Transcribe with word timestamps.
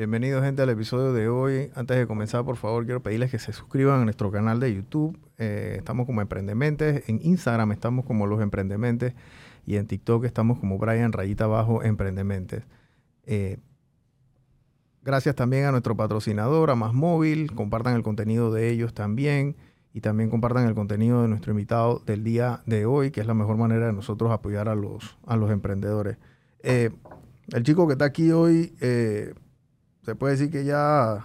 Bienvenidos 0.00 0.42
gente 0.42 0.62
al 0.62 0.70
episodio 0.70 1.12
de 1.12 1.28
hoy. 1.28 1.70
Antes 1.74 1.98
de 1.98 2.06
comenzar, 2.06 2.42
por 2.42 2.56
favor, 2.56 2.86
quiero 2.86 3.02
pedirles 3.02 3.30
que 3.30 3.38
se 3.38 3.52
suscriban 3.52 4.00
a 4.00 4.04
nuestro 4.04 4.30
canal 4.30 4.58
de 4.58 4.74
YouTube. 4.74 5.18
Eh, 5.36 5.74
estamos 5.76 6.06
como 6.06 6.22
Emprendementes. 6.22 7.06
En 7.06 7.20
Instagram 7.22 7.70
estamos 7.72 8.06
como 8.06 8.26
Los 8.26 8.40
Emprendementes. 8.40 9.12
Y 9.66 9.76
en 9.76 9.86
TikTok 9.86 10.24
estamos 10.24 10.58
como 10.58 10.78
Brian 10.78 11.12
Rayita 11.12 11.44
Abajo 11.44 11.82
Emprendementes. 11.82 12.64
Eh, 13.26 13.58
gracias 15.02 15.34
también 15.34 15.66
a 15.66 15.70
nuestro 15.70 15.94
patrocinador, 15.94 16.70
a 16.70 16.76
Más 16.76 16.94
Móvil. 16.94 17.52
Compartan 17.52 17.94
el 17.94 18.02
contenido 18.02 18.50
de 18.50 18.70
ellos 18.70 18.94
también. 18.94 19.54
Y 19.92 20.00
también 20.00 20.30
compartan 20.30 20.66
el 20.66 20.74
contenido 20.74 21.20
de 21.20 21.28
nuestro 21.28 21.52
invitado 21.52 21.98
del 22.06 22.24
día 22.24 22.62
de 22.64 22.86
hoy, 22.86 23.10
que 23.10 23.20
es 23.20 23.26
la 23.26 23.34
mejor 23.34 23.58
manera 23.58 23.88
de 23.88 23.92
nosotros 23.92 24.30
apoyar 24.30 24.70
a 24.70 24.74
los, 24.74 25.18
a 25.26 25.36
los 25.36 25.50
emprendedores. 25.50 26.16
Eh, 26.62 26.88
el 27.52 27.62
chico 27.64 27.86
que 27.86 27.92
está 27.92 28.06
aquí 28.06 28.32
hoy 28.32 28.72
se 30.02 30.14
puede 30.14 30.34
decir 30.34 30.50
que 30.50 30.64
ya 30.64 31.24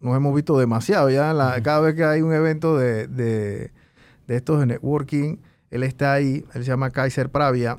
nos 0.00 0.16
hemos 0.16 0.34
visto 0.34 0.58
demasiado. 0.58 1.10
Ya 1.10 1.32
cada 1.62 1.80
vez 1.80 1.94
que 1.94 2.04
hay 2.04 2.22
un 2.22 2.32
evento 2.32 2.78
de, 2.78 3.06
de, 3.06 3.70
estos 4.28 4.60
de 4.60 4.66
networking, 4.66 5.36
él 5.70 5.82
está 5.82 6.14
ahí, 6.14 6.44
él 6.54 6.64
se 6.64 6.70
llama 6.70 6.90
Kaiser 6.90 7.30
Pravia 7.30 7.78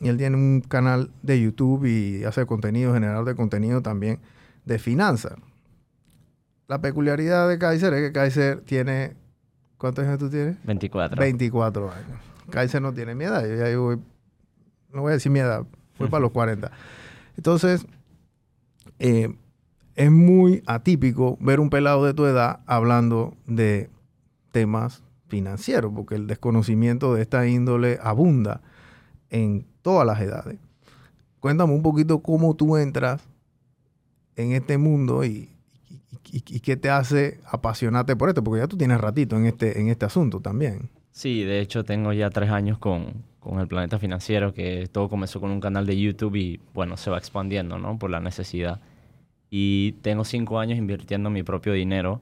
y 0.00 0.08
él 0.08 0.16
tiene 0.16 0.36
un 0.36 0.62
canal 0.62 1.10
de 1.22 1.40
YouTube 1.40 1.84
y 1.86 2.24
hace 2.24 2.46
contenido, 2.46 2.94
generador 2.94 3.24
de 3.24 3.34
contenido 3.34 3.82
también 3.82 4.18
de 4.64 4.78
finanzas. 4.78 5.34
La 6.68 6.80
peculiaridad 6.80 7.48
de 7.48 7.58
Kaiser 7.58 7.92
es 7.94 8.08
que 8.08 8.12
Kaiser 8.12 8.60
tiene, 8.60 9.14
¿cuántos 9.76 10.04
años 10.06 10.18
tú 10.18 10.30
tienes? 10.30 10.56
24. 10.64 11.20
24 11.20 11.90
años. 11.90 12.20
Kaiser 12.50 12.82
no 12.82 12.92
tiene 12.92 13.14
mi 13.14 13.24
edad, 13.24 13.46
yo 13.46 13.56
ya 13.56 13.76
voy, 13.78 14.00
no 14.92 15.02
voy 15.02 15.10
a 15.10 15.14
decir 15.14 15.30
mi 15.30 15.40
edad, 15.40 15.64
voy 15.98 16.08
para 16.08 16.22
los 16.22 16.30
40. 16.32 16.70
Entonces, 17.36 17.86
eh, 18.98 19.34
es 20.00 20.10
muy 20.10 20.62
atípico 20.64 21.36
ver 21.42 21.60
un 21.60 21.68
pelado 21.68 22.06
de 22.06 22.14
tu 22.14 22.24
edad 22.24 22.60
hablando 22.64 23.36
de 23.46 23.90
temas 24.50 25.02
financieros, 25.28 25.92
porque 25.94 26.14
el 26.14 26.26
desconocimiento 26.26 27.12
de 27.12 27.20
esta 27.20 27.46
índole 27.46 27.98
abunda 28.02 28.62
en 29.28 29.66
todas 29.82 30.06
las 30.06 30.18
edades. 30.22 30.58
Cuéntame 31.38 31.74
un 31.74 31.82
poquito 31.82 32.20
cómo 32.20 32.54
tú 32.56 32.78
entras 32.78 33.28
en 34.36 34.52
este 34.52 34.78
mundo 34.78 35.22
y, 35.22 35.50
qué 36.62 36.78
te 36.78 36.88
hace 36.88 37.38
apasionarte 37.44 38.16
por 38.16 38.30
esto, 38.30 38.42
porque 38.42 38.60
ya 38.60 38.68
tú 38.68 38.78
tienes 38.78 38.98
ratito 39.02 39.36
en 39.36 39.44
este, 39.44 39.82
en 39.82 39.88
este 39.88 40.06
asunto 40.06 40.40
también. 40.40 40.88
Sí, 41.12 41.44
de 41.44 41.60
hecho 41.60 41.84
tengo 41.84 42.14
ya 42.14 42.30
tres 42.30 42.48
años 42.48 42.78
con, 42.78 43.22
con 43.38 43.60
el 43.60 43.68
planeta 43.68 43.98
financiero, 43.98 44.54
que 44.54 44.88
todo 44.90 45.10
comenzó 45.10 45.42
con 45.42 45.50
un 45.50 45.60
canal 45.60 45.84
de 45.84 46.00
YouTube 46.00 46.36
y 46.36 46.60
bueno, 46.72 46.96
se 46.96 47.10
va 47.10 47.18
expandiendo, 47.18 47.78
¿no? 47.78 47.98
Por 47.98 48.08
la 48.08 48.20
necesidad 48.20 48.80
y 49.50 49.92
tengo 50.02 50.24
cinco 50.24 50.60
años 50.60 50.78
invirtiendo 50.78 51.28
mi 51.28 51.42
propio 51.42 51.72
dinero. 51.72 52.20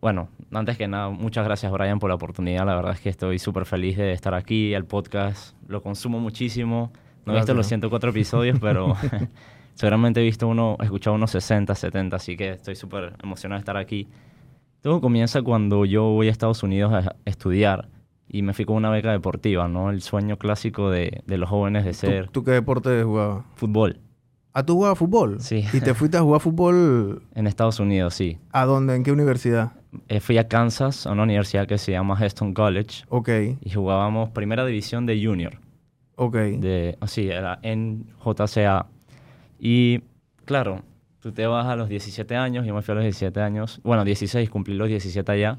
Bueno, 0.00 0.28
antes 0.52 0.76
que 0.76 0.88
nada, 0.88 1.10
muchas 1.10 1.44
gracias 1.44 1.70
Brian 1.72 1.98
por 1.98 2.08
la 2.08 2.14
oportunidad. 2.14 2.64
La 2.64 2.76
verdad 2.76 2.92
es 2.92 3.00
que 3.00 3.08
estoy 3.08 3.38
súper 3.38 3.66
feliz 3.66 3.96
de 3.96 4.12
estar 4.12 4.34
aquí. 4.34 4.72
El 4.74 4.84
podcast 4.84 5.56
lo 5.68 5.82
consumo 5.82 6.20
muchísimo. 6.20 6.92
No 7.24 7.32
he 7.32 7.36
visto 7.36 7.54
los 7.54 7.66
104 7.66 8.10
episodios, 8.10 8.58
pero 8.60 8.94
seguramente 9.74 10.20
he 10.20 10.24
visto 10.24 10.48
uno, 10.48 10.76
he 10.80 10.84
escuchado 10.84 11.14
unos 11.14 11.30
60, 11.32 11.74
70, 11.74 12.16
así 12.16 12.36
que 12.36 12.50
estoy 12.50 12.76
súper 12.76 13.14
emocionado 13.22 13.58
de 13.58 13.60
estar 13.60 13.76
aquí. 13.76 14.08
Todo 14.80 15.00
comienza 15.00 15.42
cuando 15.42 15.84
yo 15.84 16.04
voy 16.04 16.28
a 16.28 16.30
Estados 16.30 16.62
Unidos 16.64 16.92
a 16.92 17.14
estudiar 17.24 17.88
y 18.28 18.42
me 18.42 18.54
fui 18.54 18.64
con 18.64 18.76
una 18.76 18.90
beca 18.90 19.12
deportiva, 19.12 19.68
¿no? 19.68 19.90
El 19.90 20.02
sueño 20.02 20.36
clásico 20.38 20.90
de, 20.90 21.22
de 21.26 21.38
los 21.38 21.48
jóvenes 21.48 21.84
de 21.84 21.92
ser... 21.92 22.26
¿Tú, 22.26 22.32
¿Tú, 22.32 22.44
qué 22.44 22.50
deporte 22.52 23.02
jugabas? 23.04 23.44
Fútbol. 23.54 24.00
¿A 24.54 24.62
tú 24.64 24.74
jugabas 24.74 24.98
fútbol? 24.98 25.40
Sí. 25.40 25.64
¿Y 25.72 25.80
te 25.80 25.94
fuiste 25.94 26.16
a 26.16 26.20
jugar 26.20 26.40
fútbol? 26.40 27.22
En 27.34 27.46
Estados 27.46 27.80
Unidos, 27.80 28.14
sí. 28.14 28.38
¿A 28.52 28.66
dónde? 28.66 28.94
¿En 28.94 29.02
qué 29.02 29.12
universidad? 29.12 29.72
Eh, 30.08 30.20
fui 30.20 30.38
a 30.38 30.48
Kansas, 30.48 31.06
a 31.06 31.12
una 31.12 31.22
universidad 31.22 31.66
que 31.66 31.78
se 31.78 31.92
llama 31.92 32.16
Heston 32.20 32.52
College. 32.52 33.04
Ok. 33.08 33.28
Y 33.60 33.70
jugábamos 33.70 34.30
primera 34.30 34.64
división 34.66 35.06
de 35.06 35.24
junior. 35.24 35.58
Ok. 36.16 36.34
De, 36.34 36.98
oh, 37.00 37.06
sí, 37.06 37.28
era 37.28 37.58
en 37.62 38.06
JCA. 38.24 38.86
Y 39.58 40.02
claro, 40.44 40.82
tú 41.20 41.32
te 41.32 41.46
vas 41.46 41.66
a 41.66 41.76
los 41.76 41.88
17 41.88 42.36
años, 42.36 42.66
yo 42.66 42.74
me 42.74 42.82
fui 42.82 42.92
a 42.92 42.96
los 42.96 43.04
17 43.04 43.40
años, 43.40 43.80
bueno, 43.84 44.04
16, 44.04 44.50
cumplí 44.50 44.74
los 44.74 44.88
17 44.88 45.32
allá. 45.32 45.58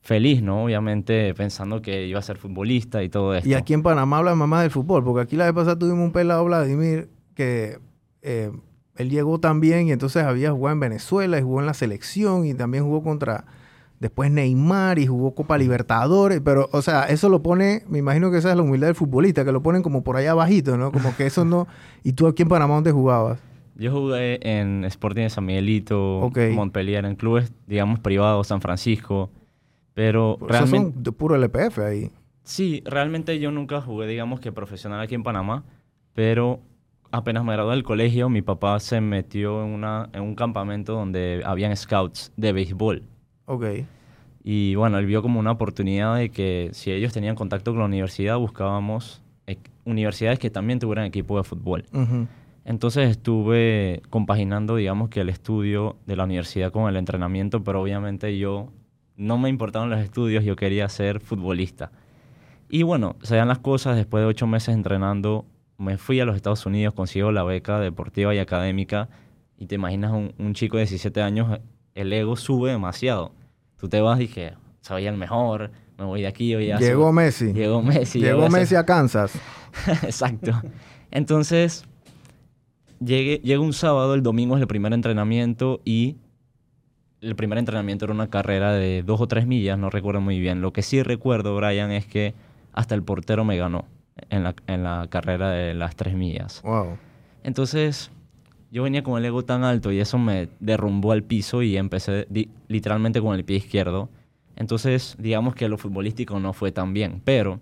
Feliz, 0.00 0.42
¿no? 0.42 0.64
Obviamente 0.64 1.32
pensando 1.34 1.80
que 1.80 2.06
iba 2.06 2.18
a 2.18 2.22
ser 2.22 2.36
futbolista 2.36 3.02
y 3.02 3.08
todo 3.08 3.34
esto. 3.34 3.48
Y 3.48 3.54
aquí 3.54 3.72
en 3.72 3.82
Panamá 3.82 4.18
habla 4.18 4.34
mamá 4.34 4.62
del 4.62 4.70
fútbol, 4.70 5.04
porque 5.04 5.22
aquí 5.22 5.36
la 5.36 5.44
vez 5.44 5.54
pasada 5.54 5.78
tuvimos 5.78 6.00
un 6.00 6.12
pelado, 6.12 6.44
Vladimir, 6.44 7.08
que 7.34 7.78
eh, 8.22 8.50
él 8.96 9.10
llegó 9.10 9.40
también 9.40 9.88
y 9.88 9.92
entonces 9.92 10.22
había 10.22 10.52
jugado 10.52 10.74
en 10.74 10.80
Venezuela 10.80 11.38
y 11.38 11.42
jugó 11.42 11.60
en 11.60 11.66
la 11.66 11.74
selección 11.74 12.46
y 12.46 12.54
también 12.54 12.84
jugó 12.84 13.02
contra 13.02 13.44
después 14.02 14.32
Neymar 14.32 14.98
y 14.98 15.06
jugó 15.06 15.32
Copa 15.34 15.56
Libertadores, 15.56 16.40
pero 16.44 16.68
o 16.72 16.82
sea, 16.82 17.04
eso 17.04 17.28
lo 17.28 17.40
pone, 17.40 17.84
me 17.88 17.98
imagino 17.98 18.32
que 18.32 18.38
esa 18.38 18.50
es 18.50 18.56
la 18.56 18.62
humildad 18.62 18.88
del 18.88 18.96
futbolista, 18.96 19.44
que 19.44 19.52
lo 19.52 19.62
ponen 19.62 19.82
como 19.82 20.02
por 20.02 20.16
allá 20.16 20.32
abajito, 20.32 20.76
¿no? 20.76 20.90
Como 20.90 21.16
que 21.16 21.26
eso 21.26 21.44
no... 21.44 21.68
¿Y 22.02 22.14
tú 22.14 22.26
aquí 22.26 22.42
en 22.42 22.48
Panamá 22.48 22.74
dónde 22.74 22.90
jugabas? 22.90 23.38
Yo 23.76 23.92
jugué 23.92 24.40
en 24.42 24.84
Sporting 24.84 25.22
de 25.22 25.30
San 25.30 25.46
Miguelito, 25.46 26.30
Montpellier, 26.52 27.04
en 27.04 27.14
clubes, 27.14 27.52
digamos, 27.68 28.00
privados, 28.00 28.48
San 28.48 28.60
Francisco, 28.60 29.30
pero 29.94 30.36
realmente... 30.40 30.94
Son 30.94 31.02
de 31.04 31.12
puro 31.12 31.36
LPF 31.36 31.78
ahí. 31.78 32.10
Sí, 32.42 32.82
realmente 32.84 33.38
yo 33.38 33.52
nunca 33.52 33.80
jugué, 33.80 34.08
digamos, 34.08 34.40
que 34.40 34.50
profesional 34.50 35.00
aquí 35.00 35.14
en 35.14 35.22
Panamá, 35.22 35.64
pero 36.12 36.60
apenas 37.12 37.44
me 37.44 37.52
gradué 37.52 37.74
del 37.74 37.84
colegio, 37.84 38.28
mi 38.28 38.42
papá 38.42 38.80
se 38.80 39.00
metió 39.00 39.62
en, 39.64 39.70
una, 39.70 40.08
en 40.12 40.22
un 40.22 40.34
campamento 40.34 40.94
donde 40.94 41.42
habían 41.44 41.76
scouts 41.76 42.32
de 42.36 42.52
béisbol. 42.52 43.02
Ok. 43.44 43.64
Y 44.42 44.74
bueno, 44.74 44.98
él 44.98 45.06
vio 45.06 45.22
como 45.22 45.38
una 45.38 45.52
oportunidad 45.52 46.16
de 46.16 46.30
que 46.30 46.70
si 46.72 46.90
ellos 46.90 47.12
tenían 47.12 47.36
contacto 47.36 47.70
con 47.70 47.80
la 47.80 47.86
universidad, 47.86 48.38
buscábamos 48.38 49.22
eh, 49.46 49.58
universidades 49.84 50.38
que 50.38 50.50
también 50.50 50.80
tuvieran 50.80 51.04
equipo 51.04 51.36
de 51.36 51.44
fútbol. 51.44 51.84
Entonces 52.64 53.10
estuve 53.10 54.02
compaginando, 54.10 54.76
digamos, 54.76 55.10
que 55.10 55.20
el 55.20 55.28
estudio 55.28 55.96
de 56.06 56.16
la 56.16 56.24
universidad 56.24 56.72
con 56.72 56.88
el 56.88 56.96
entrenamiento, 56.96 57.62
pero 57.62 57.80
obviamente 57.80 58.38
yo 58.38 58.72
no 59.16 59.38
me 59.38 59.48
importaban 59.48 59.90
los 59.90 60.00
estudios, 60.00 60.44
yo 60.44 60.56
quería 60.56 60.88
ser 60.88 61.20
futbolista. 61.20 61.92
Y 62.68 62.84
bueno, 62.84 63.16
se 63.22 63.36
dan 63.36 63.48
las 63.48 63.58
cosas, 63.58 63.96
después 63.96 64.22
de 64.22 64.28
ocho 64.28 64.46
meses 64.46 64.74
entrenando, 64.74 65.44
me 65.82 65.98
fui 65.98 66.20
a 66.20 66.24
los 66.24 66.36
Estados 66.36 66.64
Unidos, 66.64 66.94
consigo 66.94 67.32
la 67.32 67.42
beca 67.42 67.80
deportiva 67.80 68.34
y 68.34 68.38
académica, 68.38 69.08
y 69.58 69.66
te 69.66 69.74
imaginas 69.74 70.12
un, 70.12 70.54
chico 70.54 70.76
de 70.76 70.84
17 70.84 71.20
años, 71.20 71.60
el 71.94 72.12
ego 72.12 72.36
sube 72.36 72.70
demasiado. 72.70 73.32
Tú 73.76 73.88
te 73.88 74.00
vas 74.00 74.18
y 74.18 74.22
dije, 74.22 74.54
soy 74.80 75.06
el 75.06 75.16
mejor, 75.16 75.72
me 75.98 76.04
voy 76.04 76.22
de 76.22 76.28
aquí, 76.28 76.54
voy 76.54 76.70
a... 76.70 76.78
Llegó 76.78 77.12
Messi. 77.12 77.52
Llegó 77.52 77.82
Messi. 77.82 78.20
Llegó 78.20 78.48
Messi 78.48 78.76
a 78.76 78.86
Kansas. 78.86 79.32
Exacto. 80.02 80.52
Entonces, 81.10 81.84
llegué, 83.00 83.40
llega 83.42 83.60
un 83.60 83.72
sábado, 83.72 84.14
el 84.14 84.22
domingo 84.22 84.56
es 84.56 84.62
el 84.62 84.68
primer 84.68 84.92
entrenamiento 84.92 85.80
y 85.84 86.16
el 87.20 87.34
primer 87.34 87.58
entrenamiento 87.58 88.04
era 88.04 88.14
una 88.14 88.30
carrera 88.30 88.72
de 88.72 89.02
dos 89.02 89.20
o 89.20 89.26
tres 89.26 89.46
millas, 89.46 89.78
no 89.78 89.90
recuerdo 89.90 90.20
muy 90.20 90.38
bien. 90.38 90.60
Lo 90.60 90.72
que 90.72 90.82
sí 90.82 91.02
recuerdo, 91.02 91.56
Brian, 91.56 91.90
es 91.90 92.06
que 92.06 92.34
hasta 92.72 92.94
el 92.94 93.02
portero 93.02 93.44
me 93.44 93.56
ganó 93.56 93.86
en 94.30 94.44
la, 94.44 94.54
en 94.66 94.84
la 94.84 95.06
carrera 95.08 95.50
de 95.50 95.74
las 95.74 95.96
tres 95.96 96.14
millas. 96.14 96.62
Wow. 96.62 96.98
Entonces, 97.42 98.10
yo 98.70 98.82
venía 98.82 99.02
con 99.02 99.18
el 99.18 99.24
ego 99.24 99.44
tan 99.44 99.64
alto 99.64 99.92
y 99.92 100.00
eso 100.00 100.18
me 100.18 100.48
derrumbó 100.60 101.12
al 101.12 101.22
piso 101.22 101.62
y 101.62 101.76
empecé 101.76 102.26
literalmente 102.68 103.20
con 103.20 103.34
el 103.34 103.44
pie 103.44 103.58
izquierdo. 103.58 104.08
Entonces, 104.56 105.16
digamos 105.18 105.54
que 105.54 105.68
lo 105.68 105.78
futbolístico 105.78 106.40
no 106.40 106.52
fue 106.52 106.72
tan 106.72 106.92
bien, 106.94 107.20
pero 107.24 107.60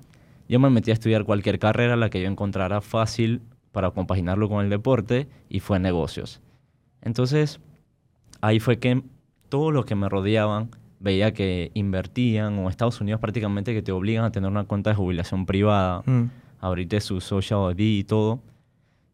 yo 0.49 0.60
me 0.60 0.71
metí 0.71 0.91
a 0.91 0.94
estudiar 0.94 1.25
cualquier 1.25 1.59
carrera 1.59 1.97
la 1.97 2.10
que 2.10 2.21
yo 2.21 2.28
encontrara 2.28 2.81
fácil 2.81 3.41
para 3.72 3.91
compaginarlo 3.91 4.49
con 4.49 4.65
el 4.65 4.71
deporte 4.71 5.28
y 5.49 5.60
fue 5.60 5.78
negocios. 5.78 6.41
Entonces, 7.03 7.60
ahí 8.41 8.60
fue 8.60 8.78
que 8.78 9.03
todos 9.48 9.72
los 9.72 9.84
que 9.84 9.95
me 9.95 10.09
rodeaban 10.09 10.71
veía 11.01 11.33
que 11.33 11.73
invertían 11.75 12.59
o 12.59 12.69
Estados 12.69 13.01
Unidos 13.01 13.21
prácticamente 13.21 13.75
que 13.75 13.83
te 13.83 13.91
obligan 13.91 14.25
a 14.25 14.31
tener 14.31 14.51
una 14.51 14.65
cuenta 14.65 14.91
de 14.91 14.97
jubilación 14.97 15.47
privada, 15.47 16.03
mm. 16.07 16.31
abrirte 16.61 17.01
su 17.01 17.21
social 17.21 17.73
ID 17.73 17.99
y 17.99 18.05
todo. 18.05 18.41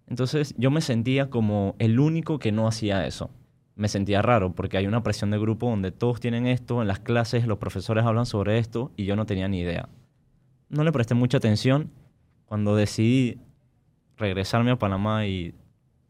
Entonces 0.09 0.55
yo 0.59 0.71
me 0.71 0.81
sentía 0.81 1.31
como 1.31 1.75
el 1.79 1.99
único 1.99 2.39
que 2.39 2.53
no 2.53 2.67
hacía 2.69 3.07
eso. 3.07 3.31
Me 3.77 3.89
sentía 3.89 4.21
raro 4.21 4.53
porque 4.53 4.77
hay 4.77 4.87
una 4.87 5.03
presión 5.03 5.31
de 5.31 5.39
grupo 5.39 5.71
donde 5.71 5.93
todos 5.93 6.21
tienen 6.21 6.47
esto, 6.47 6.83
en 6.83 6.89
las 6.89 6.99
clases 6.99 7.47
los 7.47 7.59
profesores 7.59 8.05
hablan 8.05 8.27
sobre 8.27 8.59
esto 8.59 8.91
y 8.97 9.05
yo 9.05 9.17
no 9.17 9.27
tenía 9.27 9.49
ni 9.49 9.61
idea. 9.61 9.89
No 10.69 10.83
le 10.83 10.93
presté 10.93 11.15
mucha 11.15 11.39
atención. 11.39 11.91
Cuando 12.47 12.75
decidí 12.75 13.39
regresarme 14.17 14.73
a 14.73 14.77
Panamá 14.77 15.27
y 15.27 15.55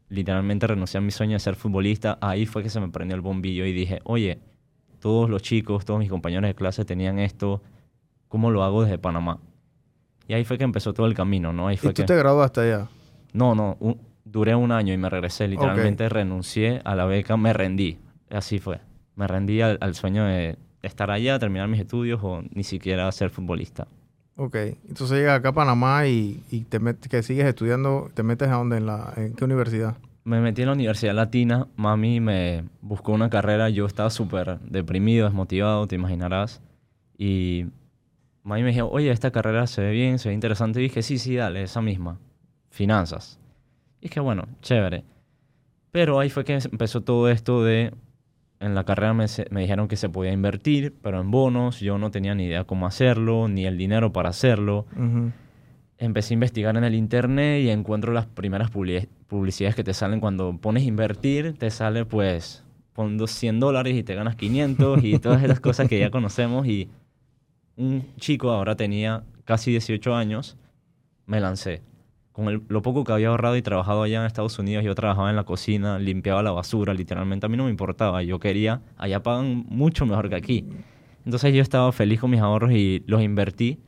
literalmente 0.09 0.65
renunciar 0.65 1.03
a 1.03 1.05
mi 1.05 1.11
sueño 1.11 1.33
de 1.33 1.39
ser 1.39 1.55
futbolista, 1.55 2.17
ahí 2.21 2.45
fue 2.45 2.63
que 2.63 2.69
se 2.69 2.79
me 2.79 2.89
prendió 2.89 3.15
el 3.15 3.21
bombillo 3.21 3.65
y 3.65 3.73
dije, 3.73 3.99
oye, 4.03 4.39
todos 4.99 5.29
los 5.29 5.41
chicos, 5.41 5.85
todos 5.85 5.99
mis 5.99 6.09
compañeros 6.09 6.47
de 6.47 6.55
clase 6.55 6.85
tenían 6.85 7.19
esto, 7.19 7.61
¿cómo 8.27 8.51
lo 8.51 8.63
hago 8.63 8.83
desde 8.83 8.97
Panamá? 8.97 9.39
Y 10.27 10.33
ahí 10.33 10.43
fue 10.43 10.57
que 10.57 10.63
empezó 10.63 10.93
todo 10.93 11.07
el 11.07 11.13
camino, 11.13 11.53
¿no? 11.53 11.67
Ahí 11.67 11.77
fue 11.77 11.91
¿Y 11.91 11.93
tú 11.93 12.03
te 12.03 12.15
graduaste 12.15 12.61
allá? 12.61 12.89
No, 13.33 13.55
no, 13.55 13.77
duré 14.25 14.55
un 14.55 14.71
año 14.71 14.93
y 14.93 14.97
me 14.97 15.09
regresé. 15.09 15.47
Literalmente 15.47 16.09
renuncié 16.09 16.81
a 16.83 16.95
la 16.95 17.05
beca, 17.05 17.37
me 17.37 17.53
rendí. 17.53 17.97
Así 18.29 18.59
fue. 18.59 18.79
Me 19.15 19.25
rendí 19.27 19.61
al, 19.61 19.77
al 19.81 19.95
sueño 19.95 20.25
de 20.25 20.57
estar 20.81 21.11
allá, 21.11 21.39
terminar 21.39 21.67
mis 21.67 21.79
estudios 21.79 22.19
o 22.23 22.41
ni 22.53 22.63
siquiera 22.63 23.11
ser 23.11 23.29
futbolista. 23.29 23.87
Ok, 24.35 24.55
entonces 24.87 25.17
llegas 25.17 25.39
acá 25.39 25.49
a 25.49 25.53
Panamá 25.53 26.05
y, 26.07 26.43
y 26.51 26.61
te 26.61 26.79
met- 26.79 26.99
que 27.09 27.23
sigues 27.23 27.45
estudiando, 27.45 28.11
¿te 28.13 28.21
metes 28.21 28.49
a 28.49 28.55
dónde? 28.55 28.77
¿En, 28.77 28.85
la, 28.85 29.11
¿En 29.17 29.33
qué 29.33 29.45
universidad? 29.45 29.95
Me 30.27 30.41
metí 30.41 30.61
en 30.61 30.67
la 30.67 30.73
Universidad 30.73 31.13
Latina, 31.13 31.69
mami 31.77 32.19
me 32.19 32.65
buscó 32.81 33.13
una 33.13 33.29
carrera, 33.29 33.69
yo 33.69 33.85
estaba 33.85 34.09
súper 34.09 34.59
deprimido, 34.59 35.25
desmotivado, 35.25 35.87
te 35.87 35.95
imaginarás. 35.95 36.61
Y 37.17 37.67
mami 38.43 38.63
me 38.63 38.73
dijo, 38.73 38.89
oye, 38.89 39.09
esta 39.09 39.31
carrera 39.31 39.67
se 39.67 39.79
ve 39.79 39.91
bien, 39.91 40.19
se 40.19 40.27
ve 40.27 40.35
interesante. 40.35 40.81
Y 40.81 40.83
dije, 40.83 41.01
sí, 41.01 41.17
sí, 41.17 41.37
dale, 41.37 41.63
esa 41.63 41.81
misma. 41.81 42.19
Finanzas. 42.69 43.39
Y 44.01 44.09
dije, 44.09 44.19
bueno, 44.19 44.49
chévere. 44.61 45.05
Pero 45.91 46.19
ahí 46.19 46.29
fue 46.29 46.43
que 46.43 46.55
empezó 46.55 46.99
todo 46.99 47.29
esto 47.29 47.63
de, 47.63 47.93
en 48.59 48.75
la 48.75 48.83
carrera 48.83 49.13
me, 49.13 49.27
dijeron 49.61 49.87
que 49.87 49.95
se 49.95 50.09
podía 50.09 50.33
invertir, 50.33 50.93
pero 51.01 51.21
en 51.21 51.31
bonos, 51.31 51.79
yo 51.79 51.97
no 51.97 52.11
tenía 52.11 52.35
ni 52.35 52.47
idea 52.47 52.65
cómo 52.65 52.85
hacerlo, 52.85 53.47
ni 53.47 53.65
el 53.65 53.77
dinero 53.77 54.11
para 54.11 54.27
hacerlo. 54.27 54.87
Ujú. 54.91 55.31
Empecé 55.99 56.33
a 56.33 56.35
investigar 56.35 56.77
en 56.77 56.83
el 56.83 56.93
internet 56.93 57.63
y 57.63 57.69
encuentro 57.69 58.13
las 58.13 58.25
primeras 58.27 58.71
publi- 58.71 59.07
publicidades 59.27 59.75
que 59.75 59.83
te 59.83 59.93
salen 59.93 60.19
cuando 60.19 60.55
pones 60.57 60.83
invertir, 60.83 61.53
te 61.57 61.71
sale 61.71 62.05
pues 62.05 62.63
pon 62.93 63.17
dos 63.17 63.31
100 63.31 63.59
dólares 63.59 63.95
y 63.95 64.03
te 64.03 64.13
ganas 64.15 64.35
500 64.35 65.03
y 65.03 65.19
todas 65.19 65.43
esas 65.43 65.59
cosas 65.59 65.87
que 65.87 65.99
ya 65.99 66.09
conocemos 66.11 66.65
y 66.67 66.89
un 67.75 68.05
chico 68.17 68.51
ahora 68.51 68.75
tenía 68.75 69.23
casi 69.43 69.71
18 69.71 70.15
años, 70.15 70.57
me 71.25 71.39
lancé. 71.39 71.81
Con 72.31 72.47
el- 72.49 72.61
lo 72.69 72.81
poco 72.83 73.03
que 73.03 73.11
había 73.13 73.29
ahorrado 73.29 73.55
y 73.55 73.61
trabajado 73.63 74.03
allá 74.03 74.19
en 74.19 74.25
Estados 74.27 74.57
Unidos, 74.59 74.83
yo 74.83 74.93
trabajaba 74.95 75.29
en 75.31 75.35
la 75.35 75.43
cocina, 75.43 75.97
limpiaba 75.99 76.43
la 76.43 76.51
basura, 76.51 76.93
literalmente 76.93 77.45
a 77.45 77.49
mí 77.49 77.57
no 77.57 77.63
me 77.65 77.69
importaba, 77.71 78.21
yo 78.23 78.39
quería, 78.39 78.81
allá 78.97 79.21
pagan 79.23 79.65
mucho 79.69 80.05
mejor 80.05 80.29
que 80.29 80.35
aquí. 80.35 80.65
Entonces 81.25 81.53
yo 81.53 81.61
estaba 81.61 81.91
feliz 81.91 82.19
con 82.19 82.29
mis 82.31 82.39
ahorros 82.39 82.71
y 82.71 83.03
los 83.07 83.21
invertí 83.23 83.79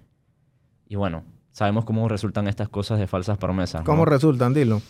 y 0.87 0.95
bueno, 0.95 1.23
sabemos 1.59 1.83
cómo 1.83 2.07
resultan 2.07 2.47
estas 2.47 2.69
cosas 2.69 2.99
de 2.99 3.05
falsas 3.07 3.37
promesas. 3.37 3.81
¿no? 3.81 3.85
¿Cómo 3.85 4.05
resultan? 4.05 4.53
Dilo. 4.53 4.81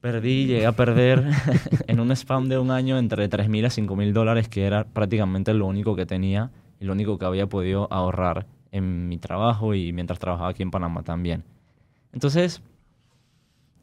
Perdí, 0.00 0.46
llegué 0.46 0.66
a 0.66 0.72
perder 0.72 1.24
en 1.86 2.00
un 2.00 2.10
spam 2.10 2.48
de 2.48 2.58
un 2.58 2.72
año 2.72 2.98
entre 2.98 3.28
3 3.28 3.48
mil 3.48 3.64
a 3.64 3.70
5 3.70 3.94
mil 3.94 4.12
dólares, 4.12 4.48
que 4.48 4.64
era 4.64 4.82
prácticamente 4.84 5.54
lo 5.54 5.66
único 5.66 5.94
que 5.94 6.04
tenía 6.04 6.50
y 6.80 6.84
lo 6.84 6.94
único 6.94 7.16
que 7.16 7.26
había 7.26 7.46
podido 7.46 7.86
ahorrar 7.92 8.46
en 8.72 9.08
mi 9.08 9.18
trabajo 9.18 9.72
y 9.74 9.92
mientras 9.92 10.18
trabajaba 10.18 10.50
aquí 10.50 10.64
en 10.64 10.72
Panamá 10.72 11.02
también. 11.04 11.44
Entonces, 12.12 12.60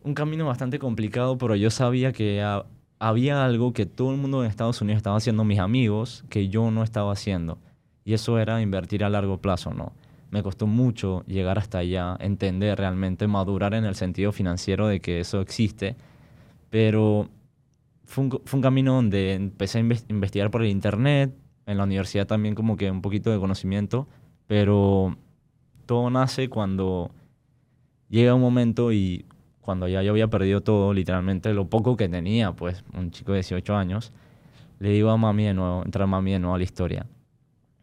un 0.03 0.13
camino 0.13 0.45
bastante 0.45 0.79
complicado, 0.79 1.37
pero 1.37 1.55
yo 1.55 1.69
sabía 1.71 2.11
que 2.11 2.41
ha- 2.41 2.65
había 2.99 3.45
algo 3.45 3.71
que 3.73 3.85
todo 3.85 4.11
el 4.11 4.17
mundo 4.17 4.43
en 4.43 4.49
Estados 4.49 4.81
Unidos 4.81 4.97
estaba 4.97 5.15
haciendo, 5.15 5.43
mis 5.45 5.59
amigos, 5.59 6.25
que 6.29 6.49
yo 6.49 6.71
no 6.71 6.83
estaba 6.83 7.11
haciendo. 7.13 7.57
Y 8.03 8.13
eso 8.13 8.37
era 8.37 8.61
invertir 8.61 9.03
a 9.03 9.09
largo 9.09 9.37
plazo, 9.39 9.73
¿no? 9.73 9.91
Me 10.31 10.43
costó 10.43 10.67
mucho 10.67 11.23
llegar 11.25 11.57
hasta 11.57 11.79
allá, 11.79 12.17
entender 12.19 12.77
realmente, 12.77 13.27
madurar 13.27 13.73
en 13.73 13.85
el 13.85 13.95
sentido 13.95 14.31
financiero 14.31 14.87
de 14.87 14.99
que 14.99 15.19
eso 15.19 15.41
existe. 15.41 15.95
Pero 16.69 17.29
fue 18.05 18.23
un, 18.25 18.61
camino 18.61 18.95
donde 18.95 19.33
empecé 19.33 19.79
a 19.79 19.81
inves- 19.81 20.05
investigar 20.09 20.51
por 20.51 20.61
el 20.61 20.69
internet, 20.69 21.33
en 21.65 21.77
la 21.77 21.83
universidad 21.83 22.27
también 22.27 22.55
como 22.55 22.77
que 22.77 22.91
un 22.91 23.01
poquito 23.01 23.31
de 23.31 23.39
conocimiento, 23.39 24.07
pero 24.47 25.17
todo 25.85 26.09
nace 26.09 26.49
cuando 26.49 27.11
llega 28.09 28.35
un 28.35 28.41
momento 28.41 28.91
y 28.91 29.25
cuando 29.61 29.87
ya 29.87 30.03
yo 30.03 30.11
había 30.11 30.27
perdido 30.27 30.61
todo, 30.61 30.93
literalmente 30.93 31.51
lo 31.53 31.67
poco 31.69 31.97
que 31.97 32.07
tenía, 32.07 32.51
pues 32.53 32.83
un 32.93 33.09
chico 33.09 33.31
de 33.31 33.39
18 33.39 33.75
años, 33.75 34.11
le 34.79 34.89
digo 34.89 35.09
a 35.09 35.17
mami 35.17 35.45
de 35.45 35.53
nuevo, 35.55 35.83
entra 35.83 36.05
mami 36.05 36.33
de 36.33 36.39
nuevo 36.39 36.55
a 36.55 36.57
la 36.59 36.63
historia. 36.63 37.07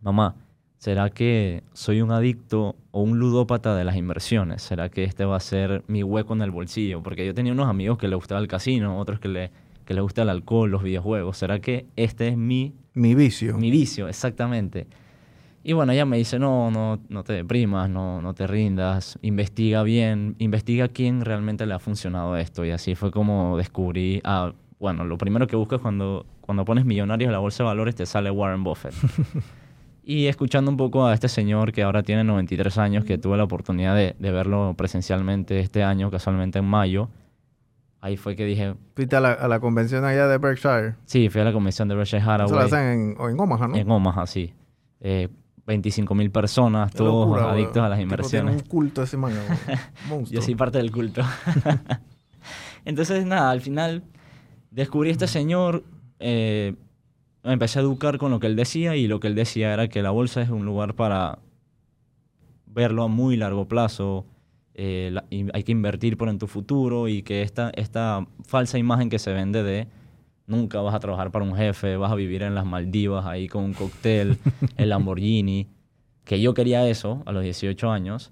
Mamá, 0.01 0.37
¿será 0.83 1.11
que 1.11 1.63
soy 1.75 2.01
un 2.01 2.11
adicto 2.11 2.75
o 2.91 3.03
un 3.03 3.21
ludópata 3.21 3.77
de 3.77 3.85
las 3.85 3.95
inversiones? 3.95 4.63
¿Será 4.63 4.89
que 4.89 5.05
este 5.05 5.25
va 5.25 5.37
a 5.37 5.41
ser 5.41 5.85
mi 5.87 6.03
hueco 6.03 6.33
en 6.33 6.43
el 6.43 6.51
bolsillo? 6.51 7.05
Porque 7.05 7.25
yo 7.25 7.33
tenía 7.35 7.53
unos 7.53 7.69
amigos 7.69 7.99
que 7.99 8.09
les 8.09 8.17
gustaba 8.17 8.41
el 8.41 8.49
casino, 8.49 8.99
otros 8.99 9.21
que 9.21 9.29
le, 9.29 9.53
que 9.85 9.95
les 9.95 10.03
gusta 10.03 10.23
el 10.23 10.29
alcohol, 10.29 10.73
los 10.73 10.83
videojuegos. 10.83 11.37
¿Será 11.37 11.61
que 11.61 11.87
este 11.95 12.27
es 12.27 12.37
mi 12.37 12.73
Mi 12.95 13.15
vicio. 13.15 13.57
mi 13.59 13.71
vicio, 13.71 14.09
exactamente. 14.09 14.89
Y 15.63 15.73
bueno, 15.73 15.93
ella 15.93 16.05
me 16.05 16.17
dice, 16.17 16.41
no, 16.41 16.73
no, 16.73 16.99
no 17.09 17.23
te 17.23 17.35
deprimas, 17.35 17.89
no, 17.89 18.21
no 18.21 18.35
te 18.35 18.49
rindas, 18.49 19.21
investiga 19.23 19.85
bien, 19.85 20.35
investiga 20.39 20.89
quién 20.89 21.25
realmente 21.25 21.65
le 21.65 21.75
ha 21.75 21.79
funcionado 21.79 22.37
esto. 22.37 22.65
Y 22.65 22.73
así 22.73 22.97
fue 22.97 23.13
como 23.13 23.57
descubrí, 23.57 24.21
ah, 24.25 24.53
bueno, 24.81 25.05
lo 25.05 25.17
primero 25.17 25.47
que 25.47 25.55
buscas 25.55 25.81
cuando, 25.81 26.27
cuando 26.41 26.65
pones 26.65 26.85
millonarios 26.85 27.29
en 27.29 27.33
la 27.35 27.39
bolsa 27.39 27.63
de 27.63 27.69
valores 27.69 27.95
te 27.95 28.05
sale 28.05 28.33
Warren 28.33 28.65
Buffett. 28.65 28.95
y 30.05 30.27
escuchando 30.27 30.71
un 30.71 30.77
poco 30.77 31.07
a 31.07 31.15
este 31.15 31.29
señor 31.29 31.73
que 31.73 31.83
ahora 31.83 32.03
tiene 32.03 32.25
93 32.25 32.79
años, 32.79 33.05
que 33.05 33.19
tuve 33.19 33.37
la 33.37 33.45
oportunidad 33.45 33.95
de, 33.95 34.17
de 34.19 34.31
verlo 34.33 34.75
presencialmente 34.77 35.61
este 35.61 35.83
año, 35.85 36.11
casualmente 36.11 36.59
en 36.59 36.65
mayo, 36.65 37.09
ahí 38.01 38.17
fue 38.17 38.35
que 38.35 38.45
dije, 38.45 38.75
Fuiste 38.97 39.15
a 39.17 39.21
la, 39.21 39.33
a 39.33 39.47
la 39.49 39.61
convención 39.61 40.05
allá 40.05 40.27
de 40.27 40.39
Berkshire. 40.39 40.97
sí, 41.05 41.29
fui 41.29 41.41
a 41.41 41.45
la 41.45 41.53
convención 41.53 41.87
de 41.89 41.95
Berkshire 41.95 42.23
Hathaway. 42.23 42.65
hacen 42.67 42.81
en, 42.81 43.31
en 43.31 43.41
Omaha, 43.41 43.69
¿no? 43.69 43.77
En 43.77 43.91
Omaha, 43.91 44.27
sí. 44.27 44.53
Eh, 45.01 45.29
25 45.65 46.13
mil 46.17 46.31
personas, 46.33 46.91
Qué 46.91 46.99
todos 46.99 47.29
locura, 47.29 47.53
adictos 47.53 47.77
weón. 47.77 47.87
a 47.87 47.89
las 47.91 47.99
tiene 47.99 48.03
inversiones. 48.13 48.63
un 48.63 48.69
culto 48.69 49.03
ese 49.05 49.17
man, 49.17 49.33
weón. 49.33 49.79
Monstruo. 50.09 50.41
Yo 50.41 50.43
soy 50.45 50.57
parte 50.57 50.79
del 50.79 50.91
culto. 50.91 51.23
Entonces, 52.85 53.25
nada, 53.25 53.51
al 53.51 53.61
final 53.61 54.03
descubrí 54.71 55.11
a 55.11 55.13
este 55.13 55.29
señor, 55.29 55.85
eh, 56.19 56.75
me 57.45 57.53
empecé 57.53 57.79
a 57.79 57.83
educar 57.83 58.19
con 58.19 58.31
lo 58.31 58.41
que 58.41 58.47
él 58.47 58.57
decía 58.57 58.97
y 58.97 59.07
lo 59.09 59.21
que 59.21 59.29
él 59.29 59.35
decía 59.35 59.73
era 59.73 59.89
que 59.89 60.03
la 60.03 60.11
bolsa 60.11 60.43
es 60.43 60.51
un 60.51 60.65
lugar 60.65 60.95
para 60.95 61.39
verlo 62.67 63.03
a 63.03 63.09
muy 63.09 63.37
largo 63.37 63.67
plazo, 63.69 64.25
eh, 64.75 65.11
la- 65.13 65.25
y 65.31 65.47
hay 65.53 65.63
que 65.65 65.73
invertir 65.73 66.17
por 66.17 66.29
en 66.29 66.39
tu 66.39 66.47
futuro 66.47 67.09
y 67.09 67.23
que 67.23 67.43
esta, 67.43 67.71
esta 67.75 68.27
falsa 68.47 68.79
imagen 68.79 69.11
que 69.11 69.19
se 69.19 69.33
vende 69.33 69.63
de 69.63 69.87
nunca 70.47 70.81
vas 70.81 70.95
a 70.95 71.01
trabajar 71.01 71.31
para 71.31 71.45
un 71.45 71.55
jefe, 71.55 71.97
vas 71.97 72.11
a 72.13 72.15
vivir 72.15 72.43
en 72.43 72.55
las 72.55 72.65
Maldivas 72.65 73.27
ahí 73.27 73.49
con 73.49 73.65
un 73.65 73.75
cóctel, 73.75 74.39
el 74.77 74.89
Lamborghini, 74.89 75.67
que 76.25 76.41
yo 76.41 76.55
quería 76.55 76.89
eso 76.89 77.23
a 77.27 77.33
los 77.33 77.43
18 77.43 77.91
años, 77.91 78.31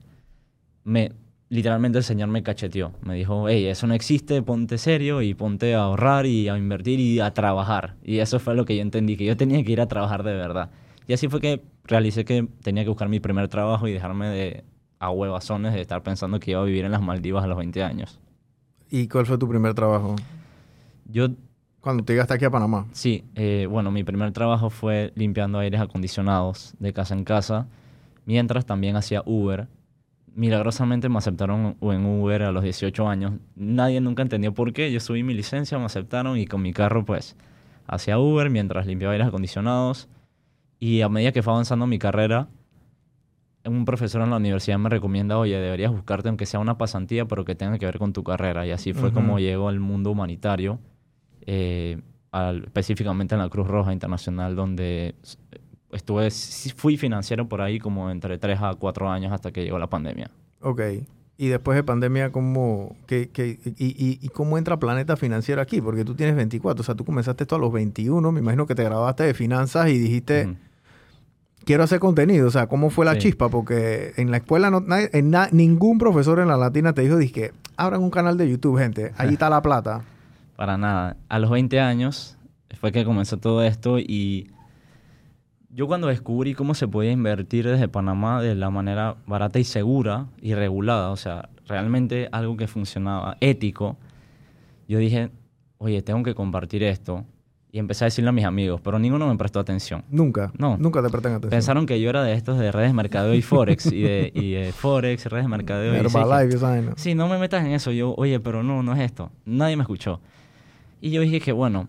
me 0.85 1.13
literalmente 1.51 1.99
el 1.99 2.05
señor 2.05 2.29
me 2.29 2.43
cacheteó. 2.43 2.93
Me 3.03 3.15
dijo, 3.17 3.49
hey, 3.49 3.67
eso 3.67 3.87
no 3.87 3.93
existe, 3.95 4.41
ponte 4.41 4.79
serio 4.79 5.21
y 5.21 5.35
ponte 5.35 5.75
a 5.75 5.83
ahorrar 5.83 6.25
y 6.25 6.49
a 6.49 6.57
invertir 6.57 6.99
y 7.01 7.21
a 7.21 7.35
trabajar. 7.35 7.97
Y 8.03 8.19
eso 8.19 8.39
fue 8.39 8.55
lo 8.55 8.65
que 8.65 8.77
yo 8.77 8.83
entendí, 8.83 9.17
que 9.17 9.27
yo 9.27 9.37
tenía 9.37 9.63
que 9.63 9.73
ir 9.73 9.81
a 9.81 9.89
trabajar 9.89 10.23
de 10.23 10.33
verdad. 10.33 10.71
Y 11.07 11.13
así 11.13 11.29
fue 11.29 11.41
que 11.41 11.63
realicé 11.85 12.25
que 12.25 12.49
tenía 12.63 12.85
que 12.85 12.89
buscar 12.89 13.09
mi 13.09 13.21
primer 13.21 13.49
trabajo 13.49 13.89
y 13.89 13.93
dejarme 13.93 14.29
de 14.29 14.65
a 15.01 15.11
huevazones 15.11 15.75
de 15.75 15.81
estar 15.81 16.03
pensando 16.03 16.39
que 16.39 16.53
iba 16.53 16.61
a 16.61 16.65
vivir 16.65 16.85
en 16.85 16.93
las 16.93 17.03
Maldivas 17.03 17.43
a 17.43 17.47
los 17.47 17.59
20 17.59 17.83
años. 17.83 18.21
¿Y 18.91 19.09
cuál 19.09 19.27
fue 19.27 19.39
tu 19.39 19.49
primer 19.49 19.75
trabajo? 19.75 20.15
Yo, 21.07 21.29
Cuando 21.81 22.05
te 22.05 22.13
llegaste 22.13 22.35
aquí 22.35 22.45
a 22.45 22.51
Panamá. 22.51 22.87
sí, 22.93 23.25
eh, 23.35 23.67
bueno, 23.69 23.91
mi 23.91 24.05
primer 24.05 24.31
trabajo 24.33 24.71
fue 24.71 25.13
limpiando 25.17 25.59
aires 25.59 25.81
acondicionados 25.81 26.75
de 26.79 26.93
casa 26.93 27.15
en 27.15 27.25
casa, 27.25 27.67
mientras 28.27 28.67
también 28.67 28.95
hacía 28.95 29.23
Uber. 29.27 29.67
Milagrosamente 30.35 31.09
me 31.09 31.19
aceptaron 31.19 31.77
en 31.81 32.07
Uber 32.07 32.43
a 32.45 32.53
los 32.53 32.63
18 32.63 33.09
años. 33.09 33.33
Nadie 33.57 34.01
nunca 34.01 34.23
entendió 34.23 34.55
por 34.55 34.73
qué. 34.73 34.91
Yo 34.93 35.01
subí 35.01 35.23
mi 35.23 35.35
licencia, 35.35 35.79
me 35.79 35.85
aceptaron 35.87 36.39
y 36.39 36.47
con 36.47 36.63
mi 36.63 36.73
carro 36.73 37.05
pues 37.05 37.37
hacía 37.87 38.19
Uber 38.19 38.49
mientras 38.51 38.87
limpiaba 38.87 39.13
aires 39.13 39.27
acondicionados. 39.29 40.09
Y 40.79 41.01
a 41.03 41.09
medida 41.09 41.33
que 41.33 41.43
fue 41.43 41.53
avanzando 41.53 41.87
mi 41.87 41.99
carrera, 41.99 42.49
un 43.65 43.85
profesor 43.85 44.23
en 44.23 44.31
la 44.31 44.37
universidad 44.37 44.79
me 44.79 44.89
recomienda, 44.89 45.37
oye, 45.37 45.57
deberías 45.59 45.91
buscarte 45.93 46.29
aunque 46.29 46.47
sea 46.47 46.61
una 46.61 46.79
pasantía, 46.79 47.27
pero 47.27 47.45
que 47.45 47.55
tenga 47.55 47.79
que 47.79 47.85
ver 47.87 47.99
con 47.99 48.13
tu 48.13 48.23
carrera. 48.25 48.67
Y 48.67 48.71
así 48.71 48.93
fue 48.95 49.13
como 49.13 49.39
llego 49.39 49.69
al 49.69 49.81
mundo 49.81 50.11
humanitario, 50.13 50.79
eh, 51.45 52.01
al- 52.33 52.65
específicamente 52.65 53.35
en 53.35 53.41
la 53.43 53.49
Cruz 53.51 53.67
Roja 53.67 53.93
Internacional, 53.93 54.57
donde 54.57 55.15
estuve, 55.93 56.31
fui 56.77 56.97
financiero 56.97 57.49
por 57.49 57.61
ahí 57.61 57.79
como 57.79 58.11
entre 58.11 58.39
3 58.39 58.59
a 58.63 58.75
4 58.75 59.11
años 59.11 59.33
hasta 59.33 59.51
que 59.53 59.63
llegó 59.65 59.79
la 59.79 59.89
pandemia. 59.89 60.31
Ok. 60.61 60.81
Y 61.37 61.49
después 61.49 61.75
de 61.77 61.83
pandemia, 61.83 62.31
¿cómo, 62.33 62.95
qué- 63.07 63.31
qué- 63.33 63.59
y, 63.79 63.87
y- 63.87 64.19
y 64.21 64.29
cómo 64.29 64.59
entra 64.59 64.79
Planeta 64.79 65.17
Financiero 65.17 65.63
aquí? 65.63 65.81
Porque 65.81 66.05
tú 66.05 66.15
tienes 66.15 66.37
24, 66.37 66.83
o 66.83 66.85
sea, 66.85 66.95
tú 66.95 67.05
comenzaste 67.07 67.45
esto 67.45 67.57
a 67.57 67.59
los 67.59 67.73
21, 67.73 68.31
me 68.31 68.41
imagino 68.41 68.67
que 68.67 68.75
te 68.75 68.85
graduaste 68.85 69.23
de 69.25 69.33
finanzas 69.33 69.89
y 69.89 69.97
dijiste, 69.99 70.55
quiero 71.65 71.83
hacer 71.85 71.99
contenido, 71.99 72.47
o 72.49 72.51
sea, 72.51 72.67
¿cómo 72.67 72.91
fue 72.91 73.05
la 73.07 73.15
Sí. 73.15 73.21
chispa? 73.21 73.49
Porque 73.49 74.13
en 74.17 74.31
la 74.31 74.39
escuela 74.39 74.71
no, 74.71 74.81
nadie- 74.81 75.09
en 75.15 75.31
na- 75.31 75.49
ningún 75.51 75.99
profesor 75.99 76.41
en 76.41 76.49
la 76.49 76.57
latina 76.59 76.93
te 76.93 77.03
dijo, 77.03 77.17
que 77.33 77.53
abran 77.77 78.03
un 78.03 78.11
canal 78.11 78.37
de 78.37 78.51
YouTube, 78.51 78.79
gente, 78.79 79.13
ahí 79.17 79.31
está 79.33 79.49
la 79.49 79.63
plata. 79.63 80.03
Para 80.57 80.77
nada. 80.77 81.17
A 81.31 81.39
los 81.39 81.51
20 81.51 81.81
años 81.81 82.37
fue 82.81 82.93
que 82.93 83.03
comenzó 83.07 83.39
todo 83.39 83.63
esto 83.65 83.99
y 83.99 84.51
yo 85.73 85.87
cuando 85.87 86.09
descubrí 86.09 86.55
cómo 86.55 86.75
se 86.75 86.89
podía 86.89 87.13
invertir 87.13 87.67
desde 87.67 87.89
Panamá 87.89 88.43
de 88.43 88.55
la 88.55 88.71
manera 88.71 89.17
barata 89.27 89.59
y 89.59 89.65
segura 89.65 90.27
y 90.43 90.55
regulada, 90.55 91.11
o 91.11 91.17
sea, 91.17 91.49
realmente 91.67 92.29
algo 92.33 92.57
que 92.57 92.67
funcionaba, 92.67 93.37
ético, 93.41 93.97
yo 94.89 94.99
dije, 94.99 95.31
oye, 95.79 96.03
tengo 96.03 96.23
que 96.23 96.35
compartir 96.35 96.83
esto. 96.83 97.25
Y 97.73 97.79
empecé 97.79 98.03
a 98.03 98.07
decirle 98.07 98.31
a 98.31 98.33
mis 98.33 98.45
amigos, 98.45 98.81
pero 98.81 98.99
ninguno 98.99 99.29
me 99.29 99.37
prestó 99.37 99.61
atención. 99.61 100.03
Nunca. 100.11 100.51
No. 100.59 100.77
Nunca 100.77 101.01
te 101.05 101.09
prestan 101.09 101.35
atención. 101.35 101.51
Pensaron 101.51 101.87
que 101.87 102.01
yo 102.01 102.11
era 102.11 102.25
de 102.25 102.33
estos 102.33 102.59
de 102.59 102.73
redes 102.73 102.91
de 102.91 102.95
mercadeo 102.95 103.33
y 103.33 103.43
Forex, 103.43 103.93
y 103.93 104.03
de, 104.03 104.33
y 104.35 104.51
de 104.51 104.73
Forex, 104.73 105.27
redes 105.27 105.45
de 105.45 105.49
mercadeo. 105.49 105.95
y 105.95 105.99
Herbalife, 105.99 106.57
vaina. 106.57 106.95
Sí, 106.97 107.15
no 107.15 107.29
me 107.29 107.39
metas 107.39 107.65
en 107.65 107.71
eso. 107.71 107.93
Yo, 107.93 108.13
oye, 108.17 108.41
pero 108.41 108.65
no, 108.65 108.83
no 108.83 108.93
es 108.95 108.99
esto. 108.99 109.31
Nadie 109.45 109.77
me 109.77 109.83
escuchó. 109.83 110.21
Y 111.01 111.13
yo 111.13 111.21
dije 111.21 111.41
que, 111.41 111.53
bueno, 111.53 111.87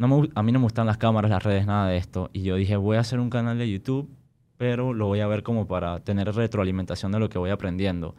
no 0.00 0.08
me, 0.08 0.28
a 0.34 0.42
mí 0.42 0.50
no 0.52 0.58
me 0.58 0.64
gustan 0.64 0.86
las 0.86 0.96
cámaras, 0.98 1.30
las 1.30 1.42
redes, 1.42 1.66
nada 1.66 1.88
de 1.88 1.96
esto. 1.96 2.30
Y 2.32 2.42
yo 2.42 2.56
dije, 2.56 2.76
voy 2.76 2.96
a 2.96 3.00
hacer 3.00 3.20
un 3.20 3.30
canal 3.30 3.58
de 3.58 3.70
YouTube, 3.70 4.10
pero 4.56 4.92
lo 4.94 5.06
voy 5.06 5.20
a 5.20 5.26
ver 5.26 5.42
como 5.42 5.66
para 5.68 6.00
tener 6.00 6.34
retroalimentación 6.34 7.12
de 7.12 7.18
lo 7.20 7.28
que 7.28 7.38
voy 7.38 7.50
aprendiendo. 7.50 8.14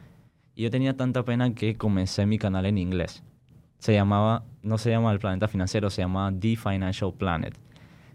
Y 0.55 0.63
yo 0.63 0.69
tenía 0.71 0.95
tanta 0.95 1.23
pena 1.25 1.53
que 1.53 1.75
comencé 1.75 2.25
mi 2.25 2.37
canal 2.37 2.65
en 2.65 2.77
inglés. 2.77 3.23
Se 3.79 3.93
llamaba, 3.93 4.43
no 4.61 4.77
se 4.77 4.91
llama 4.91 5.11
El 5.11 5.19
Planeta 5.19 5.47
Financiero, 5.47 5.89
se 5.89 6.01
llama 6.01 6.31
The 6.39 6.55
Financial 6.55 7.13
Planet. 7.13 7.57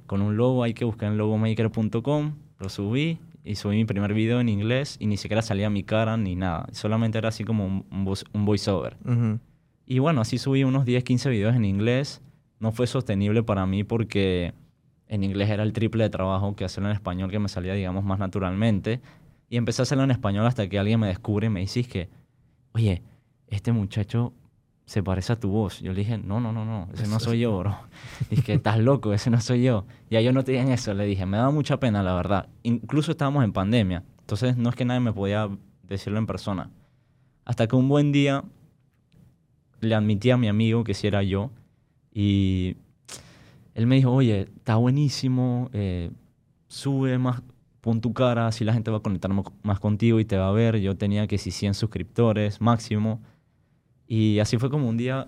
Con 0.07 0.23
un 0.23 0.37
logo, 0.37 0.63
hay 0.63 0.73
que 0.75 0.85
buscar 0.85 1.11
en 1.11 1.19
logomaker.com, 1.19 2.35
lo 2.59 2.69
subí 2.69 3.19
y 3.45 3.57
subí 3.57 3.77
mi 3.77 3.85
primer 3.85 4.15
video 4.15 4.41
en 4.41 4.49
inglés 4.49 4.97
y 5.01 5.07
ni 5.07 5.17
siquiera 5.17 5.43
salía 5.43 5.71
mi 5.71 5.83
cara 5.83 6.17
ni 6.17 6.37
nada. 6.37 6.67
Solamente 6.73 7.19
era 7.19 7.29
así 7.31 7.45
como 7.45 7.67
un, 7.67 7.87
un 7.91 8.05
voice- 8.05 8.27
un 8.33 8.45
voiceover. 8.45 8.97
Ujú. 9.05 9.41
Y 9.87 9.99
bueno, 9.99 10.21
así 10.21 10.39
subí 10.39 10.65
unos 10.65 10.85
10, 10.85 11.05
15 11.05 11.31
videos 11.31 11.55
en 11.57 11.65
inglés. 11.65 12.23
No 12.59 12.73
fue 12.73 12.87
sostenible 12.87 13.43
para 13.43 13.67
mí 13.67 13.85
porque 13.85 14.55
en 15.09 15.25
inglés 15.25 15.51
era 15.51 15.63
el 15.63 15.73
triple 15.73 16.05
de 16.05 16.11
trabajo 16.11 16.57
que 16.57 16.65
hacerlo 16.65 16.89
en 16.89 16.95
español, 16.95 17.31
que 17.31 17.39
me 17.39 17.49
salía, 17.49 17.75
digamos, 17.75 18.05
más 18.05 18.19
naturalmente. 18.19 19.01
Y 19.49 19.57
empecé 19.57 19.83
a 19.83 19.85
hacerlo 19.85 20.05
en 20.05 20.11
español 20.11 20.47
hasta 20.47 20.69
que 20.69 20.79
alguien 20.79 21.01
me 21.01 21.09
descubre 21.09 21.47
y 21.47 21.51
me 21.51 21.61
dice 21.61 21.85
que, 21.85 22.09
oye, 22.73 23.03
este 23.49 23.73
muchacho 23.73 24.33
se 24.87 25.03
parece 25.03 25.33
a 25.33 25.41
tu 25.41 25.51
voz. 25.51 25.81
Yo 25.81 25.93
le 25.93 26.01
dije, 26.01 26.19
no, 26.19 26.41
no, 26.41 26.53
no, 26.53 26.65
no, 26.65 26.89
ese 26.95 27.09
no 27.09 27.21
soy 27.21 27.41
yo, 27.41 27.59
bro. 27.59 27.77
Dije, 28.31 28.43
que 28.43 28.55
estás 28.55 28.79
loco, 28.79 29.13
ese 29.13 29.31
no 29.31 29.41
soy 29.41 29.63
yo. 29.63 29.85
Ya 30.11 30.21
yo 30.21 30.33
no 30.33 30.45
te 30.45 30.59
en 30.59 30.71
eso, 30.71 30.95
le 30.95 31.05
dije, 31.05 31.27
me 31.27 31.37
daba 31.37 31.51
mucha 31.51 31.79
pena, 31.79 32.03
la 32.03 32.15
verdad. 32.15 32.49
Incluso 32.63 33.11
estábamos 33.11 33.45
en 33.45 33.53
pandemia, 33.53 34.05
entonces 34.21 34.57
no 34.57 34.71
es 34.71 34.77
que 34.77 34.85
nadie 34.85 35.01
me 35.01 35.13
podía 35.13 35.49
decirlo 35.83 36.19
en 36.19 36.27
persona. 36.27 36.71
Hasta 37.45 37.67
que 37.67 37.77
un 37.77 37.89
buen 37.89 38.13
día 38.13 38.45
le 39.81 39.95
admití 39.95 40.31
a 40.31 40.37
mi 40.37 40.49
amigo 40.49 40.85
que 40.85 40.95
si 40.95 41.07
era 41.07 41.23
yo 41.23 41.51
y 42.19 42.79
él 43.75 43.87
me 43.87 43.97
dijo, 43.97 44.11
oye, 44.11 44.49
está 44.57 44.77
buenísimo, 44.77 45.69
eh, 45.75 46.11
sube 46.67 47.19
más, 47.19 47.43
pon 47.83 48.01
tu 48.01 48.15
cara, 48.15 48.47
así 48.47 48.65
la 48.65 48.73
gente 48.73 48.91
va 48.91 48.97
a 48.97 49.01
conectar 49.01 49.31
más 49.63 49.81
contigo 49.81 50.19
y 50.19 50.25
te 50.25 50.39
va 50.39 50.49
a 50.49 50.53
ver. 50.53 50.79
Yo 50.79 50.97
tenía 50.97 51.27
que 51.27 51.37
si 51.37 51.51
100 51.51 51.75
suscriptores 51.75 52.63
máximo. 52.63 53.21
Y 54.09 54.39
así 54.39 54.57
fue 54.57 54.71
como 54.71 54.89
un 54.89 54.97
día 54.97 55.27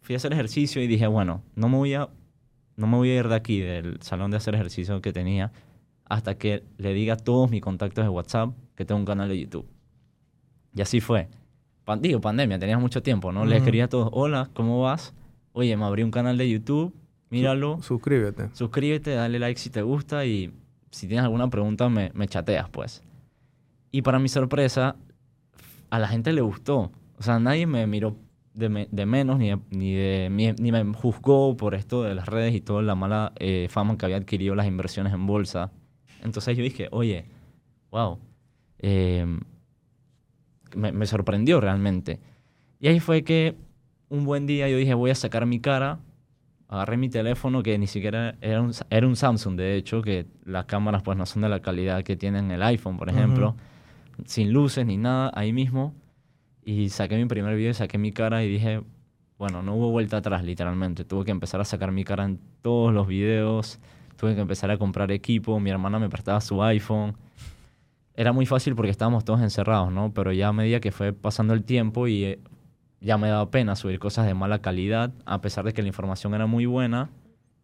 fui 0.00 0.14
a 0.14 0.16
hacer 0.16 0.32
ejercicio 0.32 0.82
y 0.82 0.86
dije, 0.86 1.06
bueno, 1.06 1.42
no 1.54 1.68
me 1.68 1.76
voy 1.76 1.92
a, 1.92 2.08
no 2.76 2.86
me 2.86 2.96
voy 2.96 3.10
a 3.10 3.16
ir 3.16 3.28
de 3.28 3.34
aquí, 3.34 3.60
del 3.60 4.00
salón 4.00 4.30
de 4.30 4.38
hacer 4.38 4.54
ejercicio 4.54 5.02
que 5.02 5.12
tenía, 5.12 5.52
hasta 6.06 6.38
que 6.38 6.64
le 6.78 6.94
diga 6.94 7.12
a 7.12 7.16
todos 7.18 7.50
mis 7.50 7.60
contactos 7.60 8.06
de 8.06 8.08
WhatsApp 8.08 8.54
que 8.74 8.86
tengo 8.86 8.98
un 8.98 9.04
canal 9.04 9.28
de 9.28 9.38
YouTube. 9.38 9.66
Y 10.74 10.80
así 10.80 11.02
fue. 11.02 11.28
Digo, 12.00 12.22
pandemia, 12.22 12.58
tenías 12.58 12.80
mucho 12.80 13.02
tiempo, 13.02 13.32
¿no? 13.32 13.44
Le 13.44 13.56
Ujú. 13.56 13.64
escribía 13.64 13.84
a 13.84 13.88
todos, 13.88 14.08
hola, 14.12 14.48
¿cómo 14.54 14.80
vas? 14.80 15.12
Oye, 15.52 15.76
me 15.76 15.84
abrí 15.84 16.02
un 16.02 16.10
canal 16.10 16.38
de 16.38 16.48
YouTube, 16.48 16.94
míralo, 17.30 17.80
Suscríbete. 17.82 18.48
suscríbete, 18.54 19.10
dale 19.14 19.38
like 19.38 19.60
si 19.60 19.70
te 19.70 19.82
gusta 19.82 20.24
y 20.24 20.52
si 20.90 21.06
tienes 21.06 21.24
alguna 21.24 21.48
pregunta 21.50 21.88
me, 21.88 22.10
me 22.14 22.26
chateas, 22.28 22.68
pues. 22.70 23.02
Y 23.90 24.02
para 24.02 24.18
mi 24.18 24.28
sorpresa, 24.28 24.96
a 25.90 25.98
la 25.98 26.08
gente 26.08 26.32
le 26.32 26.40
gustó. 26.40 26.90
O 27.18 27.22
sea, 27.22 27.38
nadie 27.38 27.66
me 27.66 27.86
miró 27.86 28.16
de, 28.54 28.68
me- 28.70 28.88
de 28.90 29.06
menos 29.06 29.38
ni, 29.38 29.50
de- 29.50 29.58
ni, 29.70 29.94
de- 29.94 30.28
ni, 30.30 30.52
ni 30.52 30.72
me 30.72 30.84
juzgó 30.94 31.56
por 31.56 31.74
esto 31.74 32.02
de 32.02 32.14
las 32.14 32.26
redes 32.26 32.54
y 32.54 32.60
toda 32.60 32.82
la 32.82 32.94
mala 32.94 33.32
eh, 33.38 33.66
fama 33.70 33.96
que 33.98 34.06
había 34.06 34.16
adquirido 34.16 34.54
las 34.54 34.66
inversiones 34.66 35.12
en 35.12 35.26
bolsa. 35.26 35.70
Entonces 36.22 36.56
yo 36.56 36.62
dije, 36.62 36.88
oye, 36.92 37.26
wow, 37.90 38.18
eh, 38.78 39.26
me, 40.74 40.92
me 40.92 41.06
sorprendió 41.06 41.60
realmente. 41.60 42.20
Y 42.80 42.88
ahí 42.88 43.00
fue 43.00 43.22
que 43.22 43.54
un 44.12 44.24
buen 44.26 44.46
día 44.46 44.68
yo 44.68 44.76
dije, 44.76 44.92
voy 44.92 45.10
a 45.10 45.14
sacar 45.14 45.46
mi 45.46 45.58
cara. 45.58 45.98
Agarré 46.68 46.98
mi 46.98 47.08
teléfono, 47.08 47.62
que 47.62 47.78
ni 47.78 47.86
siquiera 47.86 48.36
era 48.42 48.60
un, 48.60 48.72
era 48.90 49.06
un 49.06 49.16
Samsung, 49.16 49.56
de 49.56 49.76
hecho, 49.76 50.02
que 50.02 50.26
las 50.44 50.66
cámaras 50.66 51.02
pues 51.02 51.16
no 51.16 51.24
son 51.24 51.42
de 51.42 51.48
la 51.48 51.60
calidad 51.60 52.02
que 52.02 52.14
tienen 52.14 52.50
el 52.50 52.62
iPhone, 52.62 52.98
por 52.98 53.08
ejemplo. 53.08 53.56
Sin 54.26 54.52
luces 54.52 54.84
ni 54.84 54.98
nada, 54.98 55.30
ahí 55.34 55.54
mismo. 55.54 55.94
Y 56.62 56.90
saqué 56.90 57.16
mi 57.16 57.24
primer 57.24 57.56
video, 57.56 57.72
saqué 57.72 57.96
mi 57.96 58.12
cara 58.12 58.44
y 58.44 58.48
dije, 58.48 58.82
bueno, 59.38 59.62
no 59.62 59.76
hubo 59.76 59.90
vuelta 59.90 60.18
atrás, 60.18 60.44
literalmente. 60.44 61.04
Tuve 61.04 61.24
que 61.24 61.30
empezar 61.30 61.62
a 61.62 61.64
sacar 61.64 61.90
mi 61.90 62.04
cara 62.04 62.24
en 62.24 62.38
todos 62.60 62.92
los 62.92 63.06
videos. 63.06 63.80
Tuve 64.16 64.34
que 64.34 64.42
empezar 64.42 64.70
a 64.70 64.76
comprar 64.76 65.10
equipo. 65.10 65.58
Mi 65.58 65.70
hermana 65.70 65.98
me 65.98 66.10
prestaba 66.10 66.40
su 66.42 66.62
iPhone 66.62 67.16
era 68.14 68.32
muy 68.32 68.46
fácil 68.46 68.74
porque 68.74 68.90
estábamos 68.90 69.24
todos 69.24 69.40
encerrados, 69.40 69.90
¿no? 69.90 70.12
Pero 70.12 70.32
ya 70.32 70.48
a 70.48 70.52
medida 70.52 70.80
que 70.80 70.92
fue 70.92 71.12
pasando 71.12 71.54
el 71.54 71.64
tiempo 71.64 72.06
y 72.08 72.24
eh, 72.24 72.38
ya 73.02 73.18
me 73.18 73.28
daba 73.28 73.50
pena 73.50 73.76
subir 73.76 73.98
cosas 73.98 74.26
de 74.26 74.34
mala 74.34 74.60
calidad, 74.60 75.12
a 75.26 75.40
pesar 75.40 75.64
de 75.64 75.72
que 75.72 75.82
la 75.82 75.88
información 75.88 76.34
era 76.34 76.46
muy 76.46 76.66
buena, 76.66 77.10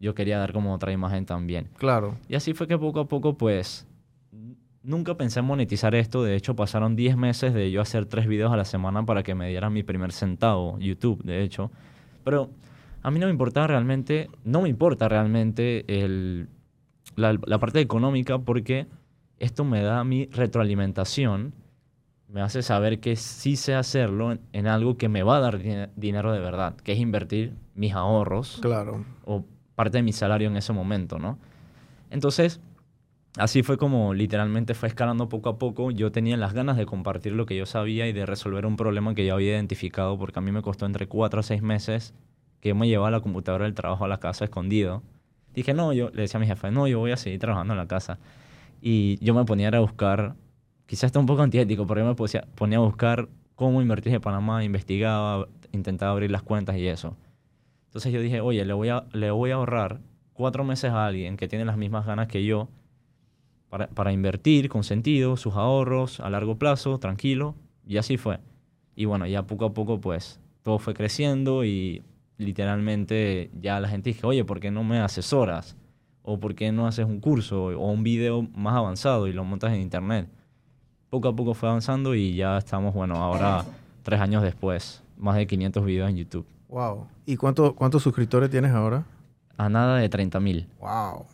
yo 0.00 0.14
quería 0.14 0.38
dar 0.38 0.52
como 0.52 0.74
otra 0.74 0.92
imagen 0.92 1.26
también. 1.26 1.68
Claro. 1.76 2.16
Y 2.28 2.34
así 2.34 2.54
fue 2.54 2.66
que 2.66 2.76
poco 2.76 3.00
a 3.00 3.08
poco, 3.08 3.38
pues, 3.38 3.86
nunca 4.82 5.16
pensé 5.16 5.40
en 5.40 5.46
monetizar 5.46 5.94
esto. 5.94 6.22
De 6.22 6.34
hecho, 6.34 6.56
pasaron 6.56 6.96
10 6.96 7.16
meses 7.16 7.54
de 7.54 7.70
yo 7.70 7.80
hacer 7.80 8.06
tres 8.06 8.26
videos 8.26 8.52
a 8.52 8.56
la 8.56 8.64
semana 8.64 9.04
para 9.04 9.22
que 9.22 9.34
me 9.34 9.48
dieran 9.48 9.72
mi 9.72 9.82
primer 9.82 10.12
centavo, 10.12 10.78
YouTube, 10.78 11.22
de 11.22 11.42
hecho. 11.42 11.70
Pero 12.24 12.50
a 13.02 13.10
mí 13.10 13.18
no 13.20 13.26
me 13.26 13.32
importaba 13.32 13.68
realmente, 13.68 14.28
no 14.44 14.62
me 14.62 14.68
importa 14.68 15.08
realmente 15.08 15.84
el, 16.02 16.48
la, 17.16 17.38
la 17.46 17.58
parte 17.58 17.80
económica 17.80 18.38
porque 18.38 18.86
esto 19.38 19.64
me 19.64 19.82
da 19.82 20.02
mi 20.04 20.26
retroalimentación, 20.26 21.54
me 22.28 22.42
hace 22.42 22.62
saber 22.62 23.00
que 23.00 23.16
sí 23.16 23.56
sé 23.56 23.74
hacerlo 23.74 24.32
en, 24.32 24.40
en 24.52 24.66
algo 24.66 24.96
que 24.96 25.08
me 25.08 25.22
va 25.22 25.38
a 25.38 25.40
dar 25.40 25.58
dine- 25.58 25.88
dinero 25.96 26.32
de 26.32 26.40
verdad, 26.40 26.76
que 26.76 26.92
es 26.92 26.98
invertir 26.98 27.54
mis 27.74 27.94
ahorros 27.94 28.58
Claro. 28.60 29.04
o 29.24 29.44
parte 29.74 29.98
de 29.98 30.02
mi 30.02 30.12
salario 30.12 30.48
en 30.48 30.56
ese 30.56 30.72
momento, 30.72 31.18
¿no? 31.18 31.38
Entonces, 32.10 32.60
así 33.36 33.62
fue 33.62 33.78
como 33.78 34.12
literalmente 34.14 34.74
fue 34.74 34.88
escalando 34.88 35.28
poco 35.28 35.48
a 35.50 35.58
poco. 35.58 35.90
Yo 35.90 36.10
tenía 36.12 36.36
las 36.36 36.52
ganas 36.52 36.76
de 36.76 36.86
compartir 36.86 37.32
lo 37.32 37.46
que 37.46 37.56
yo 37.56 37.66
sabía 37.66 38.06
y 38.08 38.12
de 38.12 38.26
resolver 38.26 38.66
un 38.66 38.76
problema 38.76 39.14
que 39.14 39.24
yo 39.26 39.34
había 39.34 39.52
identificado, 39.52 40.18
porque 40.18 40.38
a 40.38 40.42
mí 40.42 40.52
me 40.52 40.62
costó 40.62 40.86
entre 40.86 41.06
cuatro 41.06 41.40
a 41.40 41.42
seis 41.42 41.62
meses 41.62 42.14
que 42.60 42.74
me 42.74 42.88
llevaba 42.88 43.10
la 43.10 43.20
computadora 43.20 43.64
del 43.64 43.74
trabajo 43.74 44.04
a 44.04 44.08
la 44.08 44.18
casa 44.18 44.44
escondido. 44.44 45.02
Dije, 45.54 45.74
no, 45.74 45.92
yo 45.92 46.10
le 46.10 46.22
decía 46.22 46.38
a 46.38 46.40
mi 46.40 46.46
jefe, 46.46 46.70
no, 46.70 46.86
yo 46.88 46.98
voy 46.98 47.12
a 47.12 47.16
seguir 47.16 47.38
trabajando 47.38 47.72
en 47.74 47.78
la 47.78 47.86
casa. 47.86 48.18
Y 48.82 49.16
yo 49.24 49.34
me 49.34 49.44
ponía 49.44 49.68
a 49.68 49.80
buscar, 49.80 50.34
quizás 50.88 51.04
está 51.04 51.18
un 51.18 51.26
poco 51.26 51.42
antiético, 51.42 51.86
yo 51.86 52.04
me 52.06 52.14
ponía 52.54 52.78
a 52.78 52.80
buscar 52.80 53.28
cómo 53.54 53.82
invertir 53.82 54.14
en 54.14 54.22
Panamá, 54.22 54.64
investigaba, 54.64 55.46
intentaba 55.70 56.12
abrir 56.12 56.30
las 56.30 56.42
cuentas 56.42 56.76
y 56.78 56.86
eso. 56.86 57.14
Entonces 57.88 58.10
yo 58.10 58.22
dije, 58.22 58.40
oye, 58.40 58.64
le 58.64 58.72
voy 58.72 58.88
a, 58.88 59.04
le 59.12 59.30
voy 59.30 59.50
a 59.50 59.56
ahorrar 59.56 60.00
cuatro 60.32 60.64
meses 60.64 60.90
a 60.90 61.06
alguien 61.06 61.36
que 61.36 61.46
tiene 61.46 61.66
las 61.66 61.76
mismas 61.76 62.06
ganas 62.06 62.26
que 62.26 62.42
yo 62.42 62.70
para, 63.68 63.88
para 63.88 64.12
invertir 64.12 64.70
con 64.70 64.82
sentido, 64.82 65.36
sus 65.36 65.56
ahorros 65.56 66.20
a 66.20 66.30
largo 66.30 66.56
plazo, 66.56 66.98
tranquilo. 66.98 67.54
Y 67.86 67.98
así 67.98 68.16
fue. 68.16 68.38
Y 68.96 69.04
bueno, 69.04 69.26
ya 69.26 69.42
poco 69.46 69.66
a 69.66 69.74
poco 69.74 70.00
pues 70.00 70.40
todo 70.62 70.78
fue 70.78 70.94
creciendo 70.94 71.66
y 71.66 72.02
literalmente 72.38 73.50
ya 73.60 73.78
la 73.78 73.88
gente 73.90 74.10
dije, 74.10 74.26
oye, 74.26 74.42
¿por 74.42 74.58
qué 74.58 74.70
no 74.70 74.84
me 74.84 75.00
asesoras? 75.00 75.76
¿O 76.22 76.40
por 76.40 76.54
qué 76.54 76.72
no 76.72 76.86
haces 76.86 77.04
un 77.04 77.20
curso 77.20 77.66
o 77.66 77.90
un 77.90 78.02
video 78.02 78.42
más 78.54 78.74
avanzado 78.74 79.26
y 79.26 79.34
lo 79.34 79.44
montas 79.44 79.74
en 79.74 79.82
internet? 79.82 80.30
Poco 81.10 81.28
a 81.28 81.34
poco 81.36 81.54
fue 81.54 81.68
avanzando 81.68 82.14
y 82.14 82.34
ya 82.36 82.58
estamos, 82.58 82.92
bueno, 82.94 83.14
ahora 83.16 83.64
tres 84.02 84.20
años 84.20 84.42
después, 84.42 85.02
más 85.16 85.36
de 85.36 85.46
500 85.46 85.84
videos 85.84 86.10
en 86.10 86.16
YouTube. 86.16 86.46
Wow. 86.68 87.06
¿Y 87.24 87.36
cuánto- 87.36 87.74
cuántos 87.74 88.02
suscriptores 88.02 88.50
tienes 88.50 88.72
ahora? 88.72 89.04
A 89.56 89.68
nada 89.68 89.98
de 89.98 90.08
30 90.08 90.38
mil. 90.40 90.68
Wow. 90.80 91.24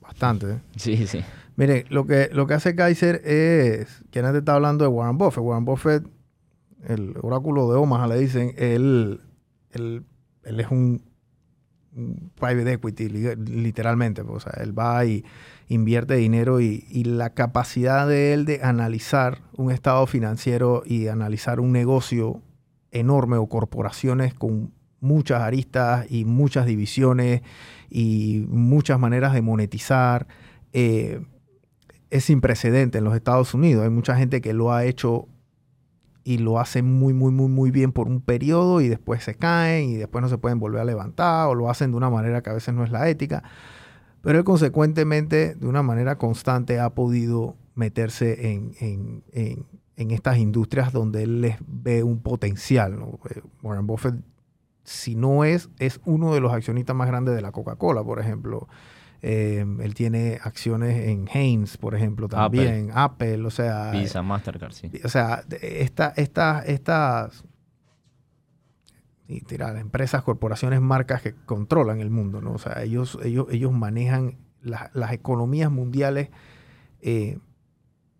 Bastante. 0.00 0.52
¿eh? 0.52 0.58
Sí, 0.76 1.06
sí. 1.06 1.20
Mire, 1.56 1.84
lo 1.88 2.06
que, 2.06 2.30
lo 2.32 2.46
que 2.46 2.54
hace 2.54 2.74
Kaiser 2.74 3.16
es, 3.24 4.02
que 4.10 4.18
antes 4.20 4.36
está 4.36 4.54
hablando 4.54 4.84
de 4.84 4.88
Warren 4.88 5.18
Buffett. 5.18 5.42
Warren 5.44 5.64
Buffett, 5.64 6.04
el 6.88 7.14
oráculo 7.22 7.70
de 7.70 7.78
Omaha, 7.78 8.06
le 8.08 8.18
dicen, 8.18 8.52
él, 8.56 9.20
él, 9.70 10.04
él 10.44 10.60
es 10.60 10.70
un 10.70 11.02
private 12.34 12.72
equity, 12.72 13.08
li- 13.08 13.36
literalmente. 13.36 14.22
O 14.22 14.40
sea, 14.40 14.52
él 14.62 14.76
va 14.78 15.04
y 15.04 15.24
invierte 15.68 16.14
dinero 16.14 16.60
y, 16.60 16.84
y 16.90 17.04
la 17.04 17.30
capacidad 17.30 18.06
de 18.08 18.32
él 18.32 18.44
de 18.44 18.60
analizar 18.62 19.42
un 19.56 19.70
estado 19.70 20.06
financiero 20.06 20.82
y 20.84 21.08
analizar 21.08 21.60
un 21.60 21.72
negocio 21.72 22.42
enorme 22.90 23.36
o 23.36 23.46
corporaciones 23.46 24.34
con 24.34 24.72
muchas 25.00 25.40
aristas 25.42 26.06
y 26.10 26.24
muchas 26.24 26.66
divisiones 26.66 27.42
y 27.90 28.44
muchas 28.48 28.98
maneras 28.98 29.32
de 29.34 29.42
monetizar. 29.42 30.26
eh, 30.72 31.20
es 32.10 32.24
sin 32.26 32.40
precedente 32.40 32.98
en 32.98 33.04
los 33.04 33.16
Estados 33.16 33.54
Unidos. 33.54 33.82
Hay 33.82 33.90
mucha 33.90 34.14
gente 34.16 34.40
que 34.40 34.52
lo 34.52 34.72
ha 34.72 34.84
hecho 34.84 35.26
y 36.24 36.38
lo 36.38 36.58
hacen 36.58 36.90
muy, 36.90 37.12
muy, 37.12 37.30
muy, 37.30 37.48
muy 37.48 37.70
bien 37.70 37.92
por 37.92 38.08
un 38.08 38.22
periodo 38.22 38.80
y 38.80 38.88
después 38.88 39.22
se 39.22 39.34
caen 39.34 39.90
y 39.90 39.96
después 39.96 40.22
no 40.22 40.28
se 40.28 40.38
pueden 40.38 40.58
volver 40.58 40.80
a 40.80 40.84
levantar 40.84 41.48
o 41.48 41.54
lo 41.54 41.70
hacen 41.70 41.90
de 41.90 41.98
una 41.98 42.10
manera 42.10 42.42
que 42.42 42.50
a 42.50 42.54
veces 42.54 42.74
no 42.74 42.82
es 42.82 42.90
la 42.90 43.08
ética. 43.08 43.42
Pero 44.22 44.38
él 44.38 44.44
consecuentemente, 44.44 45.54
de 45.54 45.66
una 45.66 45.82
manera 45.82 46.16
constante, 46.16 46.80
ha 46.80 46.90
podido 46.94 47.56
meterse 47.74 48.52
en, 48.52 49.22
estas 49.96 50.38
industrias 50.38 50.92
donde 50.92 51.24
él 51.24 51.42
les 51.42 51.58
ve 51.66 52.02
un 52.02 52.20
potencial. 52.20 52.94
Eh, 53.28 53.42
Warren 53.62 53.86
Buffett, 53.86 54.14
si 54.82 55.14
no 55.14 55.44
es, 55.44 55.68
es 55.78 56.00
uno 56.06 56.32
de 56.32 56.40
los 56.40 56.54
accionistas 56.54 56.96
más 56.96 57.06
grandes 57.06 57.34
de 57.34 57.42
la 57.42 57.52
Coca-Cola, 57.52 58.02
por 58.02 58.18
ejemplo. 58.18 58.66
Em, 59.26 59.80
él 59.80 59.94
tiene 59.94 60.38
acciones 60.42 61.08
en 61.08 61.26
Heinz, 61.32 61.78
por 61.78 61.94
ejemplo, 61.94 62.28
también. 62.28 62.90
Apple, 62.92 63.46
o 63.46 63.50
sea. 63.50 63.90
Visa, 63.90 64.20
Mastercard, 64.22 64.72
sí. 64.72 64.90
O 65.02 65.08
sea, 65.08 65.44
esta, 65.62 66.12
esta, 66.14 66.60
estas 66.60 67.42
y 69.26 69.40
tirar, 69.40 69.78
empresas, 69.78 70.22
corporaciones, 70.22 70.82
marcas 70.82 71.22
que 71.22 71.32
controlan 71.32 72.00
el 72.00 72.10
mundo, 72.10 72.42
¿no? 72.42 72.52
O 72.52 72.58
sea, 72.58 72.82
ellos, 72.82 73.18
ellos, 73.24 73.46
ellos 73.50 73.72
manejan 73.72 74.36
las 74.60 75.12
economías 75.14 75.70
mundiales, 75.70 76.28
eh, 77.00 77.38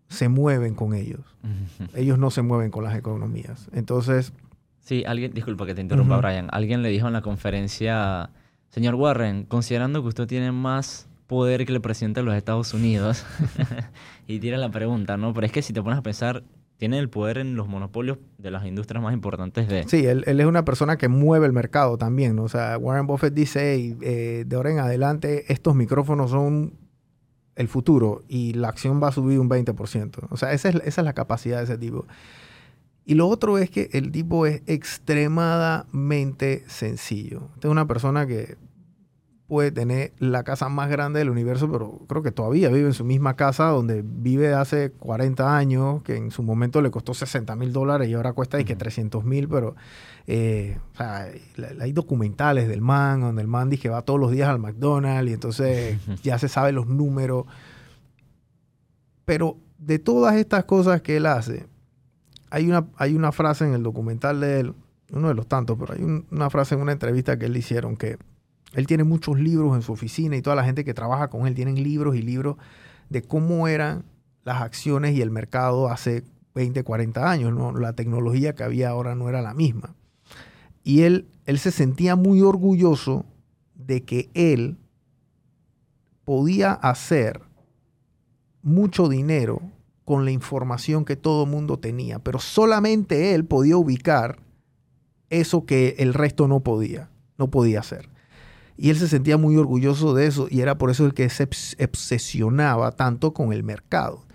se 0.09 0.27
mueven 0.27 0.73
con 0.73 0.95
ellos. 0.95 1.21
ellos 1.93 2.17
no 2.17 2.31
se 2.31 2.41
mueven 2.41 2.71
con 2.71 2.83
las 2.83 2.97
economías. 2.97 3.69
Entonces. 3.73 4.33
Sí, 4.79 5.03
alguien, 5.05 5.35
disculpa 5.35 5.67
que 5.67 5.75
te 5.75 5.81
interrumpa, 5.81 6.17
Brian. 6.17 6.47
Alguien 6.49 6.81
le 6.81 6.89
dijo 6.89 7.05
en 7.05 7.13
la 7.13 7.21
conferencia 7.21 8.31
Señor 8.69 8.95
Warren, 8.95 9.45
considerando 9.45 10.01
que 10.01 10.09
usted 10.09 10.27
tiene 10.27 10.51
más 10.51 11.07
poder 11.27 11.65
que 11.65 11.73
el 11.73 11.81
presidente 11.81 12.19
de 12.19 12.25
los 12.25 12.35
Estados 12.35 12.73
Unidos, 12.73 13.25
y 14.27 14.39
tira 14.39 14.57
la 14.57 14.69
pregunta, 14.69 15.17
¿no? 15.17 15.33
Pero 15.33 15.47
es 15.47 15.51
que 15.51 15.61
si 15.61 15.73
te 15.73 15.81
pones 15.81 15.99
a 15.99 16.03
pensar, 16.03 16.43
tiene 16.77 16.99
el 16.99 17.09
poder 17.09 17.37
en 17.37 17.55
los 17.55 17.67
monopolios 17.67 18.17
de 18.37 18.51
las 18.51 18.65
industrias 18.65 19.01
más 19.01 19.13
importantes 19.13 19.67
de... 19.67 19.85
Sí, 19.87 20.05
él, 20.05 20.23
es 20.27 20.45
una 20.45 20.65
persona 20.65 20.97
que 20.97 21.07
mueve 21.07 21.45
el 21.45 21.53
mercado 21.53 21.97
también, 21.97 22.35
¿no? 22.35 22.43
O 22.43 22.49
sea, 22.49 22.77
Warren 22.77 23.07
Buffett 23.07 23.33
dice, 23.33 23.95
eh, 24.01 24.43
de 24.45 24.55
ahora 24.55 24.71
en 24.71 24.79
adelante 24.79 25.45
estos 25.51 25.75
micrófonos 25.75 26.31
son 26.31 26.73
el 27.55 27.69
futuro 27.69 28.23
y 28.27 28.53
la 28.53 28.67
acción 28.67 29.01
va 29.01 29.07
a 29.07 29.11
subir 29.13 29.39
un 29.39 29.49
20%. 29.49 30.27
O 30.29 30.37
sea, 30.37 30.51
esa 30.51 30.69
es, 30.69 30.75
esa 30.75 31.01
es 31.01 31.05
la 31.05 31.13
capacidad 31.13 31.59
de 31.59 31.63
ese 31.63 31.77
tipo. 31.77 32.05
Y 33.05 33.13
lo 33.13 33.27
otro 33.27 33.57
es 33.59 33.69
que 33.69 33.89
el 33.93 34.11
tipo 34.11 34.47
es 34.47 34.63
extremadamente 34.65 36.63
sencillo. 36.67 37.49
Esta 37.53 37.67
es 37.67 37.71
una 37.71 37.85
persona 37.87 38.25
que 38.25 38.57
puede 39.47 39.71
tener 39.71 40.13
la 40.17 40.43
casa 40.43 40.69
más 40.69 40.89
grande 40.89 41.19
del 41.19 41.29
universo, 41.29 41.71
pero 41.71 42.01
creo 42.07 42.23
que 42.23 42.31
todavía 42.31 42.69
vive 42.69 42.87
en 42.87 42.93
su 42.93 43.05
misma 43.05 43.35
casa 43.35 43.65
donde 43.65 44.01
vive 44.03 44.53
hace 44.53 44.91
40 44.91 45.55
años, 45.55 46.01
que 46.01 46.15
en 46.15 46.31
su 46.31 46.41
momento 46.41 46.81
le 46.81 46.89
costó 46.89 47.13
60 47.13 47.55
mil 47.55 47.71
dólares 47.71 48.09
y 48.09 48.15
ahora 48.15 48.33
cuesta 48.33 48.59
y 48.59 48.65
que 48.65 48.75
300 48.75 49.23
mil, 49.23 49.47
pero 49.47 49.75
eh, 50.25 50.79
o 50.93 50.97
sea, 50.97 51.29
hay 51.79 51.91
documentales 51.93 52.67
del 52.67 52.81
man, 52.81 53.21
donde 53.21 53.43
el 53.43 53.47
man 53.47 53.69
dice 53.69 53.83
que 53.83 53.89
va 53.89 54.01
todos 54.01 54.19
los 54.19 54.31
días 54.31 54.49
al 54.49 54.57
McDonald's 54.57 55.29
y 55.29 55.33
entonces 55.33 55.99
ya 56.23 56.39
se 56.39 56.47
sabe 56.47 56.71
los 56.71 56.87
números. 56.87 57.45
Pero 59.25 59.57
de 59.77 59.99
todas 59.99 60.35
estas 60.35 60.65
cosas 60.65 61.01
que 61.01 61.17
él 61.17 61.27
hace, 61.27 61.67
hay 62.49 62.67
una, 62.67 62.87
hay 62.97 63.15
una 63.15 63.31
frase 63.31 63.65
en 63.65 63.73
el 63.73 63.83
documental 63.83 64.39
de 64.39 64.59
él, 64.59 64.73
uno 65.11 65.27
de 65.27 65.33
los 65.33 65.47
tantos, 65.47 65.77
pero 65.79 65.93
hay 65.93 66.23
una 66.31 66.49
frase 66.49 66.75
en 66.75 66.81
una 66.81 66.91
entrevista 66.91 67.37
que 67.37 67.45
él 67.45 67.53
le 67.53 67.59
hicieron 67.59 67.95
que 67.95 68.17
él 68.73 68.87
tiene 68.87 69.03
muchos 69.03 69.39
libros 69.39 69.75
en 69.75 69.81
su 69.81 69.93
oficina 69.93 70.35
y 70.35 70.41
toda 70.41 70.55
la 70.55 70.63
gente 70.63 70.83
que 70.83 70.93
trabaja 70.93 71.29
con 71.29 71.47
él 71.47 71.55
tienen 71.55 71.81
libros 71.81 72.15
y 72.15 72.21
libros 72.21 72.57
de 73.09 73.21
cómo 73.21 73.67
eran 73.67 74.03
las 74.43 74.61
acciones 74.61 75.15
y 75.15 75.21
el 75.21 75.31
mercado 75.31 75.89
hace 75.89 76.23
20, 76.55 76.83
40 76.83 77.29
años. 77.29 77.53
¿no? 77.53 77.71
La 77.73 77.93
tecnología 77.93 78.53
que 78.53 78.63
había 78.63 78.89
ahora 78.89 79.15
no 79.15 79.29
era 79.29 79.41
la 79.41 79.53
misma. 79.53 79.95
Y 80.83 81.01
él, 81.01 81.27
él 81.45 81.57
se 81.59 81.71
sentía 81.71 82.15
muy 82.15 82.41
orgulloso 82.41 83.25
de 83.75 84.03
que 84.03 84.29
él 84.33 84.77
podía 86.25 86.73
hacer 86.73 87.41
mucho 88.61 89.07
dinero 89.07 89.61
con 90.05 90.23
la 90.23 90.31
información 90.31 91.03
que 91.03 91.15
todo 91.15 91.45
mundo 91.45 91.77
tenía, 91.77 92.19
pero 92.19 92.39
solamente 92.39 93.33
él 93.33 93.45
podía 93.45 93.75
ubicar 93.75 94.39
eso 95.29 95.65
que 95.65 95.95
el 95.97 96.13
resto 96.13 96.47
no 96.47 96.61
podía, 96.61 97.09
no 97.37 97.49
podía 97.49 97.79
hacer. 97.79 98.09
Y 98.77 98.89
él 98.89 98.97
se 98.97 99.07
sentía 99.07 99.37
muy 99.37 99.55
orgulloso 99.57 100.13
de 100.13 100.27
eso 100.27 100.47
y 100.49 100.61
era 100.61 100.77
por 100.77 100.91
eso 100.91 101.05
el 101.05 101.13
que 101.13 101.29
se 101.29 101.47
obsesionaba 101.83 102.91
tanto 102.91 103.33
con 103.33 103.51
el 103.51 103.63
mercado. 103.63 104.25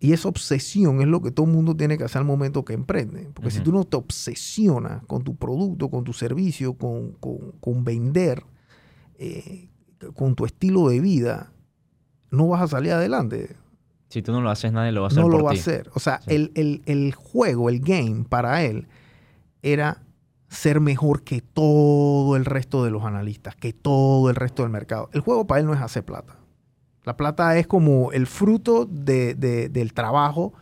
Y 0.00 0.12
esa 0.12 0.28
obsesión 0.28 1.00
es 1.00 1.06
lo 1.06 1.22
que 1.22 1.30
todo 1.30 1.46
el 1.46 1.52
mundo 1.52 1.74
tiene 1.76 1.96
que 1.96 2.04
hacer 2.04 2.18
al 2.18 2.26
momento 2.26 2.64
que 2.64 2.74
emprende. 2.74 3.30
Porque 3.32 3.50
si 3.50 3.60
tú 3.60 3.72
no 3.72 3.84
te 3.84 3.96
obsesionas 3.96 5.02
con 5.06 5.24
tu 5.24 5.34
producto, 5.36 5.88
con 5.88 6.04
tu 6.04 6.12
servicio, 6.12 6.74
con, 6.74 7.84
vender, 7.84 8.44
eh, 9.16 9.70
con 10.14 10.34
tu 10.34 10.44
estilo 10.44 10.88
de 10.88 11.00
vida, 11.00 11.52
no 12.30 12.48
vas 12.48 12.62
a 12.62 12.68
salir 12.68 12.92
adelante. 12.92 13.56
Si 14.08 14.22
tú 14.22 14.32
no 14.32 14.40
lo 14.40 14.50
haces, 14.50 14.72
nadie 14.72 14.92
lo 14.92 15.02
va 15.02 15.06
a 15.06 15.10
hacer. 15.10 15.22
No 15.22 15.28
lo 15.28 15.42
va 15.42 15.50
a 15.50 15.54
hacer. 15.54 15.90
O 15.94 16.00
sea, 16.00 16.20
el, 16.26 17.14
juego, 17.16 17.68
el 17.68 17.80
game 17.80 18.24
para 18.28 18.62
él 18.62 18.86
era 19.62 20.02
ser 20.48 20.80
mejor 20.80 21.22
que 21.22 21.40
todo 21.40 22.36
el 22.36 22.44
resto 22.44 22.84
de 22.84 22.90
los 22.90 23.04
analistas, 23.04 23.56
que 23.56 23.72
todo 23.72 24.30
el 24.30 24.36
resto 24.36 24.62
del 24.62 24.70
mercado. 24.70 25.10
El 25.12 25.20
juego 25.20 25.46
para 25.46 25.60
él 25.60 25.66
no 25.66 25.74
es 25.74 25.80
hacer 25.80 26.04
plata. 26.04 26.36
La 27.04 27.16
plata 27.16 27.58
es 27.58 27.66
como 27.66 28.12
el 28.12 28.26
fruto 28.26 28.86
del 28.86 29.92
trabajo 29.92 30.54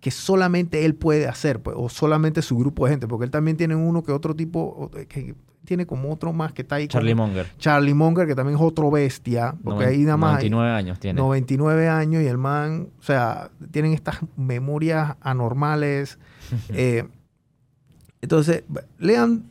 que 0.00 0.10
solamente 0.10 0.84
él 0.84 0.94
puede 0.94 1.26
hacer, 1.28 1.62
pues, 1.62 1.76
o 1.78 1.88
solamente 1.88 2.42
su 2.42 2.58
grupo 2.58 2.84
de 2.84 2.92
gente, 2.92 3.08
porque 3.08 3.24
él 3.24 3.30
también 3.30 3.56
tiene 3.56 3.74
uno 3.74 4.02
que 4.02 4.12
otro 4.12 4.34
tipo, 4.34 4.90
que 5.08 5.34
tiene 5.64 5.86
como 5.86 6.12
otro 6.12 6.32
más 6.32 6.52
que 6.52 6.62
está 6.62 6.76
ahí. 6.76 6.88
Charlie 6.88 7.14
Munger. 7.14 7.46
Charlie 7.58 7.94
Munger, 7.94 8.26
que 8.26 8.34
también 8.34 8.56
es 8.56 8.62
otro 8.62 8.90
bestia. 8.90 9.54
Porque 9.62 9.86
ahí 9.86 10.02
nada 10.02 10.16
más. 10.16 10.32
99 10.34 10.70
años 10.70 11.00
tiene. 11.00 11.20
99 11.20 11.88
años 11.88 12.22
y 12.22 12.26
el 12.26 12.38
man, 12.38 12.88
o 12.98 13.02
sea, 13.02 13.50
tienen 13.70 13.92
estas 13.92 14.18
memorias 14.36 15.16
anormales. 15.20 16.18
Eh, 16.68 17.04
entonces, 18.20 18.64
lean, 18.98 19.44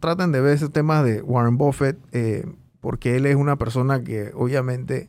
traten 0.00 0.32
de 0.32 0.40
ver 0.40 0.54
esos 0.54 0.72
temas 0.72 1.04
de 1.04 1.22
Warren 1.22 1.56
Buffett, 1.56 1.96
eh, 2.12 2.44
porque 2.80 3.16
él 3.16 3.26
es 3.26 3.36
una 3.36 3.56
persona 3.56 4.02
que 4.02 4.32
obviamente 4.34 5.08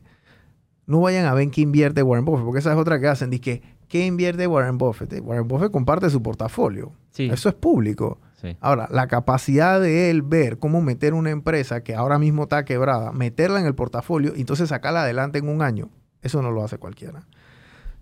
no 0.86 1.00
vayan 1.00 1.26
a 1.26 1.34
ver 1.34 1.50
qué 1.50 1.60
invierte 1.60 2.02
Warren 2.02 2.24
Buffett, 2.24 2.44
porque 2.44 2.60
esa 2.60 2.72
es 2.72 2.78
otra 2.78 3.00
que 3.00 3.08
hacen. 3.08 3.30
Dice 3.30 3.42
que, 3.42 3.62
¿qué 3.88 4.06
invierte 4.06 4.46
Warren 4.46 4.78
Buffett? 4.78 5.20
Warren 5.22 5.48
Buffett 5.48 5.70
comparte 5.72 6.08
su 6.10 6.22
portafolio. 6.22 6.92
Eso 7.16 7.48
es 7.48 7.54
público. 7.54 8.18
Ahora, 8.60 8.88
la 8.90 9.06
capacidad 9.06 9.80
de 9.80 10.10
él 10.10 10.22
ver 10.22 10.58
cómo 10.58 10.80
meter 10.80 11.14
una 11.14 11.30
empresa 11.30 11.82
que 11.82 11.94
ahora 11.94 12.18
mismo 12.18 12.44
está 12.44 12.64
quebrada, 12.64 13.12
meterla 13.12 13.60
en 13.60 13.66
el 13.66 13.74
portafolio 13.74 14.32
y 14.36 14.40
entonces 14.40 14.68
sacarla 14.68 15.02
adelante 15.02 15.38
en 15.38 15.48
un 15.48 15.62
año, 15.62 15.90
eso 16.22 16.42
no 16.42 16.50
lo 16.50 16.64
hace 16.64 16.78
cualquiera. 16.78 17.26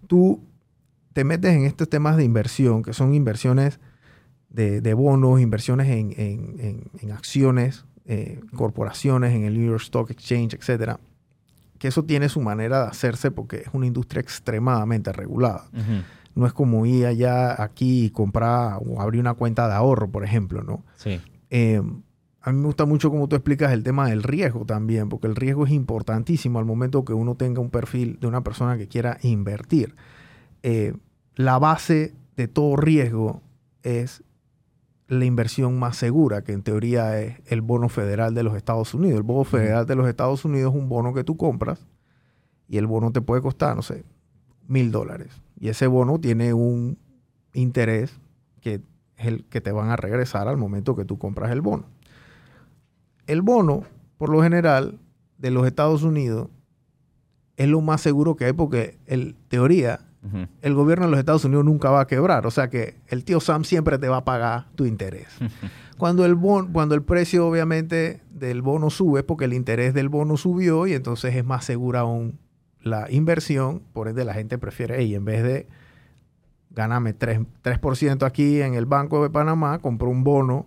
Tú 0.07 0.43
te 1.13 1.25
metes 1.25 1.55
en 1.55 1.65
estos 1.65 1.89
temas 1.89 2.17
de 2.17 2.25
inversión, 2.25 2.83
que 2.83 2.93
son 2.93 3.15
inversiones 3.15 3.81
de, 4.49 4.95
bonos, 4.95 5.41
inversiones 5.41 5.89
en, 5.89 7.13
acciones, 7.13 7.85
eh, 8.07 8.41
corporaciones, 8.57 9.35
en 9.35 9.45
el 9.45 9.55
New 9.55 9.71
York 9.71 9.83
Stock 9.83 10.11
Exchange, 10.11 10.55
etcétera, 10.55 10.99
que 11.79 11.89
eso 11.89 12.05
tiene 12.05 12.29
su 12.29 12.41
manera 12.41 12.83
de 12.83 12.89
hacerse 12.89 13.31
porque 13.31 13.59
es 13.59 13.69
una 13.73 13.87
industria 13.87 14.21
extremadamente 14.21 15.13
regulada. 15.13 15.65
No 16.35 16.47
es 16.47 16.53
como 16.53 16.87
ir 16.87 17.07
allá 17.07 17.61
aquí 17.63 18.07
y 18.07 18.11
comprar 18.11 18.79
o 18.85 19.01
abrir 19.01 19.21
una 19.21 19.35
cuenta 19.35 19.69
de 19.69 19.75
ahorro, 19.75 20.11
por 20.11 20.25
ejemplo, 20.25 20.63
¿no? 20.63 20.85
Sí. 20.97 21.21
Em, 21.51 22.03
a 22.43 22.53
mí 22.53 22.59
me 22.59 22.67
gusta 22.67 22.87
mucho 22.87 23.11
cómo 23.11 23.29
tú 23.29 23.37
explicas 23.37 23.73
el 23.73 23.83
tema 23.83 24.09
del 24.09 24.23
riesgo 24.23 24.65
también, 24.65 25.09
porque 25.09 25.27
el 25.27 25.37
riesgo 25.37 25.67
es 25.67 25.73
importantísimo 25.73 26.59
al 26.59 26.65
momento 26.65 27.05
que 27.05 27.13
uno 27.13 27.35
tenga 27.35 27.61
un 27.61 27.71
perfil 27.71 28.19
de 28.21 28.27
una 28.27 28.43
persona 28.43 28.79
que 28.79 28.89
quiera 28.89 29.19
invertir. 29.23 29.95
Eh, 30.63 30.95
la 31.35 31.59
base 31.59 32.15
de 32.37 32.49
todo 32.49 32.77
riesgo 32.77 33.43
es 33.83 34.23
la 35.09 35.25
inversión 35.25 35.79
más 35.79 35.97
segura, 35.97 36.43
que 36.43 36.53
en 36.53 36.63
teoría 36.63 37.21
es 37.21 37.41
el 37.47 37.61
bono 37.63 37.89
federal 37.89 38.33
de 38.35 38.43
los 38.43 38.57
Estados 38.57 38.95
Unidos. 38.95 39.19
El 39.19 39.25
bono 39.25 39.45
federal 39.45 39.85
de 39.85 39.97
los 39.97 40.09
Estados 40.09 40.45
Unidos 40.45 40.73
es 40.73 40.81
un 40.81 40.89
bono 40.89 41.13
que 41.13 41.25
tú 41.25 41.37
compras 41.37 41.87
y 42.69 42.79
el 42.79 42.87
bono 42.87 43.11
te 43.11 43.21
puede 43.21 43.43
costar, 43.43 43.75
no 43.75 43.83
sé, 43.83 44.05
mil 44.71 44.93
dólares. 44.93 45.29
Y 45.59 45.69
ese 45.69 45.89
bono 45.89 46.21
tiene 46.21 46.55
un 46.55 46.97
interés 47.53 48.19
que 48.61 48.81
es 49.17 49.27
el 49.27 49.45
que 49.45 49.61
te 49.61 49.73
van 49.73 49.91
a 49.91 49.97
regresar 49.97 50.49
al 50.49 50.57
momento 50.57 50.97
que 50.97 51.05
tú 51.05 51.19
compras 51.19 51.51
el 51.51 51.61
bono. 51.61 51.85
El 53.27 53.43
bono, 53.43 53.85
por 54.17 54.31
lo 54.31 54.43
general, 54.43 54.99
de 55.39 55.51
los 55.51 55.67
Estados 55.67 56.03
Unidos 56.03 56.49
es 57.57 57.69
lo 57.69 57.81
más 57.81 58.01
seguro 58.01 58.37
que 58.37 58.47
hay 58.47 58.53
porque 58.53 58.99
en 59.07 59.35
teoría 59.49 60.01
el 60.61 60.75
gobierno 60.75 61.07
de 61.07 61.11
los 61.13 61.19
Estados 61.19 61.45
Unidos 61.47 61.65
nunca 61.65 61.91
va 61.91 62.03
a 62.03 62.07
quebrar. 62.07 62.47
O 62.47 62.51
sea 62.51 62.69
que 62.69 62.97
el 63.09 63.25
tío 63.25 63.41
Sam 63.41 63.65
siempre 63.65 63.99
te 63.99 64.09
va 64.09 64.19
a 64.19 64.25
pagar 64.25 64.67
tu 64.75 64.85
interés. 64.85 65.29
cuando, 65.99 66.25
el 66.25 66.37
cuando 66.73 66.95
el 66.95 67.03
precio 67.03 67.47
obviamente 67.47 68.21
del 68.31 68.63
bono 68.63 68.91
sube, 68.91 69.23
porque 69.23 69.47
el 69.47 69.55
interés 69.55 69.95
del 69.95 70.09
bono 70.09 70.37
subió 70.37 70.87
y 70.87 70.93
entonces 70.93 71.35
es 71.35 71.45
más 71.45 71.65
segura 71.65 72.01
aún 72.01 72.39
la 72.83 73.11
inversión, 73.11 73.83
por 73.93 74.09
ende 74.09 74.25
la 74.25 74.35
gente 74.35 74.59
prefiere, 74.59 75.03
y 75.03 75.15
en 75.15 75.25
vez 75.25 75.43
de 75.43 75.67
gáname 76.71 77.17
3%, 77.17 77.47
3 77.63 78.23
aquí 78.23 78.63
en 78.63 78.75
el 78.75 78.87
Banco 78.87 79.23
de 79.23 79.31
Panamá, 79.31 79.79
compro 79.79 80.09
un 80.09 80.25
bono 80.25 80.67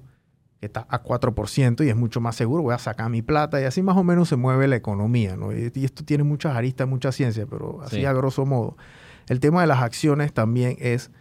que 0.60 0.67
está 0.67 0.86
a 0.89 1.04
4% 1.04 1.86
y 1.86 1.89
es 1.89 1.95
mucho 1.95 2.21
más 2.21 2.36
seguro, 2.36 2.63
voy 2.63 2.73
a 2.73 2.78
sacar 2.78 3.10
mi 3.10 3.21
plata 3.21 3.60
y 3.60 3.65
así 3.65 3.82
más 3.82 3.97
o 3.97 4.04
menos 4.04 4.30
se 4.30 4.38
mueve 4.38 4.67
la 4.67 4.78
economía, 4.78 5.36
¿no? 5.36 5.52
Y, 5.52 5.71
esto 5.76 6.06
tiene 6.06 6.23
muchas 6.23 6.56
aristas, 6.56 6.88
mucha 6.88 7.12
ciencia, 7.12 7.45
pero 7.49 7.82
así 7.82 8.06
a 8.06 8.13
grosso 8.13 8.45
modo. 8.45 8.78
El 9.28 9.39
tema 9.39 9.62
de 9.62 9.67
las 9.67 9.82
acciones 9.82 10.34
también 10.34 10.78
es 10.80 11.12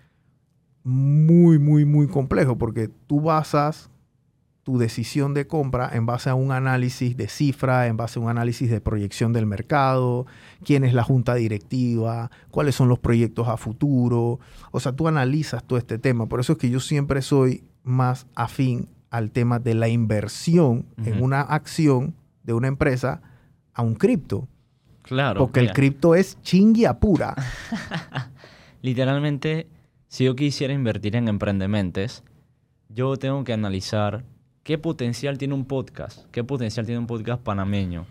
muy, 0.85 1.59
muy, 1.59 1.85
muy 1.85 2.09
complejo 2.09 2.57
porque 2.57 2.89
tú 2.89 3.21
basas 3.21 3.91
tu 4.63 4.79
decisión 4.79 5.35
de 5.35 5.47
compra 5.47 5.91
en 5.93 6.07
base 6.07 6.31
a 6.31 6.35
un 6.35 6.53
análisis 6.53 7.17
de 7.17 7.29
cifra, 7.29 7.89
en 7.89 7.97
base 7.97 8.19
a 8.19 8.23
un 8.23 8.29
análisis 8.29 8.71
de 8.71 8.81
proyección 8.81 9.33
del 9.33 9.47
mercado, 9.47 10.27
quién 10.65 10.85
es 10.85 10.95
la 10.95 11.03
junta 11.03 11.35
directiva, 11.35 12.31
cuáles 12.51 12.77
son 12.77 12.89
los 12.89 12.99
proyectos 12.99 13.49
a 13.49 13.57
futuro. 13.57 14.39
O 14.71 14.81
sea, 14.81 14.93
tú 14.93 15.09
analizas 15.09 15.65
todo 15.65 15.79
este 15.79 15.99
tema. 15.99 16.27
Por 16.27 16.41
eso 16.41 16.53
es 16.53 16.59
que 16.59 16.71
yo 16.71 16.79
siempre 16.79 17.23
soy 17.23 17.65
más 17.83 18.27
afín 18.37 18.89
al 19.11 19.31
tema 19.33 19.59
de 19.59 19.75
la 19.75 19.89
inversión 19.89 20.87
en 21.05 21.23
una 21.23 21.41
acción 21.41 22.15
de 22.45 22.55
una 22.55 22.69
empresa 22.69 23.21
a 23.75 23.83
un 23.83 23.95
cripto. 23.95 24.49
Claro. 25.03 25.41
Porque 25.41 25.61
el 25.61 25.73
cripto 25.73 26.15
es 26.15 26.41
chinguia 26.43 26.99
pura. 27.01 27.35
Literalmente, 28.83 29.67
si 30.07 30.25
yo 30.25 30.37
quisiera 30.37 30.73
invertir 30.73 31.17
en 31.17 31.29
emprendementes, 31.29 32.23
yo 32.89 33.17
tengo 33.17 33.43
que 33.45 33.53
analizar 33.53 34.25
qué 34.63 34.79
potencial 34.79 35.39
tiene 35.39 35.55
un 35.55 35.65
podcast, 35.65 36.27
qué 36.31 36.45
potencial 36.45 36.87
tiene 36.87 36.99
un 36.99 37.07
podcast 37.07 37.43
panameño. 37.43 38.07